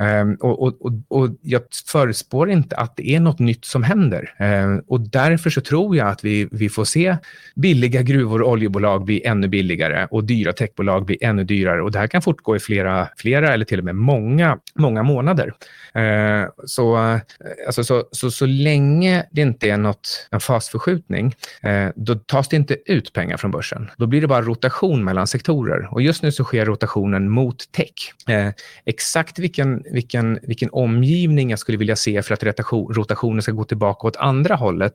Um, 0.00 0.34
och, 0.40 0.62
och, 0.62 0.86
och, 0.86 0.92
och, 1.08 1.28
jag 1.42 1.62
förespår 1.86 2.50
inte 2.50 2.76
att 2.76 2.96
det 2.96 3.08
är 3.08 3.20
något 3.20 3.38
nytt 3.38 3.64
som 3.64 3.82
händer. 3.82 4.34
Um, 4.38 4.82
och 4.86 5.00
därför 5.00 5.50
så 5.50 5.60
tror 5.60 5.96
jag 5.96 6.08
att 6.08 6.24
vi, 6.24 6.48
vi 6.50 6.68
får 6.68 6.84
se 6.84 7.16
billiga 7.54 8.02
gruvor 8.02 8.42
och 8.42 8.50
oljebolag 8.50 9.04
bli 9.04 9.24
ännu 9.24 9.48
billigare 9.48 10.06
och 10.18 10.24
dyra 10.24 10.52
techbolag 10.52 11.04
blir 11.04 11.24
ännu 11.24 11.44
dyrare. 11.44 11.82
Och 11.82 11.90
det 11.90 11.98
här 11.98 12.06
kan 12.06 12.22
fortgå 12.22 12.56
i 12.56 12.60
flera, 12.60 13.08
flera 13.16 13.52
eller 13.54 13.64
till 13.64 13.78
och 13.78 13.84
med 13.84 13.94
många, 13.94 14.58
många 14.74 15.02
månader. 15.02 15.52
Eh, 15.94 16.48
så, 16.64 16.96
eh, 16.96 17.20
alltså, 17.66 17.84
så, 17.84 18.04
så, 18.12 18.30
så 18.30 18.46
länge 18.46 19.24
det 19.30 19.40
inte 19.40 19.70
är 19.70 19.76
något, 19.76 20.28
en 20.30 20.40
fasförskjutning, 20.40 21.34
eh, 21.62 21.88
då 21.96 22.14
tas 22.14 22.48
det 22.48 22.56
inte 22.56 22.76
ut 22.86 23.12
pengar 23.12 23.36
från 23.36 23.50
börsen. 23.50 23.90
Då 23.96 24.06
blir 24.06 24.20
det 24.20 24.26
bara 24.26 24.42
rotation 24.42 25.04
mellan 25.04 25.26
sektorer. 25.26 25.88
Och 25.90 26.02
just 26.02 26.22
nu 26.22 26.32
så 26.32 26.44
sker 26.44 26.64
rotationen 26.64 27.30
mot 27.30 27.72
tech. 27.72 28.14
Eh, 28.28 28.52
exakt 28.84 29.38
vilken 29.38 29.82
vilken, 29.90 30.38
vilken 30.42 30.70
omgivning 30.72 31.50
jag 31.50 31.58
skulle 31.58 31.78
vilja 31.78 31.96
se 31.96 32.22
för 32.22 32.34
att 32.34 32.42
rotationen 32.96 33.42
ska 33.42 33.52
gå 33.52 33.64
tillbaka 33.64 34.06
åt 34.06 34.16
andra 34.16 34.54
hållet. 34.54 34.92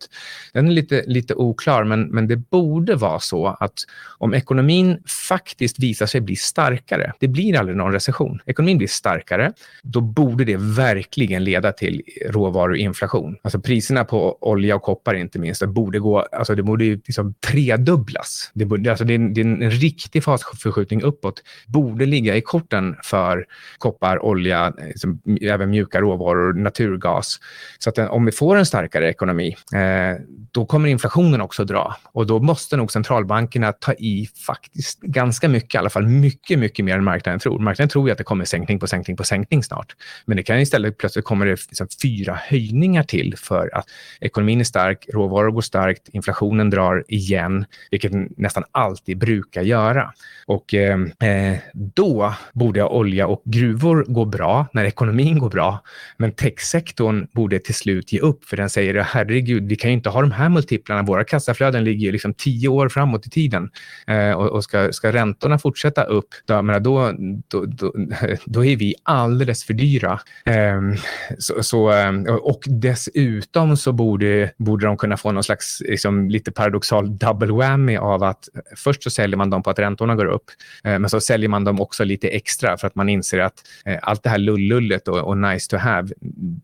Den 0.54 0.68
är 0.68 0.72
lite, 0.72 1.04
lite 1.08 1.36
oklar, 1.36 1.84
men, 1.84 2.08
men 2.08 2.28
det 2.28 2.36
borde 2.36 2.96
vara 2.96 3.20
så 3.20 3.48
att 3.60 3.74
om 4.18 4.34
ekonomin 4.34 5.04
faktiskt 5.28 5.80
visar 5.80 6.06
sig 6.06 6.22
bli 6.22 6.36
starkare, 6.36 7.14
det 7.20 7.28
blir 7.28 7.60
aldrig 7.60 7.78
någon 7.78 7.92
recession, 7.92 8.40
ekonomin 8.46 8.78
blir 8.78 8.88
starkare, 8.88 9.54
då 9.84 10.02
borde 10.02 10.46
det 10.46 10.58
verkligen 10.58 11.44
leda 11.44 11.72
till 11.72 12.02
råvaruinflation. 12.30 13.38
Alltså 13.42 13.60
priserna 13.60 14.06
på 14.06 14.38
olja 14.42 14.76
och 14.76 14.82
koppar 14.82 15.14
inte 15.14 15.40
minst, 15.40 15.62
det 15.62 15.68
borde 15.68 16.00
gå, 16.00 16.20
alltså 16.20 16.56
det 16.56 16.64
borde 16.64 16.86
liksom 16.86 17.34
tredubblas. 17.34 18.52
Det, 18.54 18.66
borde, 18.66 18.90
alltså 18.90 19.06
det, 19.06 19.14
är, 19.14 19.20
det 19.20 19.42
är 19.42 19.46
en 19.46 19.72
riktig 19.72 20.24
fasförskjutning 20.24 21.02
uppåt, 21.02 21.44
borde 21.68 22.06
ligga 22.06 22.36
i 22.36 22.42
korten 22.42 22.96
för 23.04 23.46
koppar, 23.78 24.26
olja, 24.26 24.74
liksom, 24.88 25.22
även 25.42 25.70
mjuka 25.70 26.02
råvaror, 26.02 26.54
naturgas. 26.54 27.40
Så 27.80 27.90
att 27.90 27.98
eh, 27.98 28.06
om 28.06 28.26
vi 28.26 28.32
får 28.32 28.56
en 28.56 28.66
starkare 28.66 29.10
ekonomi, 29.10 29.56
eh, 29.74 30.22
då 30.52 30.66
kommer 30.66 30.90
inflationen 30.90 31.42
också 31.42 31.66
dra. 31.66 31.96
Och 32.12 32.28
då 32.28 32.40
måste 32.40 32.78
nog 32.78 32.92
centralbankerna 32.92 33.72
ta 33.72 33.94
i 33.94 34.30
faktiskt 34.46 34.93
ganska 35.02 35.50
mycket, 35.50 35.76
i 35.76 35.78
alla 35.78 35.90
fall 35.90 36.08
mycket, 36.08 36.60
mycket 36.60 36.86
mer 36.86 36.98
än 36.98 37.04
marknaden 37.04 37.40
tror. 37.40 37.60
Marknaden 37.60 37.90
tror 37.90 38.08
ju 38.08 38.12
att 38.12 38.18
det 38.18 38.24
kommer 38.24 38.46
sänkning 38.46 38.80
på 38.80 38.88
sänkning 38.88 39.18
på 39.18 39.24
sänkning 39.24 39.64
snart. 39.64 39.96
Men 40.26 40.38
det 40.38 40.44
kan 40.44 40.60
istället 40.60 40.98
plötsligt 40.98 41.26
kommer 41.26 41.46
det 41.46 41.52
liksom 41.52 41.88
fyra 42.02 42.40
höjningar 42.44 43.04
till 43.04 43.36
för 43.38 43.76
att 43.76 43.86
ekonomin 44.22 44.60
är 44.60 44.64
stark, 44.64 45.06
råvaror 45.14 45.52
går 45.52 45.62
starkt, 45.62 46.10
inflationen 46.10 46.70
drar 46.70 47.04
igen, 47.08 47.66
vilket 47.92 48.12
nästan 48.38 48.64
alltid 48.72 49.18
brukar 49.18 49.62
göra. 49.62 50.14
Och 50.46 50.74
eh, 50.74 51.00
eh 51.30 51.58
då 51.74 52.34
borde 52.54 52.84
olja 52.84 53.28
och 53.28 53.42
gruvor 53.46 54.06
gå 54.08 54.26
bra 54.26 54.66
när 54.74 54.86
ekonomin 54.86 55.40
går 55.40 55.50
bra. 55.50 55.80
Men 56.18 56.32
techsektorn 56.32 57.28
borde 57.32 57.60
till 57.60 57.76
slut 57.76 58.14
ge 58.14 58.20
upp, 58.20 58.46
för 58.46 58.58
den 58.58 58.70
säger 58.70 59.02
herregud, 59.02 59.68
vi 59.68 59.76
kan 59.76 59.90
ju 59.90 59.94
inte 59.94 60.10
ha 60.10 60.22
de 60.22 60.32
här 60.32 60.50
multiplarna. 60.50 61.02
Våra 61.02 61.24
kassaflöden 61.24 61.84
ligger 61.84 62.06
ju 62.06 62.12
liksom 62.12 62.34
tio 62.34 62.68
år 62.68 62.90
framåt 62.90 63.28
i 63.28 63.30
tiden 63.30 63.70
eh, 64.08 64.32
och, 64.32 64.48
och, 64.48 64.64
ska, 64.64 64.83
ska 64.92 65.12
räntorna 65.12 65.60
fortsätta 65.60 66.04
upp, 66.04 66.28
då, 66.46 66.62
menar, 66.62 66.80
då, 66.80 67.12
då, 67.48 67.66
då, 67.66 67.94
då 68.46 68.66
är 68.66 68.76
vi 68.76 68.96
alldeles 69.04 69.64
för 69.64 69.74
dyra. 69.74 70.20
Ehm, 70.46 70.96
så, 71.38 71.64
så, 71.64 71.92
ehm, 71.92 72.26
och 72.26 72.64
dessutom 72.68 73.78
så 73.78 73.92
borde, 73.92 74.52
borde 74.58 74.86
de 74.86 74.98
kunna 74.98 75.18
få 75.18 75.32
någon 75.32 75.44
slags 75.44 75.82
liksom, 75.86 76.30
lite 76.30 76.52
paradoxal 76.52 77.18
double 77.18 77.54
whammy 77.54 77.98
av 77.98 78.24
att 78.24 78.50
först 78.76 79.04
så 79.04 79.10
säljer 79.10 79.38
man 79.38 79.50
dem 79.50 79.64
på 79.64 79.70
att 79.70 79.80
räntorna 79.80 80.16
går 80.16 80.26
upp, 80.26 80.46
eh, 80.84 81.00
men 81.00 81.10
så 81.10 81.20
säljer 81.20 81.50
man 81.50 81.64
dem 81.64 81.82
också 81.82 82.04
lite 82.04 82.28
extra 82.28 82.78
för 82.78 82.88
att 82.88 82.96
man 82.96 83.10
inser 83.10 83.40
att 83.40 83.54
eh, 83.86 84.00
allt 84.02 84.24
det 84.24 84.30
här 84.30 84.38
lullullet 84.38 85.08
och, 85.08 85.20
och, 85.20 85.38
nice 85.38 85.70
to 85.70 85.78
have, 85.78 86.10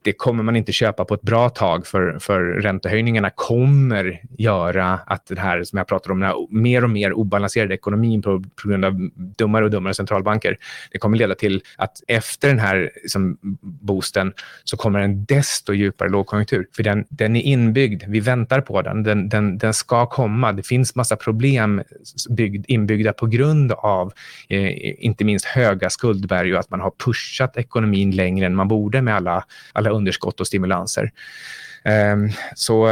det 0.01 0.13
kommer 0.13 0.43
man 0.43 0.55
inte 0.55 0.72
köpa 0.72 1.05
på 1.05 1.13
ett 1.13 1.22
bra 1.22 1.49
tag 1.49 1.88
för, 1.88 2.20
för 2.20 2.41
räntehöjningarna 2.41 3.30
kommer 3.36 4.22
göra 4.38 4.99
att 5.05 5.26
det 5.28 5.39
här 5.39 5.63
som 5.63 5.78
jag 5.78 5.88
pratar 5.88 6.11
om, 6.11 6.20
den 6.20 6.30
här 6.30 6.47
mer 6.49 6.84
och 6.84 6.89
mer 6.89 7.13
obalanserade 7.13 7.74
ekonomin 7.74 8.09
på, 8.18 8.43
på 8.62 8.70
grund 8.70 8.86
av 8.86 9.10
dummare 9.16 9.66
och 9.66 9.72
dummare 9.72 9.93
centralbanker, 9.93 10.57
det 10.91 10.97
kommer 10.97 11.18
leda 11.18 11.36
till 11.36 11.62
att 11.78 12.03
efter 12.07 12.47
den 12.47 12.60
här 12.60 12.91
liksom, 13.03 13.38
boosten 13.62 14.34
så 14.64 14.78
kommer 14.78 14.99
en 14.99 15.26
desto 15.26 15.74
djupare 15.74 16.10
lågkonjunktur. 16.10 16.68
För 16.76 16.84
den, 16.84 17.05
den 17.10 17.36
är 17.36 17.41
inbyggd, 17.41 18.03
vi 18.07 18.20
väntar 18.20 18.62
på 18.62 18.82
den. 18.82 19.03
den, 19.03 19.30
den, 19.30 19.57
den 19.57 19.74
ska 19.74 20.05
komma. 20.05 20.51
Det 20.51 20.64
finns 20.64 20.95
massa 20.95 21.16
problem 21.16 21.82
byggd, 22.30 22.66
inbyggda 22.68 23.14
på 23.14 23.26
grund 23.26 23.72
av 23.72 24.14
eh, 24.49 25.05
inte 25.05 25.24
minst 25.24 25.45
höga 25.45 25.89
skuldberg 25.89 26.53
och 26.53 26.60
att 26.60 26.70
man 26.70 26.82
har 26.82 26.91
pushat 27.05 27.57
ekonomin 27.57 27.99
ekonomin 27.99 28.16
längre 28.16 28.45
än 28.45 28.55
man 28.55 28.68
borde 28.68 29.01
med 29.01 29.16
alla, 29.16 29.45
alla 29.74 29.89
underskott 29.89 30.39
och 30.39 30.47
stimulanser. 30.47 31.12
Ehm, 31.89 32.29
så 32.55 32.85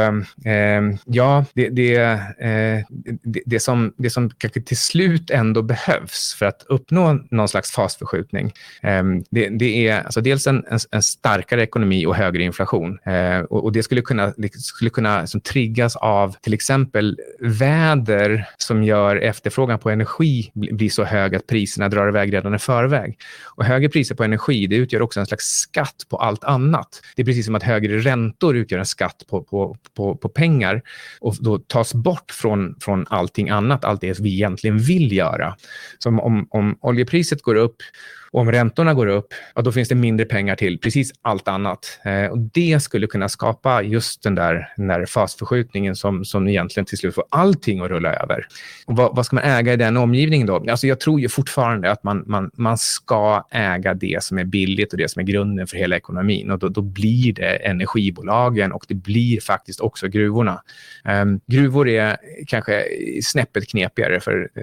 ehm, 0.44 0.98
ja, 1.04 1.44
det, 1.54 1.68
det, 1.68 1.96
eh, 1.96 2.84
det, 3.22 3.42
det, 3.46 3.60
som, 3.60 3.94
det 3.96 4.10
som 4.10 4.30
kanske 4.30 4.60
till 4.60 4.78
slut 4.78 5.30
ändå 5.30 5.62
behövs 5.62 6.36
för 6.38 6.46
att 6.46 6.64
uppnå 6.68 7.20
någon 7.30 7.48
slags 7.48 7.70
fasförskjutning, 7.70 8.52
ehm, 8.82 9.24
det, 9.30 9.48
det 9.48 9.88
är 9.88 10.02
alltså 10.02 10.20
dels 10.20 10.46
en, 10.46 10.64
en, 10.70 10.78
en, 10.90 11.02
starkare 11.02 11.62
ekonomi 11.62 12.06
och 12.06 12.16
högre 12.16 12.42
inflation. 12.42 12.98
Eh, 12.98 13.40
och, 13.40 13.64
och 13.64 13.72
det 13.72 13.82
skulle 13.82 14.02
kunna, 14.02 14.32
skulle 14.52 14.90
kunna 14.90 15.20
liksom 15.20 15.40
triggas 15.40 15.96
av 15.96 16.36
till 16.42 16.54
exempel 16.54 17.20
väder 17.40 18.48
som 18.56 18.82
gör 18.82 19.16
efterfrågan 19.16 19.78
på 19.78 19.90
energi 19.90 20.50
blir 20.54 20.90
så 20.90 21.04
hög 21.04 21.34
att 21.34 21.46
priserna 21.46 21.88
drar 21.88 22.08
iväg 22.08 22.32
redan 22.32 22.54
i 22.54 22.58
förväg. 22.58 23.18
Och 23.44 23.64
högre 23.64 23.88
priser 23.88 24.14
på 24.14 24.24
energi 24.24 24.66
det 24.66 24.76
utgör 24.76 25.02
också 25.02 25.20
en 25.20 25.26
slags 25.26 25.44
skatt 25.44 26.06
på 26.08 26.16
allt 26.16 26.44
annat. 26.44 27.02
Det 27.16 27.22
är 27.22 27.26
precis 27.26 27.46
som 27.46 27.54
att 27.54 27.62
högre 27.62 27.98
räntor 27.98 28.56
utgör 28.56 28.78
en 28.78 28.86
skatt 28.88 29.24
på, 29.28 29.42
på, 29.42 29.76
på, 29.96 30.16
på 30.16 30.28
pengar 30.28 30.82
och 31.20 31.36
då 31.40 31.58
tas 31.58 31.94
bort 31.94 32.30
från, 32.30 32.74
från 32.80 33.06
allting 33.08 33.48
annat, 33.48 33.84
allt 33.84 34.00
det 34.00 34.20
vi 34.20 34.34
egentligen 34.34 34.78
vill 34.78 35.12
göra. 35.12 35.56
Så 35.98 36.08
om, 36.08 36.46
om 36.50 36.78
oljepriset 36.80 37.42
går 37.42 37.54
upp 37.54 37.76
och 38.32 38.40
om 38.40 38.52
räntorna 38.52 38.94
går 38.94 39.06
upp, 39.06 39.26
ja, 39.54 39.62
då 39.62 39.72
finns 39.72 39.88
det 39.88 39.94
mindre 39.94 40.26
pengar 40.26 40.56
till 40.56 40.78
precis 40.78 41.12
allt 41.22 41.48
annat. 41.48 42.00
Eh, 42.04 42.26
och 42.26 42.38
Det 42.38 42.82
skulle 42.82 43.06
kunna 43.06 43.28
skapa 43.28 43.82
just 43.82 44.22
den 44.22 44.34
där, 44.34 44.72
den 44.76 44.88
där 44.88 45.06
fasförskjutningen 45.06 45.96
som, 45.96 46.24
som 46.24 46.48
egentligen 46.48 46.84
till 46.84 46.98
slut 46.98 47.14
får 47.14 47.24
allting 47.30 47.80
att 47.80 47.88
rulla 47.88 48.14
över. 48.14 48.46
Och 48.86 48.96
vad, 48.96 49.16
vad 49.16 49.26
ska 49.26 49.36
man 49.36 49.44
äga 49.44 49.72
i 49.72 49.76
den 49.76 49.96
omgivningen 49.96 50.46
då? 50.46 50.64
Alltså 50.70 50.86
jag 50.86 51.00
tror 51.00 51.20
ju 51.20 51.28
fortfarande 51.28 51.90
att 51.90 52.04
man, 52.04 52.24
man, 52.26 52.50
man 52.54 52.78
ska 52.78 53.46
äga 53.50 53.94
det 53.94 54.22
som 54.22 54.38
är 54.38 54.44
billigt 54.44 54.92
och 54.92 54.98
det 54.98 55.10
som 55.10 55.20
är 55.20 55.24
grunden 55.24 55.66
för 55.66 55.76
hela 55.76 55.96
ekonomin. 55.96 56.50
Och 56.50 56.58
då, 56.58 56.68
då 56.68 56.80
blir 56.80 57.32
det 57.32 57.56
energibolagen 57.56 58.72
och 58.72 58.84
det 58.88 58.94
blir 58.94 59.40
faktiskt 59.40 59.80
också 59.80 60.08
gruvorna. 60.08 60.62
Eh, 61.04 61.24
gruvor 61.46 61.88
är 61.88 62.16
kanske 62.46 62.84
snäppet 63.22 63.68
knepigare 63.68 64.20
för 64.20 64.50
eh, 64.54 64.62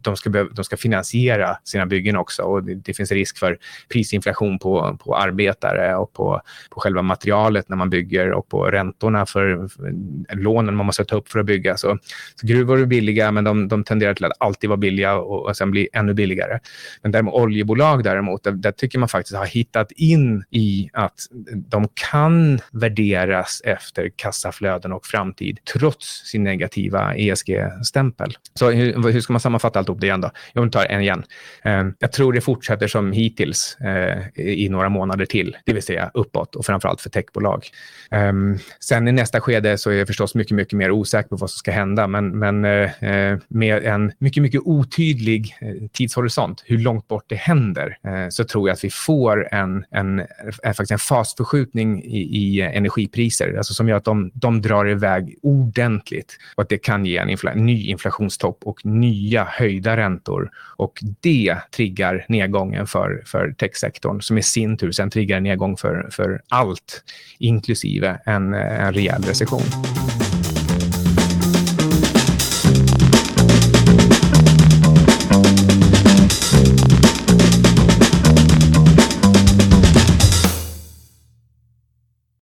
de 0.00 0.16
ska, 0.16 0.30
de 0.30 0.64
ska 0.64 0.76
finansiera 0.76 1.56
sina 1.64 1.86
byggen 1.86 2.16
också. 2.16 2.42
Och 2.42 2.64
det, 2.64 2.74
det 2.74 2.94
finns 3.04 3.12
risk 3.12 3.38
för 3.38 3.58
prisinflation 3.92 4.58
på, 4.58 4.98
på 5.04 5.16
arbetare 5.16 5.96
och 5.96 6.12
på, 6.12 6.40
på 6.70 6.80
själva 6.80 7.02
materialet 7.02 7.68
när 7.68 7.76
man 7.76 7.90
bygger 7.90 8.32
och 8.32 8.48
på 8.48 8.64
räntorna 8.64 9.26
för, 9.26 9.68
för 9.68 9.94
lånen 10.36 10.76
man 10.76 10.86
måste 10.86 11.04
ta 11.04 11.16
upp 11.16 11.28
för 11.28 11.38
att 11.38 11.46
bygga. 11.46 11.76
Så, 11.76 11.98
så 12.40 12.46
gruvor 12.46 12.80
är 12.80 12.86
billiga, 12.86 13.30
men 13.30 13.44
de, 13.44 13.68
de 13.68 13.84
tenderar 13.84 14.14
till 14.14 14.24
att 14.24 14.32
alltid 14.38 14.70
vara 14.70 14.76
billiga 14.76 15.14
och, 15.14 15.46
och 15.46 15.56
sen 15.56 15.70
bli 15.70 15.88
ännu 15.92 16.14
billigare. 16.14 16.58
Men 17.02 17.12
däremot 17.12 17.34
oljebolag 17.34 18.04
däremot, 18.04 18.44
där, 18.44 18.52
där 18.52 18.72
tycker 18.72 18.98
man 18.98 19.08
faktiskt 19.08 19.36
har 19.36 19.46
hittat 19.46 19.92
in 19.92 20.44
i 20.50 20.90
att 20.92 21.20
de 21.68 21.88
kan 22.10 22.58
värderas 22.72 23.60
efter 23.64 24.10
kassaflöden 24.16 24.92
och 24.92 25.06
framtid 25.06 25.58
trots 25.72 26.06
sin 26.30 26.44
negativa 26.44 27.14
ESG-stämpel. 27.14 28.36
Så 28.54 28.70
hur, 28.70 29.12
hur 29.12 29.20
ska 29.20 29.32
man 29.32 29.40
sammanfatta 29.40 29.78
allt 29.78 30.00
det 30.00 30.06
igen 30.06 30.20
då? 30.20 30.30
Jag 30.52 30.72
tar 30.72 30.84
en 30.84 31.00
igen. 31.00 31.24
Eh, 31.62 31.84
jag 31.98 32.12
tror 32.12 32.32
det 32.32 32.40
fortsätter 32.40 32.88
som 32.94 33.12
hittills 33.12 33.76
eh, 33.80 34.18
i 34.36 34.68
några 34.68 34.88
månader 34.88 35.26
till, 35.26 35.56
det 35.64 35.72
vill 35.72 35.82
säga 35.82 36.10
uppåt 36.14 36.54
och 36.54 36.66
framförallt 36.66 37.00
för 37.00 37.10
techbolag. 37.10 37.66
Um, 38.10 38.58
sen 38.80 39.08
i 39.08 39.12
nästa 39.12 39.40
skede 39.40 39.78
så 39.78 39.90
är 39.90 39.94
jag 39.94 40.06
förstås 40.06 40.34
mycket, 40.34 40.56
mycket 40.56 40.78
mer 40.78 40.90
osäker 40.90 41.28
på 41.28 41.36
vad 41.36 41.50
som 41.50 41.58
ska 41.58 41.70
hända, 41.70 42.06
men, 42.06 42.38
men 42.38 42.64
eh, 42.64 43.04
eh 43.04 43.38
med 43.48 43.84
en 43.84 44.12
mycket, 44.18 44.42
mycket 44.42 44.60
otydlig 44.64 45.56
eh, 45.60 45.88
tidshorisont, 45.92 46.62
hur 46.66 46.78
långt 46.78 47.08
bort 47.08 47.24
det 47.26 47.36
händer, 47.36 47.98
eh, 48.06 48.28
så 48.28 48.44
tror 48.44 48.68
jag 48.68 48.74
att 48.74 48.84
vi 48.84 48.90
får 48.90 49.54
en, 49.54 49.84
en, 49.90 50.20
en, 50.62 50.74
faktiskt 50.74 50.90
en 50.90 50.98
fasförskjutning 50.98 52.04
i, 52.04 52.20
i 52.20 52.60
energipriser, 52.60 53.56
alltså 53.56 53.74
som 53.74 53.88
gör 53.88 53.96
att 53.96 54.04
de, 54.04 54.30
de 54.34 54.62
drar 54.62 54.88
iväg 54.88 55.36
ordentligt 55.42 56.38
och 56.56 56.62
att 56.62 56.68
det 56.68 56.78
kan 56.78 57.06
ge 57.06 57.16
en 57.16 57.30
infla, 57.30 57.54
ny 57.54 57.86
inflationstopp 57.86 58.58
och 58.64 58.86
nya 58.86 59.44
höjda 59.44 59.96
räntor. 59.96 60.50
Och 60.76 60.98
det 61.20 61.56
triggar 61.76 62.24
nedgången 62.28 62.83
nedgången 62.84 62.86
för, 62.86 63.22
för 63.26 63.52
techsektorn 63.52 64.20
som 64.20 64.38
i 64.38 64.42
sin 64.42 64.76
tur 64.76 64.92
sen 64.92 65.10
triggar 65.10 65.36
en 65.36 65.42
nedgång 65.42 65.76
för, 65.76 66.08
för 66.10 66.40
allt, 66.50 67.02
inklusive 67.38 68.20
en, 68.26 68.54
en 68.54 68.92
rejäl 68.92 69.22
recession. 69.22 70.13